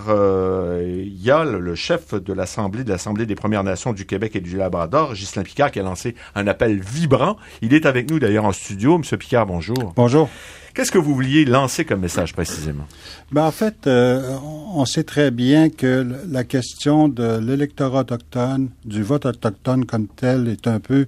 il 0.80 1.22
y 1.22 1.30
a 1.30 1.44
le, 1.44 1.74
chef 1.74 2.14
de 2.14 2.32
l'Assemblée, 2.32 2.84
de 2.84 2.90
l'Assemblée 2.90 3.26
des 3.26 3.34
Premières 3.34 3.64
Nations 3.64 3.92
du 3.92 4.06
Québec 4.06 4.36
et 4.36 4.40
du 4.40 4.56
Labrador, 4.56 5.14
Ghislain 5.14 5.42
Picard, 5.42 5.70
qui 5.70 5.80
a 5.80 5.82
lancé 5.82 6.14
un 6.34 6.46
appel 6.46 6.80
vibrant 6.80 7.36
il 7.60 7.74
est 7.74 7.86
avec 7.86 8.10
nous 8.10 8.18
d'ailleurs 8.18 8.44
en 8.44 8.52
studio. 8.52 8.98
Monsieur 8.98 9.16
Picard, 9.16 9.46
bonjour. 9.46 9.92
Bonjour. 9.96 10.28
Qu'est-ce 10.74 10.90
que 10.90 10.98
vous 10.98 11.14
vouliez 11.14 11.44
lancer 11.44 11.84
comme 11.84 12.00
message 12.00 12.32
précisément? 12.32 12.86
Ben, 13.30 13.44
en 13.44 13.50
fait, 13.50 13.86
euh, 13.86 14.36
on 14.74 14.86
sait 14.86 15.04
très 15.04 15.30
bien 15.30 15.68
que 15.68 16.06
la 16.30 16.44
question 16.44 17.08
de 17.08 17.38
l'électorat 17.38 18.00
autochtone, 18.00 18.70
du 18.86 19.02
vote 19.02 19.26
autochtone 19.26 19.84
comme 19.84 20.06
tel, 20.06 20.48
est 20.48 20.66
un 20.66 20.80
peu, 20.80 21.04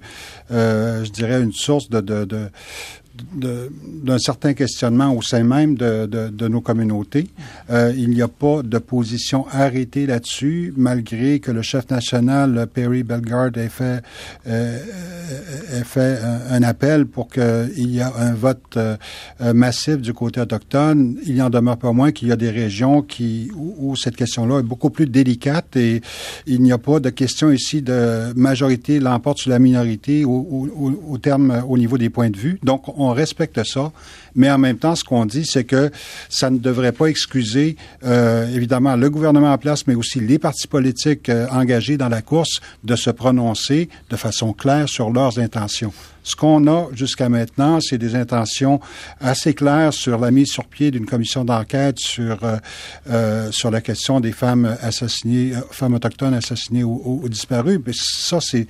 euh, 0.51 1.03
je 1.03 1.09
dirais, 1.09 1.41
une 1.41 1.51
source 1.51 1.89
de, 1.89 2.25
d'un 3.33 4.19
certain 4.19 4.53
questionnement 4.53 5.13
au 5.13 5.21
sein 5.21 5.43
même 5.43 5.75
de, 5.75 6.05
de, 6.05 6.29
de 6.29 6.47
nos 6.47 6.61
communautés. 6.61 7.27
Euh, 7.69 7.93
il 7.95 8.09
n'y 8.09 8.21
a 8.21 8.27
pas 8.27 8.61
de 8.63 8.77
position 8.77 9.45
arrêtée 9.51 10.05
là-dessus, 10.05 10.73
malgré 10.77 11.39
que 11.39 11.51
le 11.51 11.61
chef 11.61 11.89
national, 11.89 12.67
Perry 12.73 13.03
Bellegarde, 13.03 13.57
ait 13.57 13.69
fait, 13.69 14.01
euh, 14.47 14.79
ait 15.73 15.83
fait 15.83 16.19
un, 16.49 16.63
appel 16.63 17.05
pour 17.05 17.27
qu'il 17.27 17.89
y 17.89 17.99
ait 17.99 18.03
un 18.03 18.33
vote 18.33 18.77
euh, 18.77 18.97
massif 19.53 19.97
du 19.97 20.13
côté 20.13 20.41
autochtone. 20.41 21.17
Il 21.25 21.35
y 21.35 21.41
en 21.41 21.49
demeure 21.49 21.77
pas 21.77 21.91
moins 21.91 22.11
qu'il 22.11 22.27
y 22.27 22.31
a 22.31 22.35
des 22.35 22.49
régions 22.49 23.01
qui, 23.01 23.51
où, 23.55 23.95
cette 23.95 24.15
question-là 24.15 24.59
est 24.59 24.63
beaucoup 24.63 24.89
plus 24.89 25.07
délicate 25.07 25.75
et 25.75 26.01
il 26.47 26.61
n'y 26.61 26.71
a 26.71 26.77
pas 26.77 26.99
de 26.99 27.09
question 27.09 27.51
ici 27.51 27.81
de 27.81 28.33
majorité 28.35 28.99
l'emporte 28.99 29.39
sur 29.39 29.51
la 29.51 29.59
minorité 29.59 30.25
au, 30.25 30.31
au, 30.31 30.91
au, 31.07 31.17
terme, 31.17 31.63
au 31.67 31.77
niveau 31.77 31.97
des 31.97 32.09
points 32.09 32.29
de 32.29 32.37
vue. 32.37 32.59
Donc, 32.63 32.83
on 32.97 33.04
respecte 33.11 33.63
ça, 33.63 33.91
mais 34.35 34.51
en 34.51 34.57
même 34.57 34.77
temps, 34.77 34.95
ce 34.95 35.03
qu'on 35.03 35.25
dit, 35.25 35.45
c'est 35.45 35.63
que 35.63 35.91
ça 36.29 36.49
ne 36.49 36.57
devrait 36.57 36.91
pas 36.91 37.07
excuser, 37.07 37.77
euh, 38.03 38.53
évidemment, 38.53 38.95
le 38.95 39.09
gouvernement 39.09 39.53
en 39.53 39.57
place, 39.57 39.87
mais 39.87 39.95
aussi 39.95 40.19
les 40.19 40.39
partis 40.39 40.67
politiques 40.67 41.29
euh, 41.29 41.47
engagés 41.49 41.97
dans 41.97 42.09
la 42.09 42.21
course 42.21 42.59
de 42.83 42.95
se 42.95 43.09
prononcer 43.09 43.89
de 44.09 44.15
façon 44.17 44.53
claire 44.53 44.89
sur 44.89 45.09
leurs 45.09 45.39
intentions. 45.39 45.93
Ce 46.25 46.35
qu'on 46.35 46.65
a 46.67 46.87
jusqu'à 46.91 47.29
maintenant, 47.29 47.79
c'est 47.79 47.99
des 47.99 48.15
intentions 48.15 48.79
assez 49.21 49.53
claires 49.53 49.93
sur 49.93 50.19
la 50.19 50.31
mise 50.31 50.47
sur 50.47 50.65
pied 50.65 50.89
d'une 50.89 51.05
commission 51.05 51.45
d'enquête 51.45 51.99
sur 51.99 52.39
euh, 53.07 53.51
sur 53.51 53.69
la 53.69 53.79
question 53.79 54.19
des 54.19 54.31
femmes 54.31 54.75
assassinées, 54.81 55.53
femmes 55.69 55.93
autochtones 55.93 56.33
assassinées 56.33 56.83
ou, 56.83 57.21
ou, 57.23 57.29
disparues. 57.29 57.79
Mais 57.85 57.93
ça, 57.93 58.39
c'est, 58.41 58.65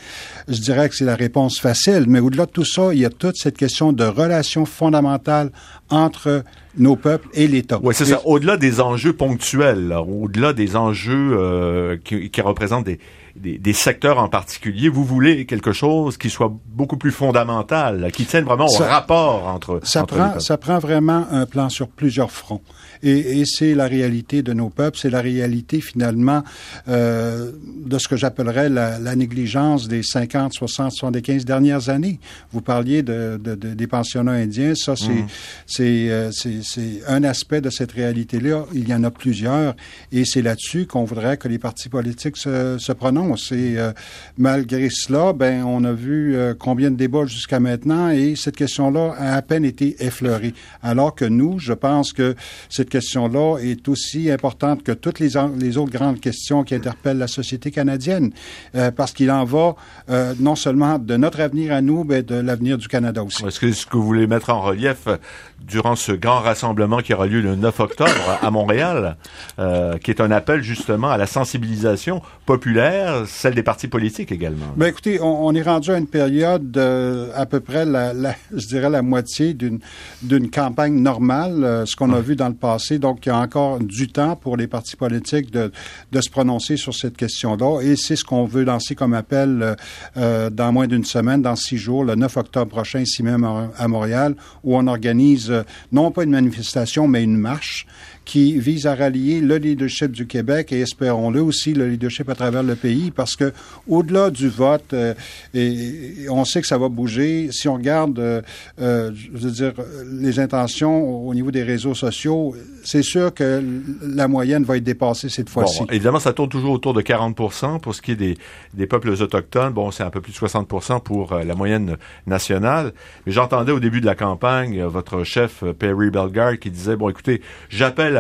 je 0.50 0.60
dirais 0.60 0.90
que 0.90 0.96
c'est 0.96 1.06
la 1.06 1.16
réponse 1.16 1.58
facile. 1.58 2.04
Mais 2.10 2.20
au-delà 2.20 2.46
de 2.46 2.52
tout 2.52 2.66
ça, 2.66 2.94
il 2.94 3.00
y 3.00 3.06
a 3.06 3.10
toute 3.10 3.38
cette 3.38 3.56
question 3.56 3.94
de 3.94 4.04
relation 4.26 4.66
fondamentale 4.66 5.52
entre 5.90 6.44
nos 6.78 6.96
peuples 6.96 7.28
et 7.34 7.48
l'État. 7.48 7.80
Oui, 7.82 7.96
c'est 7.96 8.06
ça. 8.06 8.22
Au-delà 8.26 8.58
des 8.58 8.82
enjeux 8.82 9.14
ponctuels, 9.14 9.94
au-delà 9.94 10.54
des 10.54 10.76
enjeux 10.76 11.38
euh, 11.38 11.98
qui, 12.04 12.30
qui, 12.30 12.42
représentent 12.42 12.86
des, 12.86 13.00
des, 13.36 13.58
des, 13.58 13.74
secteurs 13.74 14.18
en 14.18 14.30
particulier, 14.30 14.88
vous 14.88 15.04
voulez 15.04 15.46
quelque 15.46 15.74
chose 15.74 16.18
qui 16.18 16.30
soit 16.30 16.54
beaucoup 16.68 16.98
plus 16.98 17.12
fondamental, 17.12 18.12
qui 18.14 18.26
tienne 18.26 18.46
vraiment 18.46 18.68
au 18.68 18.84
rapport 18.84 19.48
entre. 19.48 19.82
Ça 19.84 20.04
entre 20.04 20.16
prend, 20.16 20.40
ça 20.40 20.58
prend 20.58 20.80
vraiment 20.80 21.26
un 21.32 21.46
plan 21.46 21.70
sur 21.70 21.90
plusieurs 21.90 22.32
fronts. 22.32 22.62
Et, 23.04 23.40
et 23.40 23.46
c'est 23.46 23.76
la 23.76 23.88
réalité 23.88 24.42
de 24.42 24.54
nos 24.54 24.70
peuples, 24.70 24.98
c'est 24.98 25.10
la 25.10 25.22
réalité 25.22 25.82
finalement 25.82 26.44
euh, 26.88 27.52
de 27.86 27.98
ce 27.98 28.08
que 28.08 28.16
j'appellerais 28.16 28.70
la, 28.70 29.00
la, 29.00 29.16
négligence 29.16 29.88
des 29.88 30.02
50, 30.02 30.54
60, 30.54 30.92
75 30.92 31.46
dernières 31.46 31.90
années. 31.90 32.20
Vous 32.52 32.62
parliez 32.62 33.04
de, 33.04 33.40
de, 33.42 33.56
de 33.56 33.74
des 33.74 33.88
pensionnats 33.88 34.32
indiens, 34.32 34.76
ça 34.76 34.96
c'est 34.96 35.10
mmh. 35.10 35.28
c'est 35.68 36.10
euh, 36.10 36.32
c'est 36.32 37.02
un 37.08 37.24
aspect 37.24 37.62
de 37.62 37.70
cette 37.70 37.92
réalité-là. 37.92 38.66
Il 38.74 38.88
y 38.88 38.94
en 38.94 39.04
a 39.04 39.12
plusieurs, 39.12 39.76
et 40.12 40.24
c'est 40.26 40.42
là-dessus 40.42 40.86
qu'on 40.88 41.04
voudrait 41.04 41.38
que 41.38 41.48
les 41.48 41.60
partis 41.60 41.90
politiques 41.90 42.38
se, 42.38 42.78
se 42.80 42.92
prononcent. 42.94 43.25
Et 43.52 43.78
euh, 43.78 43.92
malgré 44.38 44.90
cela, 44.90 45.34
ben 45.34 45.64
on 45.64 45.84
a 45.84 45.94
vu 45.94 46.36
euh, 46.36 46.54
combien 46.58 46.92
de 46.92 46.96
débats 46.96 47.26
jusqu'à 47.26 47.60
maintenant, 47.60 48.10
et 48.10 48.36
cette 48.36 48.56
question-là 48.56 49.16
a 49.18 49.36
à 49.36 49.42
peine 49.42 49.66
été 49.66 49.96
effleurée. 50.04 50.54
Alors 50.84 51.16
que 51.16 51.26
nous, 51.26 51.60
je 51.60 51.74
pense 51.74 52.14
que 52.14 52.36
cette 52.70 52.90
question-là 52.90 53.58
est 53.60 53.88
aussi 53.88 54.30
importante 54.30 54.84
que 54.84 54.92
toutes 54.92 55.20
les, 55.20 55.32
les, 55.58 55.78
autres 55.78 55.92
grandes 55.92 56.20
questions 56.20 56.64
qui 56.64 56.76
interpellent 56.76 57.18
la 57.18 57.28
société 57.28 57.72
canadienne, 57.72 58.32
euh, 58.76 58.92
parce 58.92 59.12
qu'il 59.12 59.32
en 59.32 59.44
va 59.44 59.76
euh, 60.10 60.34
non 60.40 60.56
seulement 60.56 61.00
de 61.00 61.18
notre 61.18 61.40
avenir 61.40 61.74
à 61.74 61.82
nous, 61.82 62.04
mais 62.04 62.24
de 62.24 62.36
l'avenir 62.36 62.78
du 62.78 62.88
Canada 62.88 63.24
aussi. 63.24 63.46
Est-ce 63.46 63.60
que 63.60 63.72
ce 63.72 63.86
que 63.86 63.98
vous 63.98 64.04
voulez 64.04 64.28
mettre 64.28 64.50
en 64.50 64.62
relief 64.62 65.08
euh, 65.08 65.18
durant 65.60 65.96
ce 65.96 66.12
grand 66.12 66.40
rassemblement 66.40 67.00
qui 67.00 67.14
aura 67.14 67.26
lieu 67.26 67.42
le 67.42 67.56
9 67.56 67.80
octobre 67.80 68.40
à 68.42 68.52
Montréal, 68.52 69.18
euh, 69.60 69.98
qui 69.98 70.12
est 70.12 70.22
un 70.22 70.32
appel 70.32 70.62
justement 70.62 71.10
à 71.10 71.18
la 71.18 71.26
sensibilisation 71.26 72.22
populaire, 72.46 73.15
celle 73.26 73.56
des 73.56 73.64
partis 73.64 73.88
politiques 73.88 74.32
également? 74.32 74.66
Ben 74.76 74.88
écoutez, 74.88 75.22
on, 75.22 75.46
on 75.46 75.56
est 75.56 75.62
rendu 75.62 75.92
à 75.92 75.98
une 75.98 76.08
période 76.08 76.76
euh, 76.78 77.30
à 77.36 77.46
peu 77.46 77.60
près, 77.60 77.86
la, 77.86 78.14
la, 78.14 78.36
je 78.54 78.68
dirais, 78.68 78.90
la 78.90 79.02
moitié 79.02 79.54
d'une 79.54 79.80
d'une 80.22 80.50
campagne 80.50 80.96
normale, 80.96 81.64
euh, 81.64 81.86
ce 81.86 81.96
qu'on 81.96 82.12
a 82.14 82.22
vu 82.22 82.36
dans 82.36 82.50
le 82.50 82.56
passé. 82.56 83.00
Donc, 83.00 83.26
il 83.26 83.30
y 83.30 83.32
a 83.32 83.38
encore 83.38 83.80
du 83.80 84.08
temps 84.08 84.36
pour 84.36 84.58
les 84.58 84.68
partis 84.68 84.96
politiques 84.96 85.52
de, 85.52 85.72
de 86.12 86.22
se 86.22 86.30
prononcer 86.30 86.78
sur 86.78 86.94
cette 86.94 87.16
question-là. 87.16 87.82
Et 87.82 87.96
c'est 87.96 88.16
ce 88.16 88.24
qu'on 88.24 88.46
veut 88.46 88.64
lancer 88.64 88.96
comme 88.96 89.14
appel 89.14 89.76
euh, 90.18 90.50
dans 90.50 90.72
moins 90.72 90.88
d'une 90.88 91.06
semaine, 91.06 91.42
dans 91.42 91.56
six 91.56 91.78
jours, 91.78 92.04
le 92.04 92.16
9 92.16 92.38
octobre 92.38 92.72
prochain, 92.72 93.00
ici 93.00 93.24
même 93.24 93.46
à 93.78 93.88
Montréal, 93.88 94.36
où 94.64 94.78
on 94.78 94.88
organise 94.88 95.54
non 95.92 96.12
pas 96.12 96.24
une 96.24 96.32
manifestation, 96.32 97.08
mais 97.08 97.24
une 97.24 97.38
marche 97.38 97.86
qui 98.26 98.60
vise 98.60 98.88
à 98.88 98.96
rallier 98.96 99.40
le 99.40 99.58
leadership 99.58 100.12
du 100.12 100.26
Québec 100.26 100.72
et 100.72 100.82
espérons-le 100.82 101.42
aussi 101.42 101.74
le 101.74 101.88
leadership 101.88 102.28
à 102.30 102.36
travers 102.36 102.64
le 102.64 102.76
pays 102.76 103.12
parce 103.12 103.36
que 103.36 103.54
au-delà 103.88 104.32
du 104.32 104.50
vote, 104.50 104.94
euh, 104.94 105.14
et, 105.54 106.28
on 106.30 106.44
sait 106.44 106.62
que 106.62 106.68
ça 106.68 106.78
va 106.78 106.90
bouger. 106.90 107.50
Si 107.52 107.68
on 107.68 107.76
regarde, 107.76 108.18
euh, 108.18 108.42
euh, 108.82 109.12
je 109.14 109.38
veux 109.38 109.52
dire, 109.52 109.74
les 110.06 110.40
intentions 110.40 111.28
au 111.28 111.34
niveau 111.36 111.52
des 111.52 111.64
réseaux 111.64 111.94
sociaux, 111.94 112.56
c'est 112.84 113.04
sûr 113.04 113.34
que 113.34 113.64
la 114.02 114.28
moyenne 114.28 114.64
va 114.64 114.78
être 114.78 114.84
dépassée 114.84 115.30
cette 115.30 115.50
fois-ci. 115.50 115.82
Bon, 115.82 115.86
évidemment, 115.92 116.20
ça 116.20 116.34
tourne 116.34 116.50
toujours 116.50 116.72
autour 116.72 116.94
de 116.94 117.02
40% 117.02 117.80
pour 117.80 117.94
ce 117.94 118.02
qui 118.02 118.12
est 118.12 118.16
des, 118.16 118.38
des 118.74 118.88
peuples 118.88 119.10
autochtones. 119.10 119.72
Bon, 119.74 119.92
c'est 119.92 120.04
un 120.04 120.10
peu 120.10 120.22
plus 120.22 120.34
de 120.34 120.38
60% 120.38 121.02
pour 121.02 121.36
la 121.36 121.56
moyenne 121.56 121.98
nationale. 122.26 122.94
Mais 123.26 123.32
j'entendais 123.32 123.72
au 123.72 123.80
début 123.80 124.02
de 124.02 124.06
la 124.06 124.16
campagne 124.16 124.82
votre 124.84 125.24
chef 125.24 125.64
Perry 125.78 126.10
Bellegarde 126.10 126.58
qui 126.58 126.72
disait, 126.72 126.96
bon, 126.96 127.10
écoutez, 127.10 127.42
j'appelle 127.70 128.15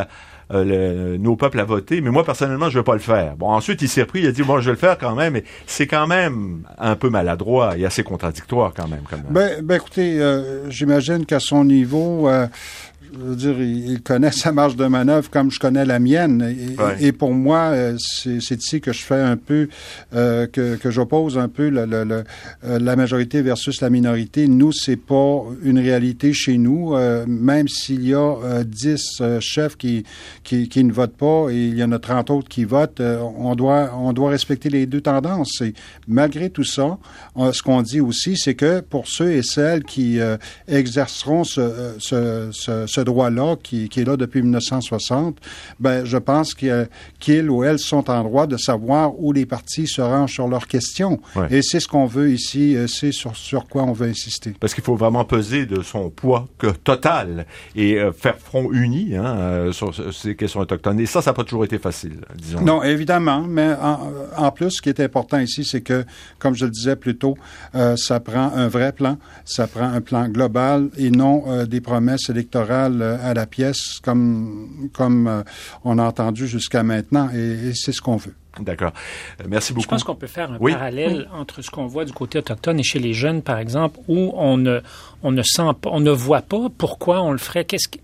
euh, 0.54 1.18
nos 1.18 1.36
peuples 1.36 1.60
à 1.60 1.64
voter, 1.64 2.02
mais 2.02 2.12
moi 2.12 2.24
personnellement 2.24 2.70
je 2.70 2.78
vais 2.78 2.84
pas 2.84 2.94
le 2.94 3.00
faire. 3.00 3.36
Bon, 3.36 3.48
ensuite 3.48 3.82
il 3.82 3.90
s'est 3.90 4.04
repris, 4.04 4.20
il 4.20 4.28
a 4.28 4.32
dit 4.32 4.44
bon 4.44 4.60
je 4.60 4.66
vais 4.66 4.74
le 4.74 4.78
faire 4.78 4.98
quand 4.98 5.16
même, 5.16 5.34
mais 5.34 5.44
c'est 5.66 5.88
quand 5.88 6.06
même 6.06 6.64
un 6.78 6.96
peu 6.96 7.10
maladroit 7.10 7.78
et 7.78 7.86
assez 7.86 8.04
contradictoire 8.04 8.72
quand 8.76 8.88
même. 8.88 9.02
Comme... 9.10 9.22
Ben, 9.32 9.64
ben 9.64 9.76
écoutez, 9.76 10.20
euh, 10.20 10.70
j'imagine 10.70 11.26
qu'à 11.26 11.40
son 11.40 11.66
niveau, 11.66 12.30
euh, 12.30 12.46
je 13.14 13.20
veux 13.20 13.36
dire, 13.36 13.62
il, 13.62 14.02
connaît 14.02 14.32
sa 14.32 14.52
marge 14.52 14.76
de 14.76 14.86
manœuvre 14.86 15.30
comme 15.30 15.52
je 15.52 15.60
connais 15.60 15.86
la 15.86 16.00
mienne. 16.00 16.42
Et, 16.42 16.82
ouais. 16.82 16.98
et 17.00 17.12
pour 17.12 17.34
moi, 17.34 17.72
euh, 17.72 17.98
c'est 18.00 18.62
ici 18.62 18.82
que 18.82 18.94
je 18.94 19.04
fais 19.04 19.22
un 19.22 19.38
peu, 19.38 19.68
euh, 20.14 20.48
que, 20.48 20.76
que 20.76 20.92
j'oppose 20.92 21.38
un 21.38 21.48
peu 21.48 21.70
le, 21.70 21.86
le, 21.86 22.04
le, 22.04 22.24
euh, 22.64 22.80
la 22.80 22.96
majorité 22.96 23.42
versus 23.42 23.82
la 23.82 23.90
minorité. 23.90 24.48
Nous, 24.48 24.72
c'est 24.72 24.96
pas 24.96 25.44
une 25.64 25.80
réalité 25.80 26.34
chez 26.34 26.58
nous. 26.58 26.96
Euh, 26.96 27.26
même 27.28 27.68
s'il 27.68 28.08
y 28.08 28.14
a 28.14 28.64
10 28.64 29.22
euh, 29.22 29.40
chefs 29.40 29.78
qui, 29.78 30.04
qui, 30.44 30.70
qui, 30.70 30.84
ne 30.84 30.92
votent 30.92 31.18
pas 31.18 31.48
et 31.52 31.68
il 31.68 31.78
y 31.78 31.84
en 31.84 31.92
a 31.92 32.00
30 32.00 32.30
autres 32.30 32.50
qui 32.50 32.64
votent, 32.64 33.02
on, 33.02 33.56
doit, 33.56 33.92
on 33.96 34.14
doit 34.14 34.30
respecter 34.30 34.70
les 34.70 34.86
deux 34.86 35.02
tendances. 35.02 35.62
Et 35.62 35.74
malgré 36.08 36.50
tout 36.50 36.64
ça, 36.64 36.98
ce 37.52 37.62
qu'on 37.62 37.82
dit 37.82 38.02
aussi, 38.02 38.38
c'est 38.38 38.56
que 38.56 38.80
pour 38.82 39.08
ceux 39.08 39.32
et 39.32 39.44
celles 39.44 39.84
qui 39.84 40.20
exerceront 40.68 41.44
ce, 41.44 41.96
ce, 42.00 42.50
ce, 42.52 42.95
ce 42.96 43.02
droit-là, 43.02 43.56
qui, 43.62 43.90
qui, 43.90 44.02
est 44.02 44.06
là 44.06 44.18
depuis 44.18 44.42
1960, 44.42 45.38
ben, 45.80 46.06
je 46.06 46.18
pense 46.18 46.54
qu'ils 46.54 46.88
qu 47.20 47.42
ou 47.48 47.64
elles 47.64 47.80
sont 47.80 48.10
en 48.10 48.24
droit 48.24 48.48
de 48.48 48.58
savoir 48.58 49.20
où 49.20 49.32
les 49.32 49.46
partis 49.46 49.88
se 49.88 50.02
rangent 50.02 50.34
sur 50.34 50.48
leurs 50.48 50.68
questions. 50.68 51.20
Ouais. 51.36 51.48
Et 51.52 51.62
c'est 51.62 51.80
ce 51.80 51.88
qu'on 51.88 52.06
veut 52.06 52.32
ici, 52.32 52.76
c'est 52.88 53.12
sur, 53.12 53.36
sur 53.36 53.68
quoi 53.68 53.84
on 53.84 53.94
veut 53.94 54.08
insister. 54.08 54.54
Parce 54.60 54.74
qu'il 54.74 54.84
faut 54.84 54.96
vraiment 54.96 55.26
peser 55.26 55.66
de 55.66 55.82
son 55.82 56.10
poids 56.10 56.48
que, 56.58 56.68
total 56.68 57.46
et 57.76 58.00
euh, 58.00 58.12
faire 58.12 58.38
front 58.38 58.72
uni 58.72 59.16
hein, 59.16 59.26
euh, 59.26 59.72
sur 59.72 59.94
ces 60.14 60.36
questions 60.36 60.62
autochtones. 60.62 61.00
Et 61.00 61.06
ça, 61.06 61.22
ça 61.22 61.32
n'a 61.32 61.36
pas 61.36 61.44
toujours 61.44 61.66
été 61.66 61.78
facile, 61.78 62.20
disons. 62.36 62.62
Non, 62.62 62.84
évidemment, 62.84 63.42
mais 63.42 63.74
en, 63.82 64.00
en, 64.38 64.52
plus, 64.52 64.72
ce 64.72 64.82
qui 64.82 64.90
est 64.90 65.00
important 65.00 65.40
ici, 65.40 65.64
c'est 65.64 65.82
que, 65.82 66.06
comme 66.40 66.56
je 66.56 66.66
le 66.66 66.72
disais 66.72 66.96
plus 66.96 67.18
tôt, 67.18 67.38
euh, 67.76 67.96
ça 67.98 68.20
prend 68.20 68.52
un 68.54 68.68
vrai 68.68 68.92
plan, 68.92 69.18
ça 69.44 69.68
prend 69.68 69.86
un 69.86 70.02
plan 70.02 70.28
global 70.28 70.90
et 70.98 71.10
non 71.10 71.44
euh, 71.48 71.66
des 71.66 71.82
promesses 71.82 72.30
électorales 72.30 72.85
à 72.86 73.34
la 73.34 73.46
pièce 73.46 74.00
comme, 74.02 74.90
comme 74.94 75.28
euh, 75.28 75.44
on 75.84 75.98
a 75.98 76.04
entendu 76.04 76.48
jusqu'à 76.48 76.84
maintenant 76.84 77.30
et 77.32 77.72
c'est 77.74 77.92
ce 77.92 78.02
qu'on 78.02 78.18
veut. 78.18 78.36
D'accord. 78.60 78.92
Merci 79.48 79.74
beaucoup. 79.74 79.84
Je 79.84 79.88
pense 79.90 80.04
qu'on 80.04 80.16
peut 80.16 80.28
faire 80.28 80.52
un 80.52 80.58
oui? 80.60 80.74
parallèle 80.74 81.28
oui. 81.30 81.40
entre 81.40 81.62
ce 81.62 81.70
qu'on 81.70 81.88
voit 81.88 82.06
du 82.06 82.14
côté 82.14 82.40
autochtone 82.40 82.80
et 82.80 82.84
chez 82.84 83.00
les 83.00 83.14
jeunes, 83.14 83.42
par 83.42 83.60
exemple, 83.60 84.00
où 84.08 84.34
on 84.36 84.58
ne, 84.58 84.80
on 85.24 85.32
ne 85.32 85.44
sent 85.44 85.72
pas, 85.82 85.90
on 85.92 86.00
ne 86.00 86.12
voit 86.12 86.42
pas 86.42 86.68
pourquoi 86.78 87.22
on 87.22 87.32
le 87.32 87.38
ferait. 87.38 87.66
Qu'est-ce 87.66 87.88
qui, 87.90 88.00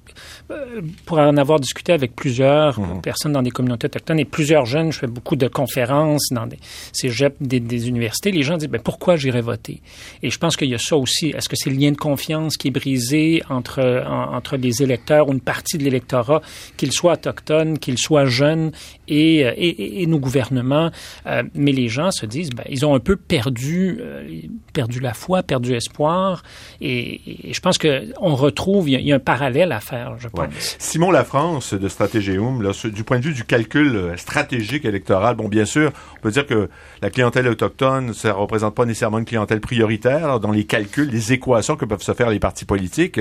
pour 1.06 1.20
en 1.20 1.38
avoir 1.38 1.60
discuté 1.60 1.93
avec 1.93 2.16
plusieurs 2.16 2.80
mmh. 2.80 3.02
personnes 3.02 3.32
dans 3.32 3.41
des 3.41 3.52
communautés 3.52 3.86
autochtones 3.86 4.20
et 4.20 4.26
plusieurs 4.26 4.66
jeunes, 4.66 4.91
je 4.91 4.99
fais 4.99 5.08
beaucoup 5.08 5.36
de 5.36 5.47
conférences 5.47 6.28
dans 6.32 6.47
des 6.47 6.60
cégeps, 6.91 7.38
des, 7.39 7.60
des 7.60 7.88
universités, 7.88 8.32
les 8.32 8.43
gens 8.43 8.58
disent 8.58 8.68
ben, 8.68 8.82
pourquoi 8.82 9.16
j'irai 9.16 9.41
voter? 9.41 9.82
Et 10.22 10.30
je 10.30 10.38
pense 10.38 10.58
qu'il 10.58 10.70
y 10.70 10.76
a 10.76 10.78
ça 10.78 10.97
aussi. 10.97 11.30
Est-ce 11.30 11.47
que 11.47 11.56
c'est 11.56 11.70
le 11.70 11.78
lien 11.78 11.91
de 11.91 11.97
confiance 11.97 12.58
qui 12.58 12.68
est 12.68 12.72
brisé 12.72 13.41
entre, 13.49 14.04
en, 14.06 14.36
entre 14.36 14.58
les 14.58 14.84
électeurs 14.84 15.30
ou 15.30 15.34
une 15.34 15.39
partie 15.41 15.78
de 15.78 15.84
l'électorat, 15.84 16.41
qu'ils 16.76 16.91
soient 16.91 17.14
autochtones, 17.14 17.80
qu'ils 17.80 17.97
soient 17.97 18.26
jeunes 18.26 18.72
et, 19.08 19.39
et, 19.39 20.02
et 20.02 20.06
nos 20.08 20.20
euh, 20.51 21.43
Mais 21.53 21.71
les 21.71 21.87
gens 21.87 22.11
se 22.11 22.25
disent 22.25 22.51
ben, 22.51 22.63
ils 22.69 22.85
ont 22.85 22.95
un 22.95 22.99
peu 22.99 23.15
perdu, 23.15 23.99
euh, 24.01 24.27
perdu 24.73 24.99
la 24.99 25.13
foi, 25.13 25.43
perdu 25.43 25.73
espoir. 25.73 26.43
Et, 26.79 27.49
et 27.49 27.53
je 27.53 27.59
pense 27.61 27.77
qu'on 27.77 28.35
retrouve, 28.35 28.89
il 28.89 28.93
y, 28.93 28.95
a, 28.95 28.99
il 28.99 29.07
y, 29.07 29.11
a, 29.11 29.15
un 29.15 29.19
parallèle 29.19 29.71
à 29.71 29.79
faire, 29.79 30.15
je 30.17 30.27
pense. 30.27 30.45
Ouais. 30.45 30.49
Simon 30.79 31.11
Lafrance 31.11 31.73
de 31.73 31.87
Stratégium, 31.87 32.61
là, 32.61 32.71
du 32.85 33.03
point 33.03 33.19
de 33.19 33.25
vue 33.25 33.33
du 33.33 33.43
calcul 33.43 34.13
stratégique 34.17 34.85
électoral, 34.85 35.35
bon, 35.35 35.47
bien 35.47 35.65
sûr, 35.65 35.91
on 36.17 36.21
peut 36.21 36.31
dire 36.31 36.45
que 36.45 36.69
la 37.01 37.09
clientèle 37.09 37.47
autochtone, 37.47 38.13
ça 38.13 38.33
représente 38.33 38.75
pas 38.75 38.85
nécessairement 38.85 39.19
une 39.19 39.25
clientèle 39.25 39.61
prioritaire 39.61 40.39
dans 40.39 40.51
les 40.51 40.65
calculs, 40.65 41.09
les 41.09 41.33
équations 41.33 41.75
que 41.75 41.85
peuvent 41.85 42.01
se 42.01 42.13
faire 42.13 42.29
les 42.29 42.39
partis 42.39 42.65
politiques. 42.65 43.19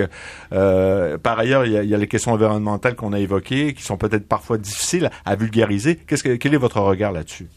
Euh, 0.52 1.18
par 1.18 1.38
ailleurs, 1.38 1.64
il 1.66 1.72
y, 1.72 1.76
a, 1.76 1.82
il 1.82 1.88
y, 1.88 1.94
a, 1.94 1.98
les 1.98 2.06
questions 2.06 2.32
environnementales 2.32 2.94
qu'on 2.94 3.12
a 3.12 3.18
évoquées, 3.18 3.74
qui 3.74 3.82
sont 3.82 3.96
peut-être 3.96 4.26
parfois 4.26 4.58
difficiles 4.58 5.10
à 5.24 5.36
vulgariser. 5.36 5.96
Qu'est-ce 5.96 6.22
que, 6.22 6.36
quel 6.36 6.54
est 6.54 6.58
votre 6.58 6.80
regard 6.80 7.09
là-dessus? 7.12 7.48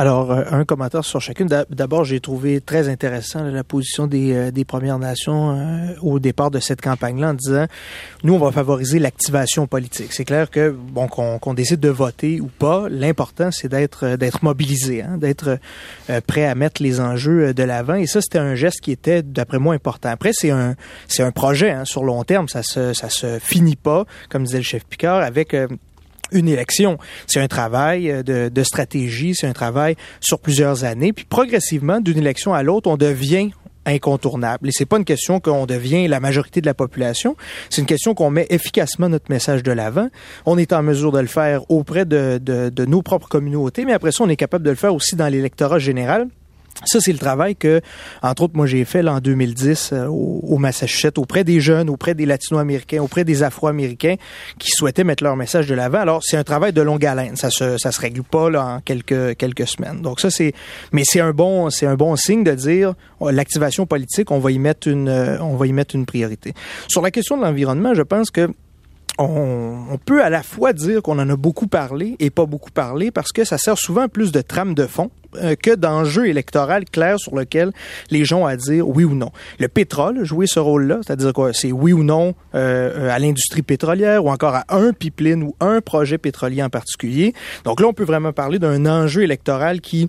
Alors, 0.00 0.30
euh, 0.30 0.44
un 0.52 0.64
commentaire 0.64 1.04
sur 1.04 1.20
chacune. 1.20 1.48
D'abord, 1.70 2.04
j'ai 2.04 2.20
trouvé 2.20 2.60
très 2.60 2.88
intéressant 2.88 3.42
la 3.42 3.64
position 3.64 4.06
des, 4.06 4.32
euh, 4.32 4.50
des 4.52 4.64
Premières 4.64 5.00
Nations 5.00 5.58
euh, 5.58 5.92
au 6.02 6.20
départ 6.20 6.52
de 6.52 6.60
cette 6.60 6.80
campagne-là 6.80 7.30
en 7.30 7.34
disant, 7.34 7.66
nous, 8.22 8.34
on 8.34 8.38
va 8.38 8.52
favoriser 8.52 9.00
l'activation 9.00 9.66
politique. 9.66 10.12
C'est 10.12 10.24
clair 10.24 10.50
que, 10.50 10.70
bon, 10.70 11.08
qu'on 11.08 11.40
qu 11.40 11.52
décide 11.52 11.80
de 11.80 11.88
voter 11.88 12.40
ou 12.40 12.46
pas, 12.46 12.86
l'important, 12.88 13.50
c'est 13.50 13.66
d'être 13.66 14.14
d'être 14.14 14.44
mobilisé, 14.44 15.02
hein, 15.02 15.18
d'être 15.18 15.58
prêt 16.28 16.44
à 16.44 16.54
mettre 16.54 16.80
les 16.80 17.00
enjeux 17.00 17.52
de 17.52 17.62
l'avant. 17.64 17.96
Et 17.96 18.06
ça, 18.06 18.20
c'était 18.20 18.38
un 18.38 18.54
geste 18.54 18.80
qui 18.80 18.92
était, 18.92 19.24
d'après 19.24 19.58
moi, 19.58 19.74
important. 19.74 20.10
Après, 20.10 20.30
c'est 20.32 20.50
un 20.50 20.76
c'est 21.08 21.24
un 21.24 21.32
projet 21.32 21.70
hein, 21.70 21.84
sur 21.84 22.04
long 22.04 22.22
terme. 22.22 22.48
Ça 22.48 22.62
se 22.62 22.92
ça 22.92 23.08
se 23.08 23.40
finit 23.40 23.76
pas, 23.76 24.04
comme 24.28 24.44
disait 24.44 24.58
le 24.58 24.62
chef 24.62 24.84
Picard, 24.84 25.22
avec 25.22 25.56
une 26.32 26.48
élection. 26.48 26.98
C'est 27.26 27.40
un 27.40 27.48
travail 27.48 28.10
euh, 28.10 28.22
de, 28.22 28.48
de 28.48 28.62
stratégie, 28.62 29.34
c'est 29.34 29.46
un 29.46 29.52
travail 29.52 29.96
sur 30.20 30.38
plusieurs 30.38 30.84
années. 30.84 31.12
Puis 31.12 31.24
progressivement, 31.24 32.00
d'une 32.00 32.18
élection 32.18 32.54
à 32.54 32.62
l'autre, 32.62 32.90
on 32.90 32.96
devient 32.96 33.50
incontournable. 33.88 34.68
Et 34.68 34.72
c'est 34.72 34.86
pas 34.86 34.98
une 34.98 35.04
question 35.04 35.40
qu'on 35.40 35.66
devient 35.66 36.08
la 36.08 36.20
majorité 36.20 36.60
de 36.60 36.66
la 36.66 36.74
population. 36.74 37.36
C'est 37.70 37.80
une 37.80 37.86
question 37.86 38.14
qu'on 38.14 38.30
met 38.30 38.46
efficacement 38.50 39.08
notre 39.08 39.30
message 39.30 39.62
de 39.62 39.72
l'avant. 39.72 40.08
On 40.46 40.58
est 40.58 40.72
en 40.72 40.82
mesure 40.82 41.12
de 41.12 41.20
le 41.20 41.26
faire 41.26 41.68
auprès 41.70 42.04
de, 42.04 42.38
de, 42.42 42.68
de 42.68 42.84
nos 42.84 43.02
propres 43.02 43.28
communautés, 43.28 43.84
mais 43.84 43.92
après 43.92 44.12
ça, 44.12 44.24
on 44.24 44.28
est 44.28 44.36
capable 44.36 44.64
de 44.64 44.70
le 44.70 44.76
faire 44.76 44.94
aussi 44.94 45.16
dans 45.16 45.28
l'électorat 45.28 45.78
général. 45.78 46.28
Ça, 46.84 47.00
c'est 47.00 47.12
le 47.12 47.18
travail 47.18 47.56
que, 47.56 47.80
entre 48.22 48.42
autres, 48.42 48.56
moi, 48.56 48.66
j'ai 48.66 48.84
fait 48.84 49.02
là, 49.02 49.14
en 49.14 49.20
2010 49.20 49.90
euh, 49.92 50.06
au, 50.06 50.58
Massachusetts, 50.58 51.18
auprès 51.18 51.44
des 51.44 51.60
jeunes, 51.60 51.90
auprès 51.90 52.14
des 52.14 52.26
Latino-Américains, 52.26 53.02
auprès 53.02 53.24
des 53.24 53.42
Afro-Américains 53.42 54.16
qui 54.58 54.70
souhaitaient 54.70 55.04
mettre 55.04 55.24
leur 55.24 55.36
message 55.36 55.66
de 55.66 55.74
l'avant. 55.74 55.98
Alors, 55.98 56.22
c'est 56.22 56.36
un 56.36 56.44
travail 56.44 56.72
de 56.72 56.82
longue 56.82 57.04
haleine. 57.04 57.36
Ça 57.36 57.50
se, 57.50 57.78
ça 57.78 57.92
se 57.92 58.00
règle 58.00 58.22
pas 58.22 58.50
là, 58.50 58.64
en 58.64 58.80
quelques, 58.80 59.36
quelques 59.36 59.66
semaines. 59.66 60.02
Donc, 60.02 60.20
ça, 60.20 60.30
c'est, 60.30 60.52
mais 60.92 61.02
c'est 61.04 61.20
un 61.20 61.32
bon, 61.32 61.70
c'est 61.70 61.86
un 61.86 61.96
bon 61.96 62.14
signe 62.16 62.44
de 62.44 62.52
dire 62.52 62.94
oh, 63.20 63.30
l'activation 63.30 63.86
politique, 63.86 64.30
on 64.30 64.38
va 64.38 64.52
y 64.52 64.58
mettre 64.58 64.88
une, 64.88 65.08
euh, 65.08 65.38
on 65.40 65.56
va 65.56 65.66
y 65.66 65.72
mettre 65.72 65.94
une 65.94 66.06
priorité. 66.06 66.54
Sur 66.88 67.02
la 67.02 67.10
question 67.10 67.36
de 67.36 67.42
l'environnement, 67.42 67.94
je 67.94 68.02
pense 68.02 68.30
que 68.30 68.48
on, 69.18 69.98
peut 70.04 70.22
à 70.22 70.30
la 70.30 70.42
fois 70.42 70.72
dire 70.72 71.02
qu'on 71.02 71.18
en 71.18 71.28
a 71.28 71.36
beaucoup 71.36 71.66
parlé 71.66 72.14
et 72.20 72.30
pas 72.30 72.46
beaucoup 72.46 72.70
parlé 72.70 73.10
parce 73.10 73.32
que 73.32 73.44
ça 73.44 73.58
sert 73.58 73.76
souvent 73.76 74.08
plus 74.08 74.30
de 74.30 74.40
trame 74.40 74.74
de 74.74 74.86
fond 74.86 75.10
euh, 75.10 75.17
que 75.32 75.74
d'enjeux 75.74 76.26
électoral 76.26 76.84
clair 76.84 77.18
sur 77.18 77.34
lequel 77.34 77.72
les 78.10 78.24
gens 78.24 78.42
ont 78.42 78.46
à 78.46 78.56
dire 78.56 78.88
oui 78.88 79.04
ou 79.04 79.14
non. 79.14 79.30
Le 79.58 79.68
pétrole 79.68 80.24
jouait 80.24 80.46
ce 80.46 80.58
rôle-là, 80.58 81.00
c'est-à-dire 81.04 81.32
quoi? 81.32 81.52
C'est 81.52 81.72
oui 81.72 81.92
ou 81.92 82.02
non 82.02 82.34
euh, 82.54 83.10
à 83.10 83.18
l'industrie 83.18 83.62
pétrolière 83.62 84.24
ou 84.24 84.30
encore 84.30 84.54
à 84.54 84.64
un 84.70 84.92
pipeline 84.92 85.42
ou 85.42 85.54
un 85.60 85.80
projet 85.80 86.18
pétrolier 86.18 86.62
en 86.62 86.70
particulier. 86.70 87.34
Donc 87.64 87.80
là, 87.80 87.86
on 87.86 87.92
peut 87.92 88.04
vraiment 88.04 88.32
parler 88.32 88.58
d'un 88.58 88.86
enjeu 88.86 89.22
électoral 89.22 89.80
qui 89.80 90.08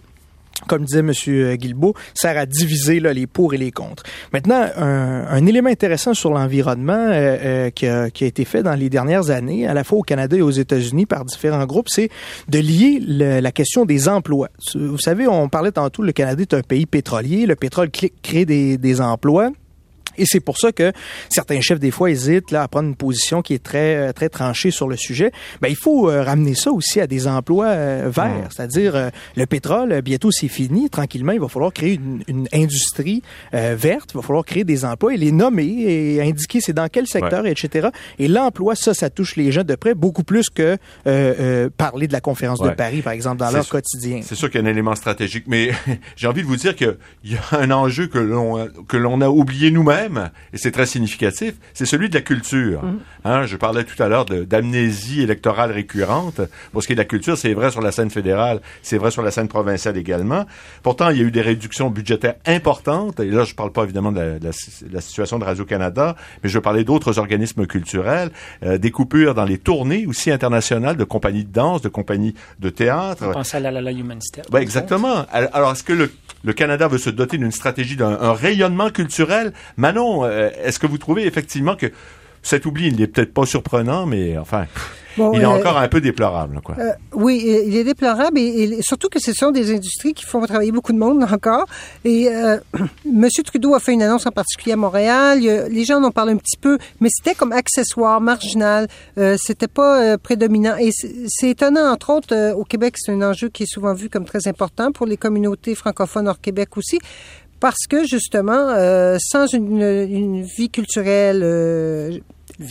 comme 0.67 0.85
disait 0.85 0.99
M. 0.99 1.11
Guilbeault, 1.55 1.93
sert 2.13 2.37
à 2.37 2.45
diviser 2.45 2.99
les 2.99 3.27
pour 3.27 3.53
et 3.53 3.57
les 3.57 3.71
contre. 3.71 4.03
Maintenant, 4.33 4.65
un, 4.75 5.45
élément 5.45 5.69
intéressant 5.69 6.13
sur 6.13 6.31
l'environnement 6.31 6.93
euh, 6.93 7.37
euh, 7.43 7.69
qui, 7.69 7.87
a, 7.87 8.27
été 8.27 8.45
fait 8.45 8.63
dans 8.63 8.75
les 8.75 8.89
dernières 8.89 9.29
années, 9.29 9.67
à 9.67 9.73
la 9.73 9.83
fois 9.83 9.99
au 9.99 10.03
Canada 10.03 10.37
et 10.37 10.41
aux 10.41 10.49
États-Unis 10.49 11.05
par 11.05 11.25
différents 11.25 11.65
groupes, 11.65 11.89
c'est 11.89 12.09
de 12.47 12.59
lier 12.59 12.99
la 12.99 13.51
question 13.51 13.85
des 13.85 14.07
emplois. 14.07 14.49
Vous 14.75 14.99
savez, 14.99 15.27
on 15.27 15.49
parlait 15.49 15.71
tantôt, 15.71 16.03
le 16.03 16.11
Canada 16.11 16.41
est 16.41 16.53
un 16.53 16.61
pays 16.61 16.85
pétrolier, 16.85 17.45
le 17.45 17.55
pétrole 17.55 17.89
crée 17.91 18.45
des 18.45 19.01
emplois. 19.01 19.51
Et 20.19 20.25
c'est 20.25 20.41
pour 20.41 20.57
ça 20.57 20.71
que 20.71 20.91
certains 21.29 21.61
chefs, 21.61 21.79
des 21.79 21.91
fois, 21.91 22.11
hésitent 22.11 22.51
là, 22.51 22.63
à 22.63 22.67
prendre 22.67 22.89
une 22.89 22.95
position 22.95 23.41
qui 23.41 23.53
est 23.53 23.63
très, 23.63 23.95
euh, 23.95 24.13
très 24.13 24.29
tranchée 24.29 24.69
sur 24.69 24.87
le 24.87 24.97
sujet. 24.97 25.31
Ben, 25.61 25.69
il 25.69 25.75
faut 25.75 26.09
euh, 26.09 26.23
ramener 26.23 26.55
ça 26.55 26.71
aussi 26.71 26.99
à 26.99 27.07
des 27.07 27.27
emplois 27.27 27.67
euh, 27.67 28.09
verts. 28.13 28.49
C'est-à-dire, 28.51 29.11
le 29.35 29.45
pétrole, 29.45 30.01
bientôt 30.01 30.31
c'est 30.31 30.47
fini. 30.47 30.89
Tranquillement, 30.89 31.31
il 31.31 31.39
va 31.39 31.47
falloir 31.47 31.71
créer 31.73 31.95
une, 31.95 32.23
une 32.27 32.47
industrie 32.53 33.21
verte. 33.53 34.11
Il 34.13 34.17
va 34.17 34.21
falloir 34.21 34.43
créer 34.43 34.63
des 34.63 34.83
emplois 34.83 35.13
et 35.13 35.17
les 35.17 35.31
nommer 35.31 35.65
et 35.65 36.21
indiquer 36.21 36.59
c'est 36.61 36.73
dans 36.73 36.87
quel 36.87 37.07
secteur, 37.07 37.45
etc. 37.45 37.89
Et 38.17 38.27
l'emploi, 38.27 38.75
ça, 38.75 38.93
ça 38.93 39.09
touche 39.09 39.35
les 39.35 39.51
gens 39.51 39.63
de 39.63 39.75
près 39.75 39.95
beaucoup 39.95 40.23
plus 40.23 40.49
que 40.49 40.77
parler 41.77 42.07
de 42.07 42.13
la 42.13 42.21
conférence 42.21 42.59
de 42.59 42.69
Paris, 42.69 43.01
par 43.01 43.13
exemple, 43.13 43.37
dans 43.37 43.51
leur 43.51 43.67
quotidien. 43.67 44.21
C'est 44.23 44.35
sûr 44.35 44.49
qu'il 44.49 44.61
y 44.61 44.63
a 44.63 44.67
un 44.67 44.69
élément 44.69 44.95
stratégique, 44.95 45.45
mais 45.47 45.71
j'ai 46.15 46.27
envie 46.27 46.41
de 46.41 46.47
vous 46.47 46.57
dire 46.57 46.75
qu'il 46.75 46.97
y 47.23 47.35
a 47.35 47.57
un 47.57 47.71
enjeu 47.71 48.07
que 48.07 48.19
l'on 48.19 48.67
que 48.87 48.97
l'on 48.97 49.21
a 49.21 49.29
oublié 49.29 49.71
nous-mêmes 49.71 50.08
et 50.53 50.57
c'est 50.57 50.71
très 50.71 50.85
significatif, 50.85 51.55
c'est 51.73 51.85
celui 51.85 52.09
de 52.09 52.15
la 52.15 52.21
culture. 52.21 52.83
Mm. 52.83 52.99
Hein, 53.25 53.45
je 53.45 53.57
parlais 53.57 53.83
tout 53.83 54.01
à 54.01 54.07
l'heure 54.07 54.25
d'amnésie 54.25 55.21
électorale 55.21 55.71
récurrente. 55.71 56.41
Pour 56.71 56.81
ce 56.81 56.87
qui 56.87 56.93
est 56.93 56.95
de 56.95 57.01
la 57.01 57.05
culture, 57.05 57.37
c'est 57.37 57.53
vrai 57.53 57.71
sur 57.71 57.81
la 57.81 57.91
scène 57.91 58.09
fédérale, 58.09 58.61
c'est 58.81 58.97
vrai 58.97 59.11
sur 59.11 59.21
la 59.21 59.31
scène 59.31 59.47
provinciale 59.47 59.97
également. 59.97 60.45
Pourtant, 60.83 61.09
il 61.09 61.17
y 61.17 61.21
a 61.21 61.23
eu 61.23 61.31
des 61.31 61.41
réductions 61.41 61.89
budgétaires 61.89 62.35
importantes, 62.45 63.19
et 63.19 63.25
là, 63.25 63.43
je 63.43 63.51
ne 63.51 63.55
parle 63.55 63.71
pas 63.71 63.83
évidemment 63.83 64.11
de 64.11 64.39
la, 64.41 65.01
situation 65.01 65.39
de 65.39 65.45
Radio-Canada, 65.45 66.15
mais 66.43 66.49
je 66.49 66.55
veux 66.55 66.61
parler 66.61 66.83
d'autres 66.83 67.19
organismes 67.19 67.65
culturels, 67.65 68.31
euh, 68.63 68.77
des 68.77 68.91
coupures 68.91 69.33
dans 69.33 69.45
les 69.45 69.57
tournées 69.57 70.05
aussi 70.05 70.31
internationales 70.31 70.97
de 70.97 71.03
compagnies 71.03 71.45
de 71.45 71.51
danse, 71.51 71.81
de 71.81 71.89
compagnies 71.89 72.35
de 72.59 72.69
théâtre. 72.69 73.23
On 73.27 73.31
pense 73.31 73.55
à 73.55 73.59
la, 73.59 73.71
la, 73.71 73.91
Humanité. 73.91 74.41
Ben, 74.51 74.59
exactement. 74.59 75.25
Alors, 75.31 75.71
est-ce 75.71 75.83
que 75.83 75.93
le, 75.93 76.11
le 76.43 76.53
Canada 76.53 76.87
veut 76.87 76.97
se 76.97 77.09
doter 77.09 77.37
d'une 77.37 77.51
stratégie 77.51 77.95
d'un 77.95 78.33
rayonnement 78.33 78.89
culturel? 78.89 79.53
Manon, 79.77 80.23
euh, 80.25 80.49
est-ce 80.63 80.79
que 80.79 80.87
vous 80.87 80.97
trouvez 80.97 81.25
effectivement 81.25 81.75
que 81.75 81.91
cet 82.41 82.65
oubli, 82.65 82.87
il 82.87 82.95
n'est 82.95 83.07
peut-être 83.07 83.33
pas 83.33 83.45
surprenant, 83.45 84.05
mais 84.05 84.37
enfin, 84.37 84.65
il 85.17 85.41
est 85.41 85.45
euh, 85.45 85.49
encore 85.49 85.77
un 85.77 85.87
peu 85.87 86.01
déplorable. 86.01 86.61
Quoi. 86.63 86.75
Euh, 86.79 86.91
oui, 87.13 87.63
il 87.65 87.75
est 87.75 87.83
déplorable 87.83 88.37
et, 88.37 88.81
surtout 88.81 89.09
que 89.09 89.19
ce 89.19 89.33
sont 89.33 89.51
des 89.51 89.73
industries 89.73 90.13
qui 90.13 90.25
font 90.25 90.45
travailler 90.45 90.71
beaucoup 90.71 90.93
de 90.93 90.97
monde 90.97 91.23
encore. 91.23 91.65
Et 92.05 92.25
M. 93.05 93.27
Trudeau 93.45 93.73
a 93.75 93.79
fait 93.79 93.93
une 93.93 94.03
annonce 94.03 94.25
en 94.25 94.31
particulier 94.31 94.73
à 94.73 94.77
Montréal. 94.77 95.39
les 95.39 95.85
gens 95.85 96.01
en 96.03 96.11
parlent 96.11 96.29
un 96.29 96.37
petit 96.37 96.57
peu, 96.57 96.77
mais 96.99 97.09
c'était 97.11 97.35
comme 97.35 97.51
accessoire, 97.51 98.21
marginal. 98.21 98.87
c'était 99.37 99.67
pas 99.67 100.17
prédominant. 100.17 100.75
Et 100.77 100.91
c'est 100.91 101.49
étonnant, 101.49 101.91
entre 101.91 102.11
autres, 102.11 102.53
au 102.53 102.63
Québec, 102.63 102.95
c'est 102.97 103.11
un 103.11 103.21
enjeu 103.21 103.49
qui 103.49 103.63
est 103.63 103.71
souvent 103.71 103.93
vu 103.93 104.09
comme 104.09 104.25
très 104.25 104.47
important 104.47 104.91
pour 104.91 105.05
les 105.05 105.17
communautés 105.17 105.75
francophones 105.75 106.27
hors 106.27 106.39
Québec 106.39 106.77
aussi 106.77 106.99
parce 107.59 107.87
que 107.89 108.05
justement, 108.05 108.69
euh, 108.69 109.17
sans 109.19 109.47
une, 109.47 109.81
une, 109.81 110.43
vie 110.43 110.69
culturelle 110.69 111.41
euh, 111.43 112.17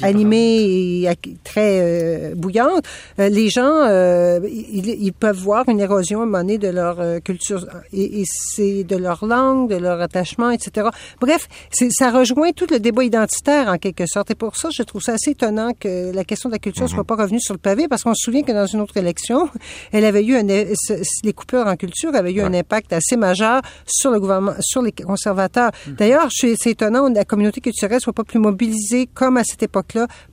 animée 0.03 1.03
et 1.03 1.09
très 1.45 1.81
euh, 1.81 2.35
bouillante, 2.35 2.85
euh, 3.19 3.29
les 3.29 3.49
gens, 3.49 3.85
euh, 3.85 4.41
ils, 4.49 5.13
peuvent 5.13 5.39
voir 5.39 5.69
une 5.69 5.81
érosion 5.81 6.21
à 6.21 6.23
un 6.23 6.27
moment 6.27 6.39
donné 6.39 6.59
de 6.59 6.69
leur 6.69 6.99
culture 7.23 7.67
et, 7.93 8.21
et 8.21 8.25
c'est 8.27 8.85
de 8.85 8.97
leur 8.97 9.25
langue, 9.25 9.71
de 9.71 9.77
leur 9.77 10.01
attachement, 10.01 10.51
etc. 10.51 10.89
Bref, 11.21 11.49
ça 11.91 12.11
rejoint 12.11 12.53
tout 12.53 12.67
le 12.71 12.79
débat 12.79 13.05
identitaire 13.05 13.69
en 13.69 13.79
quelque 13.79 14.07
sorte. 14.07 14.31
Et 14.31 14.35
pour 14.35 14.57
ça, 14.57 14.69
je 14.71 14.83
trouve 14.83 15.03
ça 15.03 15.15
assez 15.15 15.31
étonnant 15.31 15.73
que 15.79 16.13
la 16.13 16.25
question 16.25 16.49
de 16.49 16.55
la 16.55 16.59
culture 16.59 16.85
ne 16.85 16.89
soit 16.89 16.99
mhm. 16.99 17.05
pas 17.05 17.17
revenue 17.17 17.41
sur 17.41 17.55
le 17.55 17.59
pavé 17.59 17.89
parce 17.89 18.03
qu'on 18.03 18.15
se 18.15 18.25
souvient 18.25 18.43
que 18.43 18.53
dans 18.53 18.67
une 18.67 18.81
autre 18.81 18.97
élection, 18.97 19.49
elle 19.93 20.05
avait 20.05 20.25
eu 20.25 20.37
un, 20.37 20.43
les 20.45 21.33
coupures 21.35 21.67
en 21.67 21.77
culture 21.77 22.15
avaient 22.15 22.33
eu 22.33 22.43
un 22.43 22.55
impact 22.55 22.93
assez 22.93 23.17
majeur 23.17 23.63
sur 23.87 24.11
le 24.11 24.21
gouvernement, 24.21 24.55
sur 24.61 24.83
les 24.83 24.93
conservateurs. 24.93 25.71
Mhm. 25.87 25.95
D'ailleurs, 25.95 26.29
c'est 26.31 26.67
étonnant 26.67 27.09
que 27.09 27.15
la 27.15 27.25
communauté 27.25 27.61
culturelle 27.61 28.01
soit 28.01 28.13
pas 28.13 28.25
plus 28.25 28.39
mobilisée 28.39 29.09
comme 29.13 29.37
à 29.37 29.45
cette 29.45 29.63
époque 29.63 29.78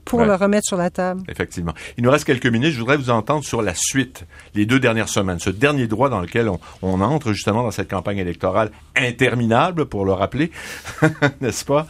pour 0.03 0.23
le 0.23 0.35
remettre 0.35 0.65
sur 0.65 0.77
la 0.77 0.89
table. 0.89 1.23
Effectivement. 1.27 1.73
Il 1.97 2.03
nous 2.03 2.11
reste 2.11 2.25
quelques 2.25 2.47
minutes. 2.47 2.73
Je 2.73 2.79
voudrais 2.79 2.97
vous 2.97 3.09
entendre 3.09 3.43
sur 3.43 3.61
la 3.61 3.73
suite, 3.75 4.25
les 4.53 4.65
deux 4.65 4.79
dernières 4.79 5.09
semaines, 5.09 5.39
ce 5.39 5.49
dernier 5.49 5.87
droit 5.87 6.09
dans 6.09 6.21
lequel 6.21 6.49
on, 6.81 7.01
entre 7.01 7.33
justement 7.33 7.63
dans 7.63 7.71
cette 7.71 7.89
campagne 7.89 8.17
électorale 8.17 8.71
interminable, 8.95 9.85
pour 9.85 10.05
le 10.05 10.13
rappeler, 10.13 10.51
n'est-ce 11.41 11.65
pas? 11.65 11.87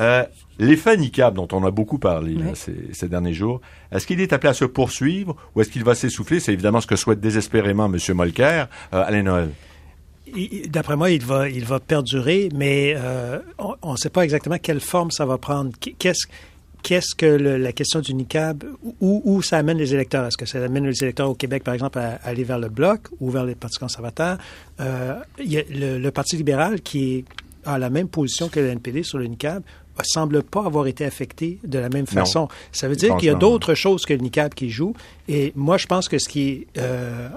Euh, 0.00 0.24
L'effet 0.60 0.96
NICAB 0.96 1.34
dont 1.34 1.46
on 1.52 1.64
a 1.64 1.70
beaucoup 1.70 1.98
parlé 1.98 2.36
ces, 2.54 3.08
derniers 3.08 3.32
jours, 3.32 3.60
est-ce 3.92 4.08
qu'il 4.08 4.20
est 4.20 4.32
appelé 4.32 4.50
à 4.50 4.54
se 4.54 4.64
poursuivre 4.64 5.36
ou 5.54 5.60
est-ce 5.60 5.70
qu'il 5.70 5.84
va 5.84 5.94
s'essouffler? 5.94 6.40
C'est 6.40 6.52
évidemment 6.52 6.80
ce 6.80 6.88
que 6.88 6.96
souhaite 6.96 7.20
désespérément 7.20 7.86
M. 7.86 7.96
Molker. 8.14 8.64
Euh, 8.92 9.04
Alain 9.04 9.22
Noël. 9.22 9.50
D'après 10.66 10.96
moi, 10.96 11.10
il 11.10 11.24
va, 11.24 11.48
il 11.48 11.64
va 11.64 11.78
perdurer, 11.78 12.48
mais 12.54 12.94
euh, 12.96 13.38
on 13.82 13.92
ne 13.92 13.96
sait 13.96 14.10
pas 14.10 14.22
exactement 14.22 14.58
quelle 14.58 14.80
forme 14.80 15.10
ça 15.12 15.24
va 15.24 15.38
prendre. 15.38 15.70
Qu'est-ce 15.98 16.26
qu'est-ce 16.88 17.14
que 17.14 17.26
la 17.26 17.72
question 17.72 18.00
du 18.00 18.14
NICAB, 18.14 18.64
où, 19.02 19.20
où, 19.26 19.42
ça 19.42 19.58
amène 19.58 19.76
les 19.76 19.92
électeurs? 19.92 20.24
Est-ce 20.24 20.38
que 20.38 20.46
ça 20.46 20.64
amène 20.64 20.86
les 20.86 21.02
électeurs 21.02 21.28
au 21.28 21.34
Québec, 21.34 21.62
par 21.62 21.74
exemple, 21.74 21.98
à, 21.98 22.18
aller 22.24 22.44
vers 22.44 22.58
le 22.58 22.70
Bloc 22.70 23.08
ou 23.20 23.30
vers 23.30 23.44
les 23.44 23.54
partis 23.54 23.76
conservateurs? 23.78 24.38
Euh, 24.80 25.16
il 25.38 25.52
y 25.52 25.58
a 25.58 25.62
le, 25.68 26.08
Parti 26.08 26.38
libéral 26.38 26.80
qui 26.80 27.26
a 27.66 27.78
la 27.78 27.90
même 27.90 28.08
position 28.08 28.48
que 28.48 28.58
le 28.58 28.68
NPD 28.68 29.02
sur 29.02 29.18
le 29.18 29.26
NICAB 29.26 29.62
semble 30.02 30.42
pas 30.42 30.64
avoir 30.64 30.86
été 30.86 31.04
affecté 31.04 31.58
de 31.62 31.78
la 31.78 31.90
même 31.90 32.06
façon. 32.06 32.48
ça 32.72 32.88
veut 32.88 32.96
dire 32.96 33.18
qu'il 33.18 33.26
y 33.26 33.32
a 33.32 33.34
d'autres 33.34 33.74
choses 33.74 34.06
que 34.06 34.14
le 34.14 34.20
NICAB 34.20 34.54
qui 34.54 34.70
joue. 34.70 34.94
Et 35.28 35.52
moi, 35.56 35.76
je 35.76 35.86
pense 35.86 36.08
que 36.08 36.18
ce 36.18 36.26
qui, 36.26 36.68
euh, 36.78 37.28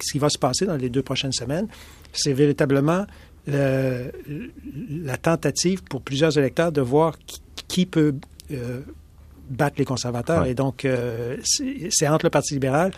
ce 0.00 0.10
qui 0.10 0.18
va 0.18 0.30
se 0.30 0.38
passer 0.38 0.64
dans 0.64 0.76
les 0.76 0.88
deux 0.88 1.02
prochaines 1.02 1.32
semaines, 1.32 1.68
c'est 2.14 2.32
véritablement 2.32 3.04
la 3.46 5.18
tentative 5.20 5.82
pour 5.82 6.00
plusieurs 6.00 6.38
électeurs 6.38 6.72
de 6.72 6.80
voir 6.80 7.18
qui 7.68 7.84
peut 7.84 8.14
euh, 8.52 8.80
battre 9.48 9.76
les 9.78 9.84
conservateurs. 9.84 10.46
Et 10.46 10.54
donc, 10.54 10.84
euh, 10.84 11.36
c'est 11.42 12.08
entre 12.08 12.26
le 12.26 12.30
Parti 12.30 12.54
libéral 12.54 12.92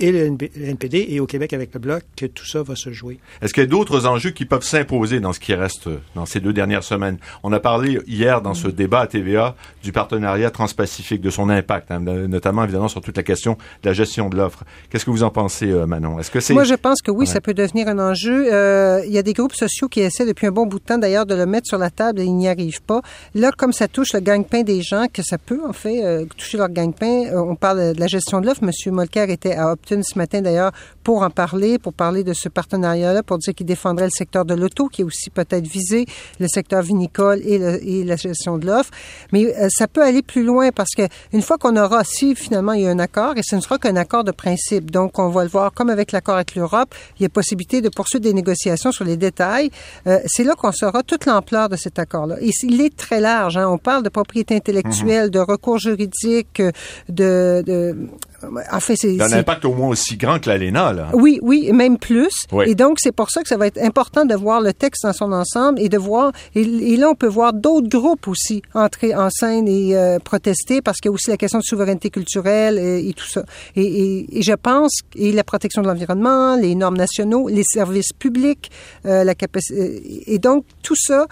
et 0.00 0.12
le 0.12 0.36
NPD 0.56 1.06
et 1.10 1.20
au 1.20 1.26
Québec 1.26 1.52
avec 1.52 1.72
le 1.74 1.80
Bloc 1.80 2.02
que 2.16 2.26
tout 2.26 2.46
ça 2.46 2.62
va 2.62 2.74
se 2.74 2.90
jouer. 2.90 3.18
Est-ce 3.42 3.52
qu'il 3.52 3.62
y 3.62 3.66
a 3.66 3.68
d'autres 3.68 4.06
enjeux 4.06 4.30
qui 4.30 4.46
peuvent 4.46 4.64
s'imposer 4.64 5.20
dans 5.20 5.32
ce 5.32 5.40
qui 5.40 5.54
reste 5.54 5.88
dans 6.14 6.26
ces 6.26 6.40
deux 6.40 6.52
dernières 6.52 6.84
semaines? 6.84 7.18
On 7.42 7.52
a 7.52 7.60
parlé 7.60 8.00
hier 8.06 8.40
dans 8.40 8.54
ce 8.54 8.68
débat 8.68 9.00
à 9.00 9.06
TVA 9.06 9.54
du 9.82 9.92
partenariat 9.92 10.50
transpacifique, 10.50 11.20
de 11.20 11.30
son 11.30 11.50
impact, 11.50 11.90
hein, 11.90 12.00
notamment 12.00 12.64
évidemment 12.64 12.88
sur 12.88 13.00
toute 13.00 13.16
la 13.16 13.22
question 13.22 13.56
de 13.82 13.88
la 13.88 13.92
gestion 13.92 14.28
de 14.28 14.36
l'offre. 14.36 14.64
Qu'est-ce 14.88 15.04
que 15.04 15.10
vous 15.10 15.22
en 15.22 15.30
pensez, 15.30 15.70
euh, 15.70 15.86
Manon? 15.86 16.18
Est-ce 16.18 16.30
que 16.30 16.40
c'est... 16.40 16.54
Moi, 16.54 16.64
je 16.64 16.74
pense 16.74 17.02
que 17.02 17.10
oui, 17.10 17.26
ça 17.26 17.40
peut 17.40 17.54
devenir 17.54 17.88
un 17.88 17.98
enjeu. 17.98 18.52
Euh, 18.52 19.02
il 19.06 19.12
y 19.12 19.18
a 19.18 19.22
des 19.22 19.34
groupes 19.34 19.54
sociaux 19.54 19.88
qui 19.88 20.00
essaient 20.00 20.26
depuis 20.26 20.46
un 20.46 20.52
bon 20.52 20.66
bout 20.66 20.78
de 20.78 20.84
temps 20.84 20.98
d'ailleurs 20.98 21.26
de 21.26 21.34
le 21.34 21.46
mettre 21.46 21.66
sur 21.66 21.78
la 21.78 21.90
table 21.90 22.20
et 22.20 22.24
ils 22.24 22.34
n'y 22.34 22.48
arrivent 22.48 22.82
pas. 22.82 23.02
Là, 23.34 23.50
comme 23.56 23.72
ça 23.72 23.88
touche 23.88 24.12
le 24.14 24.20
gagne-pain 24.20 24.62
des 24.62 24.82
gens, 24.82 25.06
que 25.12 25.22
ça 25.22 25.38
peut 25.38 25.60
en 25.66 25.72
fait 25.72 26.04
euh, 26.04 26.24
toucher 26.36 26.58
leur 26.58 26.68
gagne-pain, 26.68 27.30
on 27.34 27.56
parle 27.56 27.94
de 27.94 28.00
la 28.00 28.06
gestion 28.06 28.40
de 28.40 28.46
l'offre. 28.46 28.64
Monsieur 28.64 28.90
Molker 28.90 29.30
était 29.30 29.54
à 29.54 29.76
Ce 30.02 30.16
matin 30.16 30.40
d'ailleurs 30.40 30.72
pour 31.02 31.22
en 31.22 31.30
parler, 31.30 31.78
pour 31.78 31.92
parler 31.92 32.24
de 32.24 32.32
ce 32.32 32.48
partenariat-là, 32.48 33.22
pour 33.22 33.38
dire 33.38 33.54
qu'il 33.54 33.66
défendrait 33.66 34.06
le 34.06 34.10
secteur 34.10 34.44
de 34.44 34.54
l'auto, 34.54 34.88
qui 34.88 35.02
est 35.02 35.04
aussi 35.04 35.30
peut-être 35.30 35.66
visé, 35.66 36.06
le 36.38 36.46
secteur 36.48 36.82
vinicole 36.82 37.40
et, 37.44 37.54
et 37.54 38.04
la 38.04 38.16
gestion 38.16 38.58
de 38.58 38.66
l'offre. 38.66 38.90
Mais 39.32 39.46
euh, 39.46 39.68
ça 39.70 39.88
peut 39.88 40.02
aller 40.02 40.22
plus 40.22 40.44
loin 40.44 40.70
parce 40.70 40.94
que 40.96 41.02
une 41.32 41.42
fois 41.42 41.58
qu'on 41.58 41.76
aura, 41.76 42.04
si 42.04 42.34
finalement 42.34 42.72
il 42.72 42.82
y 42.82 42.86
a 42.86 42.90
un 42.90 42.98
accord, 42.98 43.34
et 43.36 43.42
ce 43.42 43.56
ne 43.56 43.60
sera 43.60 43.78
qu'un 43.78 43.96
accord 43.96 44.24
de 44.24 44.32
principe, 44.32 44.90
donc 44.90 45.18
on 45.18 45.28
va 45.28 45.42
le 45.44 45.50
voir 45.50 45.72
comme 45.72 45.90
avec 45.90 46.12
l'accord 46.12 46.36
avec 46.36 46.54
l'Europe, 46.54 46.94
il 47.18 47.22
y 47.22 47.26
a 47.26 47.28
possibilité 47.28 47.80
de 47.80 47.88
poursuivre 47.88 48.22
des 48.22 48.32
négociations 48.32 48.92
sur 48.92 49.04
les 49.04 49.16
détails. 49.16 49.70
Euh, 50.06 50.18
c'est 50.26 50.44
là 50.44 50.54
qu'on 50.54 50.72
saura 50.72 51.02
toute 51.02 51.26
l'ampleur 51.26 51.68
de 51.68 51.76
cet 51.76 51.98
accord-là. 51.98 52.36
Et 52.40 52.50
il 52.62 52.80
est 52.80 52.96
très 52.96 53.20
large. 53.20 53.56
Hein. 53.56 53.68
On 53.68 53.78
parle 53.78 54.02
de 54.02 54.08
propriété 54.08 54.54
intellectuelle, 54.54 55.26
mhm. 55.26 55.30
de 55.30 55.38
recours 55.38 55.78
juridique, 55.78 56.62
de, 57.08 57.62
de 57.66 57.96
en 58.42 58.80
fait, 58.80 58.96
c'est 58.96 59.20
un 59.20 59.32
impact 59.32 59.64
au 59.64 59.74
moins 59.74 59.88
aussi 59.88 60.16
grand 60.16 60.38
que 60.38 60.48
l'ALENA, 60.48 60.92
là. 60.92 61.10
Oui, 61.12 61.38
oui, 61.42 61.70
même 61.72 61.98
plus. 61.98 62.46
Et 62.66 62.74
donc, 62.74 62.98
c'est 63.00 63.12
pour 63.12 63.30
ça 63.30 63.42
que 63.42 63.48
ça 63.48 63.56
va 63.56 63.66
être 63.66 63.78
important 63.78 64.24
de 64.24 64.34
voir 64.34 64.60
le 64.60 64.72
texte 64.72 65.04
dans 65.04 65.12
son 65.12 65.32
ensemble 65.32 65.80
et 65.80 65.88
de 65.88 65.98
voir. 65.98 66.32
Et, 66.54 66.96
là, 66.96 67.08
on 67.10 67.14
peut 67.14 67.26
voir 67.26 67.52
d'autres 67.52 67.88
groupes 67.88 68.28
aussi 68.28 68.62
entrer 68.74 69.14
en 69.14 69.30
scène 69.30 69.68
et 69.68 69.96
euh, 69.96 70.18
protester 70.18 70.80
parce 70.82 70.98
qu'il 70.98 71.10
y 71.10 71.12
a 71.12 71.14
aussi 71.14 71.30
la 71.30 71.36
question 71.36 71.58
de 71.58 71.64
souveraineté 71.64 72.10
culturelle 72.10 72.78
et, 72.78 73.08
et 73.08 73.12
tout 73.12 73.28
ça. 73.28 73.44
Et, 73.76 74.38
et, 74.38 74.42
je 74.42 74.52
pense 74.52 75.00
et 75.14 75.32
la 75.32 75.44
protection 75.44 75.82
de 75.82 75.88
l'environnement, 75.88 76.56
les 76.56 76.74
normes 76.74 76.96
nationaux, 76.96 77.48
les 77.48 77.64
services 77.64 78.12
publics, 78.18 78.70
euh, 79.06 79.24
la 79.24 79.34
capacité. 79.34 80.32
Et 80.32 80.38
donc, 80.38 80.64
tout 80.82 80.96
ça 80.96 81.26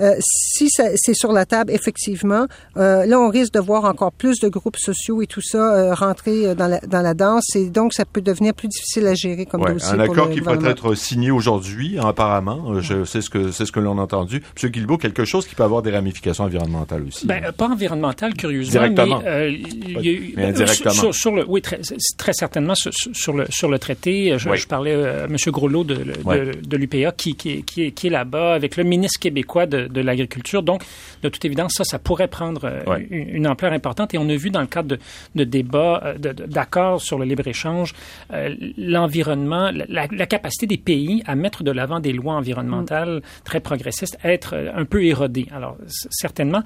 euh, 0.00 0.16
si 0.20 0.68
c'est 0.70 1.14
sur 1.14 1.32
la 1.32 1.46
table, 1.46 1.72
effectivement, 1.72 2.46
euh, 2.76 3.04
là, 3.06 3.20
on 3.20 3.28
risque 3.28 3.52
de 3.52 3.60
voir 3.60 3.84
encore 3.84 4.12
plus 4.12 4.40
de 4.40 4.48
groupes 4.48 4.78
sociaux 4.78 5.22
et 5.22 5.26
tout 5.26 5.42
ça 5.42 5.74
euh, 5.74 5.94
rentrer 5.94 6.54
dans 6.54 6.66
la, 6.66 6.80
dans 6.80 7.02
la 7.02 7.14
danse 7.14 7.54
et 7.56 7.68
donc 7.68 7.92
ça 7.92 8.04
peut 8.04 8.20
devenir 8.20 8.54
plus 8.54 8.68
difficile 8.68 9.06
à 9.06 9.14
gérer 9.14 9.46
comme 9.46 9.62
ouais, 9.62 9.74
dossier. 9.74 9.92
Un 9.92 10.00
accord 10.00 10.30
qui 10.30 10.40
pourrait 10.40 10.70
être 10.70 10.94
signé 10.94 11.30
aujourd'hui, 11.30 11.98
apparemment. 11.98 12.80
Je 12.80 13.04
sais 13.04 13.20
ce 13.20 13.30
que 13.30 13.50
c'est 13.50 13.66
ce 13.66 13.72
que 13.72 13.80
l'on 13.80 13.98
a 13.98 14.02
entendu. 14.02 14.42
Monsieur 14.54 14.68
Guilbeault, 14.68 14.98
quelque 14.98 15.24
chose 15.24 15.46
qui 15.46 15.54
peut 15.54 15.64
avoir 15.64 15.82
des 15.82 15.90
ramifications 15.90 16.44
environnementales 16.44 17.04
aussi. 17.06 17.26
Ben, 17.26 17.52
pas 17.52 17.68
environnementales, 17.68 18.34
curieusement, 18.34 18.88
Directement. 18.88 19.22
mais, 19.24 19.52
y 19.52 20.34
indirectement. 20.38 21.12
Sur, 21.12 21.34
le, 21.34 21.44
oui, 21.46 21.60
très, 21.60 21.80
très 22.16 22.32
certainement 22.32 22.74
sur, 22.74 23.32
le 23.34 23.46
sur 23.50 23.68
le 23.68 23.78
traité. 23.78 24.38
Je, 24.38 24.66
parlais 24.66 24.94
à 24.94 25.24
M. 25.24 25.36
Groslo 25.48 25.84
de, 25.84 25.94
de, 25.94 26.52
de, 26.66 26.76
l'UPA 26.76 27.12
qui, 27.12 27.34
qui, 27.34 27.62
qui 27.62 27.84
est, 27.84 27.90
qui 27.90 28.06
est 28.06 28.10
là-bas 28.10 28.54
avec 28.54 28.76
le 28.76 28.84
ministre 28.84 29.18
québécois 29.18 29.66
de, 29.66 29.89
de 29.90 30.00
l'agriculture. 30.00 30.62
Donc, 30.62 30.82
de 31.22 31.28
toute 31.28 31.44
évidence, 31.44 31.74
ça, 31.76 31.84
ça 31.84 31.98
pourrait 31.98 32.28
prendre 32.28 32.64
euh, 32.64 32.98
une, 33.10 33.46
ampleur 33.46 33.72
importante. 33.72 34.14
Et 34.14 34.18
on 34.18 34.28
a 34.28 34.36
vu 34.36 34.50
dans 34.50 34.60
le 34.60 34.66
cadre 34.66 34.88
de, 34.88 34.98
de 35.34 35.44
débats, 35.44 36.02
euh, 36.04 36.14
d'accords 36.18 37.00
sur 37.00 37.18
le 37.18 37.24
libre-échange, 37.24 37.94
euh, 38.32 38.54
l'environnement, 38.76 39.70
la, 39.72 40.26
capacité 40.26 40.66
des 40.66 40.76
pays 40.76 41.22
à 41.26 41.34
mettre 41.34 41.64
de 41.64 41.70
l'avant 41.70 42.00
des 42.00 42.12
lois 42.12 42.34
environnementales 42.34 43.16
mm. 43.16 43.22
très 43.44 43.60
progressistes 43.60 44.18
être 44.22 44.54
un 44.74 44.84
peu 44.84 45.04
érodée. 45.04 45.46
Alors, 45.52 45.76
certainement, 46.10 46.62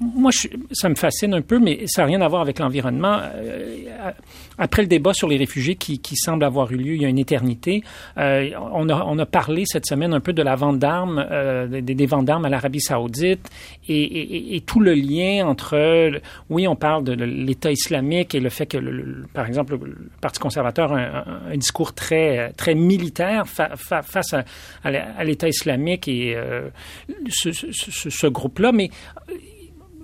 moi, 0.00 0.30
je, 0.30 0.48
ça 0.72 0.88
me 0.88 0.94
fascine 0.94 1.34
un 1.34 1.42
peu, 1.42 1.58
mais 1.58 1.86
ça 1.86 2.02
n'a 2.02 2.06
rien 2.06 2.20
à 2.20 2.28
voir 2.28 2.42
avec 2.42 2.58
l'environnement. 2.58 3.20
Après 4.58 4.82
le 4.82 4.88
débat 4.88 5.12
sur 5.12 5.28
les 5.28 5.36
réfugiés 5.36 5.76
qui, 5.76 5.98
qui, 5.98 6.16
semble 6.16 6.44
avoir 6.44 6.72
eu 6.72 6.76
lieu 6.76 6.94
il 6.94 7.02
y 7.02 7.04
a 7.04 7.08
une 7.08 7.18
éternité, 7.18 7.82
on, 8.16 8.88
a, 8.88 9.04
on 9.04 9.18
a 9.18 9.26
parlé 9.26 9.64
cette 9.66 9.86
semaine 9.86 10.12
un 10.12 10.20
peu 10.20 10.32
de 10.32 10.42
la 10.42 10.56
vente 10.56 10.78
d'armes, 10.78 11.24
des, 11.70 11.82
des 11.82 12.06
ventes 12.06 12.24
d'armes 12.24 12.44
à 12.44 12.48
l'Arabie 12.48 12.80
saoudite 12.80 13.48
et, 13.88 14.62
tout 14.66 14.80
le 14.80 14.94
lien 14.94 15.46
entre, 15.46 16.20
oui, 16.50 16.66
on 16.66 16.76
parle 16.76 17.04
de 17.04 17.12
l'État 17.12 17.70
islamique 17.70 18.34
et 18.34 18.40
le 18.40 18.50
fait 18.50 18.66
que, 18.66 18.78
par 19.32 19.46
exemple, 19.46 19.78
le 19.80 19.96
Parti 20.20 20.40
conservateur 20.40 20.92
a 20.92 21.24
un, 21.50 21.56
discours 21.56 21.94
très, 21.94 22.52
très 22.52 22.74
militaire 22.74 23.46
face 23.46 24.34
à, 24.84 25.24
l'État 25.24 25.48
islamique 25.48 26.08
et 26.08 26.34
euh, 26.36 26.68
ce, 27.28 27.52
ce 27.52 28.26
groupe-là, 28.26 28.72
mais 28.72 28.90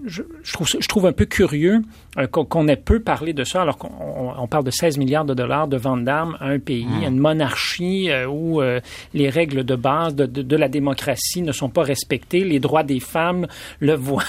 je, 0.05 0.23
trouve, 0.53 0.69
je 0.69 0.87
trouve 0.87 1.07
un 1.07 1.13
peu 1.13 1.25
curieux 1.25 1.83
euh, 2.19 2.27
qu'on 2.27 2.69
ait 2.69 2.77
peu 2.77 3.01
parlé 3.01 3.33
de 3.33 3.45
ça, 3.45 3.63
alors 3.63 3.79
qu'on 3.79 4.47
parle 4.49 4.65
de 4.65 4.71
16 4.71 4.99
milliards 4.99 5.25
de 5.25 5.35
dollars 5.35 5.69
de 5.69 5.77
vente 5.77 6.05
d'armes 6.05 6.37
à 6.41 6.49
un 6.49 6.59
pays, 6.59 6.87
à 7.05 7.11
hmm. 7.11 7.15
une 7.15 7.19
monarchie 7.19 8.11
euh, 8.11 8.27
où 8.27 8.61
euh, 8.61 8.81
les 9.15 9.31
règles 9.31 9.65
de 9.65 9.77
base 9.77 10.15
de, 10.15 10.27
de, 10.27 10.57
la 10.57 10.69
démocratie 10.69 11.43
ne 11.43 11.53
sont 11.53 11.69
pas 11.69 11.83
respectées, 11.83 12.45
les 12.45 12.61
droits 12.61 12.83
des 12.83 13.01
femmes, 13.01 13.47
le 13.81 13.95
voile. 14.05 14.27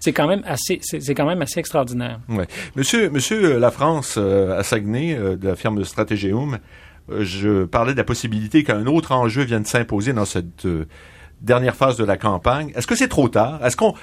c'est 0.00 0.12
quand 0.12 0.28
même 0.28 0.42
assez, 0.46 0.80
c'est 0.82 1.14
quand 1.14 1.26
même 1.26 1.42
assez 1.42 1.60
extraordinaire. 1.60 2.20
Ouais. 2.28 2.46
Monsieur, 2.76 3.10
Monsieur 3.10 3.58
La 3.58 3.70
France 3.70 4.16
à 4.18 4.62
Saguenay 4.62 5.14
de 5.14 5.48
la 5.48 5.56
firme 5.56 5.78
de 5.78 5.84
Stratégium, 5.84 6.58
je 7.08 7.64
parlais 7.64 7.92
de 7.92 7.98
la 7.98 8.04
possibilité 8.04 8.64
qu'un 8.64 8.86
autre 8.86 9.12
enjeu 9.12 9.42
vienne 9.42 9.64
s'imposer 9.64 10.12
dans 10.12 10.24
cette 10.24 10.66
dernière 11.40 11.76
phase 11.76 11.96
de 11.96 12.04
la 12.04 12.16
campagne. 12.16 12.72
Est-ce 12.74 12.86
que 12.86 12.96
c'est 12.96 13.08
trop 13.08 13.28
tard? 13.28 13.64
Est-ce 13.64 13.76
qu'on 13.76 13.94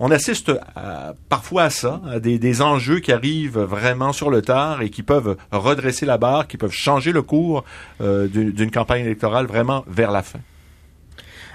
on 0.00 0.10
assiste 0.10 0.50
parfois 1.28 1.64
à 1.64 1.70
ça, 1.70 2.00
à 2.10 2.18
des, 2.18 2.62
enjeux 2.62 3.00
qui 3.00 3.12
arrivent 3.12 3.58
vraiment 3.58 4.12
sur 4.12 4.30
le 4.30 4.42
tard 4.42 4.82
et 4.82 4.90
qui 4.90 5.02
peuvent 5.02 5.36
redresser 5.52 6.06
la 6.06 6.18
barre, 6.18 6.48
qui 6.48 6.56
peuvent 6.56 6.72
changer 6.72 7.12
le 7.12 7.22
cours 7.22 7.64
euh, 8.00 8.26
d'une 8.26 8.70
campagne 8.70 9.04
électorale 9.04 9.46
vraiment 9.46 9.84
vers 9.86 10.10
la 10.10 10.22
fin. 10.22 10.40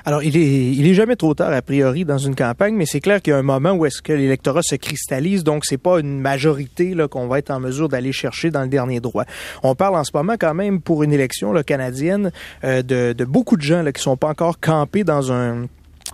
Alors, 0.08 0.22
il 0.22 0.38
est, 0.38 0.94
jamais 0.94 1.16
trop 1.16 1.34
tard, 1.34 1.52
a 1.52 1.64
priori, 1.64 2.06
dans 2.06 2.20
une 2.20 2.36
campagne, 2.36 2.76
mais 2.76 2.86
c'est 2.86 3.00
clair 3.00 3.24
qu'il 3.24 3.32
y 3.32 3.34
a 3.34 3.40
un 3.40 3.44
moment 3.44 3.72
où 3.72 3.88
est-ce 3.88 4.04
que 4.04 4.14
l'électorat 4.14 4.62
se 4.62 4.76
cristallise, 4.76 5.44
donc 5.44 5.66
c'est 5.66 5.80
pas 5.80 6.00
une 6.00 6.20
majorité 6.20 6.96
qu'on 7.10 7.28
va 7.28 7.40
être 7.40 7.50
en 7.50 7.60
mesure 7.60 7.90
d'aller 7.90 8.12
chercher 8.12 8.52
dans 8.52 8.62
le 8.62 8.68
dernier 8.68 9.00
droit. 9.00 9.26
On 9.64 9.74
parle 9.74 9.96
en 9.96 10.04
ce 10.04 10.12
moment 10.14 10.36
quand 10.40 10.54
même, 10.54 10.80
pour 10.80 11.02
une 11.02 11.12
élection 11.12 11.52
canadienne, 11.64 12.32
euh, 12.64 12.84
de, 12.84 13.14
de, 13.14 13.26
beaucoup 13.26 13.58
de 13.58 13.64
gens 13.64 13.82
là, 13.82 13.92
qui 13.92 14.02
sont 14.04 14.16
pas 14.16 14.30
encore 14.30 14.60
campés 14.60 15.04
dans 15.04 15.32
un 15.32 15.66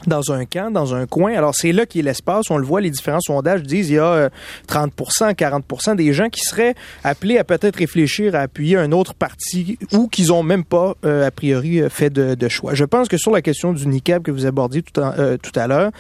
dans 0.08 0.32
un 0.32 0.46
camp, 0.46 0.72
dans 0.72 0.96
un 0.96 1.06
coin. 1.06 1.34
Alors 1.34 1.56
c'est 1.56 1.72
là 1.72 1.86
qu'il 1.86 2.06
l'espace. 2.06 2.50
On 2.50 2.58
le 2.58 2.66
voit, 2.66 2.82
les 2.82 2.90
différents 2.90 3.22
sondages 3.22 3.64
disent 3.64 3.90
il 3.90 3.96
y 3.96 4.00
a 4.00 4.30
30% 4.68 4.90
euh, 5.24 5.32
40% 5.32 5.96
des 5.96 6.14
gens 6.14 6.30
qui 6.30 6.42
seraient 6.42 6.76
appelés 7.04 7.38
à 7.38 7.44
peut-être 7.44 7.78
réfléchir 7.78 8.36
à 8.36 8.40
appuyer 8.40 8.78
un 8.78 8.92
autre 8.92 9.14
parti 9.14 9.78
ou 9.94 10.08
qu'ils 10.08 10.34
ont 10.34 10.44
même 10.44 10.64
pas, 10.64 10.96
euh, 11.06 11.28
a 11.28 11.32
priori, 11.32 11.82
euh, 11.82 11.90
fait 11.90 12.10
de, 12.10 12.48
choix. 12.50 12.74
Je 12.74 12.86
pense 12.86 13.08
que 13.08 13.18
sur 13.18 13.32
la 13.32 13.42
question 13.42 13.72
du 13.72 13.88
NICAB 13.88 14.24
que 14.24 14.32
vous 14.32 14.46
abordiez 14.46 14.82
tout, 14.82 15.02
tout 15.02 15.60
à 15.60 15.68
l'heure, 15.68 15.92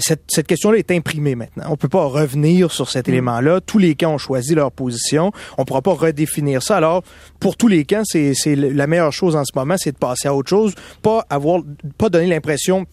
cette, 0.00 0.22
cette 0.26 0.46
question-là 0.46 0.78
est 0.78 0.90
imprimée 0.90 1.34
maintenant. 1.34 1.64
On 1.68 1.76
peut 1.76 1.88
pas 1.88 2.04
revenir 2.04 2.72
sur 2.72 2.88
cet 2.88 3.06
mm. 3.06 3.10
élément-là. 3.10 3.60
Tous 3.60 3.78
les 3.78 3.94
camps 3.94 4.14
ont 4.14 4.18
choisi 4.18 4.54
leur 4.54 4.72
position. 4.72 5.32
On 5.58 5.64
pourra 5.64 5.82
pas 5.82 5.92
redéfinir 5.92 6.62
ça. 6.62 6.76
Alors, 6.76 7.02
pour 7.40 7.56
tous 7.56 7.68
les 7.68 7.84
camps, 7.84 8.02
c'est 8.04 8.34
la 8.56 8.86
meilleure 8.86 9.12
chose 9.12 9.36
en 9.36 9.44
ce 9.44 9.52
moment, 9.54 9.74
c'est 9.78 9.92
de 9.92 9.98
passer 9.98 10.28
à 10.28 10.34
autre 10.34 10.48
chose, 10.48 10.74
pas 11.02 11.24
avoir, 11.30 11.60
pas 11.98 12.08
donner 12.08 12.26
l'impression 12.26 12.86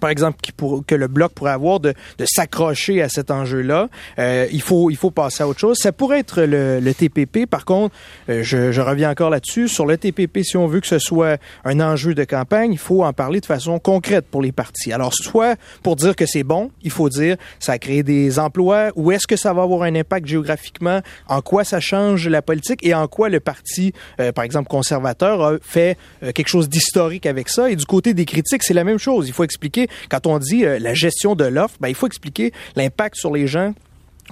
par 0.00 0.10
exemple, 0.10 0.38
qui 0.42 0.52
pour, 0.52 0.84
que 0.84 0.94
le 0.94 1.08
bloc 1.08 1.32
pourrait 1.32 1.52
avoir 1.52 1.80
de, 1.80 1.94
de 2.18 2.24
s'accrocher 2.24 3.02
à 3.02 3.08
cet 3.08 3.30
enjeu-là. 3.30 3.88
Euh, 4.18 4.46
il 4.52 4.62
faut 4.62 4.90
il 4.90 4.96
faut 4.96 5.10
passer 5.10 5.42
à 5.42 5.48
autre 5.48 5.60
chose. 5.60 5.78
Ça 5.78 5.92
pourrait 5.92 6.20
être 6.20 6.42
le, 6.42 6.80
le 6.80 6.94
TPP. 6.94 7.46
Par 7.46 7.64
contre, 7.64 7.94
euh, 8.28 8.42
je, 8.42 8.72
je, 8.72 8.80
reviens 8.80 9.10
encore 9.10 9.30
là-dessus. 9.30 9.68
Sur 9.68 9.86
le 9.86 9.96
TPP, 9.96 10.42
si 10.42 10.56
on 10.56 10.66
veut 10.66 10.80
que 10.80 10.86
ce 10.86 10.98
soit 10.98 11.38
un 11.64 11.80
enjeu 11.80 12.14
de 12.14 12.24
campagne, 12.24 12.72
il 12.72 12.78
faut 12.78 13.04
en 13.04 13.12
parler 13.12 13.40
de 13.40 13.46
façon 13.46 13.78
concrète 13.78 14.26
pour 14.30 14.42
les 14.42 14.52
partis. 14.52 14.92
Alors, 14.92 15.12
soit 15.14 15.56
pour 15.82 15.96
dire 15.96 16.16
que 16.16 16.26
c'est 16.26 16.42
bon, 16.42 16.70
il 16.82 16.90
faut 16.90 17.08
dire 17.08 17.36
ça 17.58 17.78
crée 17.78 18.02
des 18.02 18.38
emplois, 18.38 18.90
ou 18.96 19.12
est-ce 19.12 19.26
que 19.26 19.36
ça 19.36 19.52
va 19.52 19.62
avoir 19.62 19.82
un 19.82 19.94
impact 19.94 20.26
géographiquement, 20.26 21.00
en 21.28 21.40
quoi 21.42 21.64
ça 21.64 21.80
change 21.80 22.28
la 22.28 22.42
politique 22.42 22.80
et 22.82 22.94
en 22.94 23.06
quoi 23.08 23.28
le 23.28 23.40
parti, 23.40 23.92
euh, 24.20 24.32
par 24.32 24.44
exemple 24.44 24.68
conservateur, 24.68 25.42
a 25.42 25.52
fait 25.60 25.96
quelque 26.20 26.48
chose 26.48 26.68
d'historique 26.68 27.26
avec 27.26 27.48
ça? 27.48 27.70
Et 27.70 27.76
du 27.76 27.86
côté 27.86 28.14
des 28.14 28.24
critiques, 28.24 28.62
c'est 28.62 28.74
la 28.74 28.84
même 28.84 28.98
chose. 28.98 29.28
Il 29.28 29.32
faut 29.32 29.44
expliquer 29.44 29.81
quand 30.08 30.26
on 30.26 30.38
dit 30.38 30.64
euh, 30.64 30.78
la 30.78 30.94
gestion 30.94 31.34
de 31.34 31.44
l'offre, 31.44 31.76
ben, 31.80 31.88
il 31.88 31.94
faut 31.94 32.06
expliquer 32.06 32.52
l'impact 32.76 33.16
sur 33.16 33.32
les 33.32 33.46
gens. 33.46 33.74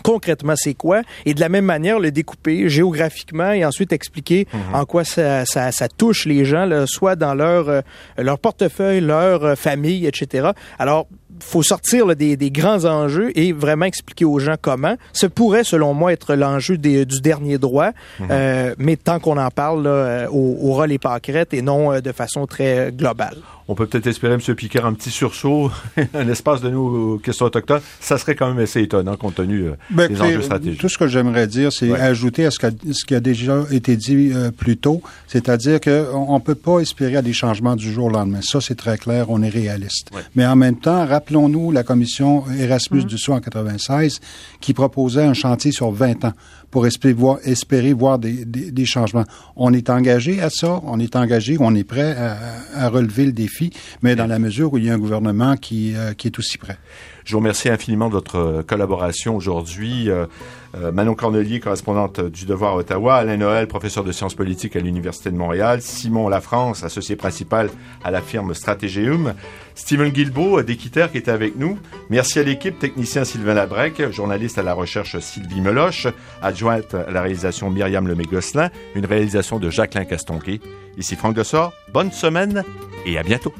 Concrètement 0.05 0.55
c'est 0.57 0.75
quoi? 0.75 1.03
Et 1.27 1.35
de 1.35 1.41
la 1.41 1.49
même 1.49 1.65
manière 1.65 1.99
le 1.99 2.13
découper 2.13 2.69
géographiquement 2.69 3.51
et 3.51 3.65
ensuite 3.65 3.93
expliquer 3.93 4.47
mhm. 4.53 4.75
en 4.75 4.85
quoi 4.85 5.05
ça, 5.05 5.45
ça, 5.45 5.73
ça, 5.73 5.89
touche 5.89 6.27
les 6.27 6.45
gens 6.45 6.65
là, 6.65 6.87
soit 6.87 7.17
dans 7.17 7.35
leur 7.35 7.69
euh, 7.69 7.81
leur 8.17 8.39
portefeuille 8.39 9.01
leur 9.01 9.45
euh, 9.45 9.55
famille 9.57 10.07
etc 10.07 10.51
alors 10.79 11.07
faut 11.43 11.63
sortir 11.63 12.15
des, 12.17 12.37
des, 12.37 12.51
grands 12.51 12.85
enjeux 12.85 13.37
et 13.39 13.53
vraiment 13.53 13.87
expliquer 13.87 14.25
aux 14.25 14.39
gens 14.39 14.57
comment. 14.61 14.97
Ce 15.13 15.27
pourrait, 15.27 15.65
selon 15.65 15.95
moi, 15.95 16.13
être 16.13 16.35
l'enjeu 16.35 16.79
du 16.79 17.21
dernier 17.21 17.59
droit, 17.59 17.91
mhm. 18.19 18.29
euh, 18.31 18.75
mais 18.79 18.97
tant 18.97 19.19
qu'on 19.21 19.39
en 19.39 19.51
parle, 19.51 19.85
là, 19.85 20.29
aura 20.31 20.87
les 20.87 20.99
pâquerettes 20.99 21.55
et 21.55 21.63
non 21.63 22.01
de 22.01 22.13
façon 22.13 22.47
très 22.47 22.93
globale 22.93 23.37
on 23.71 23.77
peut 23.77 23.87
peut-être 23.87 24.09
espérer, 24.09 24.35
M. 24.35 24.41
Picard, 24.57 24.85
un 24.85 24.95
petit 24.95 25.13
sursaut, 25.13 25.71
un 26.15 26.29
espace 26.29 26.61
de 26.61 26.71
nos 26.71 27.19
questions 27.19 27.47
autochtones. 27.47 27.81
Ça 28.01 28.19
serait 28.19 28.35
quand 28.35 28.49
même 28.49 28.59
assez 28.59 28.81
étonnant 28.83 29.17
compte 29.17 29.37
tenu 29.37 29.61
euh, 29.61 29.75
ben, 29.91 30.09
des 30.09 30.21
enjeux 30.21 30.43
stratégiques. 30.43 30.81
Tout 30.81 30.89
ce 30.89 30.99
que 30.99 31.07
j'aimerais 31.07 31.47
dire, 31.47 31.73
c'est 31.73 31.93
ajouter 31.93 32.47
à 32.47 32.51
ce, 32.51 32.59
ce, 32.59 33.05
qui 33.05 33.15
a 33.15 33.21
déjà 33.21 33.63
été 33.71 33.97
dit 33.97 34.33
euh, 34.35 34.51
plus 34.51 34.77
tôt, 34.77 35.03
c'est-à-dire 35.29 35.81
qu'on 35.81 36.35
ne 36.35 36.41
peut 36.41 36.57
pas 36.57 36.81
espérer 36.81 37.15
à 37.15 37.23
des 37.23 37.33
changements 37.33 37.77
du 37.77 37.93
jour 37.93 38.07
au 38.07 38.11
lendemain. 38.11 38.41
Ça, 38.43 38.61
c'est 38.61 38.75
très 38.75 38.99
clair, 38.99 39.27
on 39.29 39.41
est 39.41 39.49
réaliste. 39.49 40.11
Mais 40.35 40.45
en 40.45 40.57
même 40.57 40.77
temps, 40.77 41.07
rappelons-nous 41.31 41.71
la 41.71 41.85
commission 41.85 42.43
Erasmus 42.59 43.05
du 43.05 43.17
Sceau 43.17 43.35
en 43.35 43.41
96 43.41 44.19
qui 44.61 44.75
proposait 44.75 45.23
un 45.23 45.33
chantier 45.33 45.71
sur 45.71 45.93
20 45.93 46.25
ans 46.25 46.33
pour 46.73 46.89
espérer 46.89 47.15
voir, 47.15 47.39
espérer 47.45 47.93
voir 47.93 48.19
des, 48.19 48.45
des, 48.45 48.85
changements. 48.85 49.25
On 49.55 49.73
est 49.73 49.91
engagé 49.91 50.41
à 50.41 50.51
ça, 50.51 50.81
on 50.85 50.99
est 50.99 51.15
engagé, 51.15 51.57
on 51.61 51.73
est 51.77 51.85
prêt 51.85 52.17
à, 52.17 52.37
à 52.75 52.89
relever 52.89 53.27
le 53.27 53.33
défi, 53.33 53.71
mais 54.03 54.17
dans 54.17 54.27
la 54.27 54.41
mesure 54.41 54.73
où 54.73 54.79
il 54.79 54.87
y 54.87 54.91
a 54.91 54.95
un 54.95 54.99
gouvernement 54.99 55.57
qui, 55.57 55.95
euh, 55.95 56.15
qui 56.15 56.27
est 56.27 56.37
aussi 56.37 56.59
prêt. 56.59 56.79
Je 57.31 57.37
vous 57.37 57.39
remercie 57.39 57.69
infiniment 57.69 58.09
de 58.09 58.15
votre 58.15 58.39
euh, 58.39 58.63
collaboration 58.65 59.37
aujourd'hui. 59.37 60.11
Euh, 60.11 60.27
euh, 60.75 60.91
Manon 60.91 61.15
Cornelier, 61.15 61.61
correspondante 61.61 62.21
du 62.21 62.45
Devoir 62.45 62.75
Ottawa, 62.75 63.19
Alain 63.19 63.37
Noël, 63.37 63.69
professeur 63.69 64.03
de 64.03 64.11
sciences 64.11 64.35
politiques 64.35 64.75
à 64.75 64.81
l'Université 64.81 65.31
de 65.31 65.37
Montréal, 65.37 65.81
Simon 65.81 66.29
Lafrance, 66.29 66.83
associé 66.83 67.15
principal 67.15 67.71
à 68.03 68.11
la 68.11 68.21
firme 68.21 68.53
Stratégium, 68.53 69.35
Stephen 69.77 70.09
Guilbeault 70.09 70.63
d'Équiterre 70.63 71.13
qui 71.13 71.19
était 71.19 71.31
avec 71.31 71.55
nous. 71.55 71.79
Merci 72.09 72.41
à 72.41 72.43
l'équipe, 72.43 72.81
technicien 72.81 73.23
Sylvain 73.23 73.55
Labrec, 73.55 74.11
journaliste 74.11 74.59
à 74.59 74.65
la 74.65 74.75
recherche 74.75 75.17
Sylvie 75.21 75.61
Meloche, 75.61 76.09
adjointe 76.43 76.95
à 76.95 77.13
la 77.13 77.23
réalisation 77.23 77.71
Myriam 77.71 78.09
Lemay-Gosselin, 78.09 78.71
une 78.97 79.07
réalisation 79.07 79.61
de 79.61 79.71
Jacqueline 79.71 80.05
Castonquet. 80.05 80.59
Ici 80.99 81.15
Franck 81.15 81.37
Dessort, 81.37 81.73
bonne 81.93 82.11
semaine 82.11 82.65
et 83.07 83.19
à 83.19 83.23
bientôt. 83.23 83.55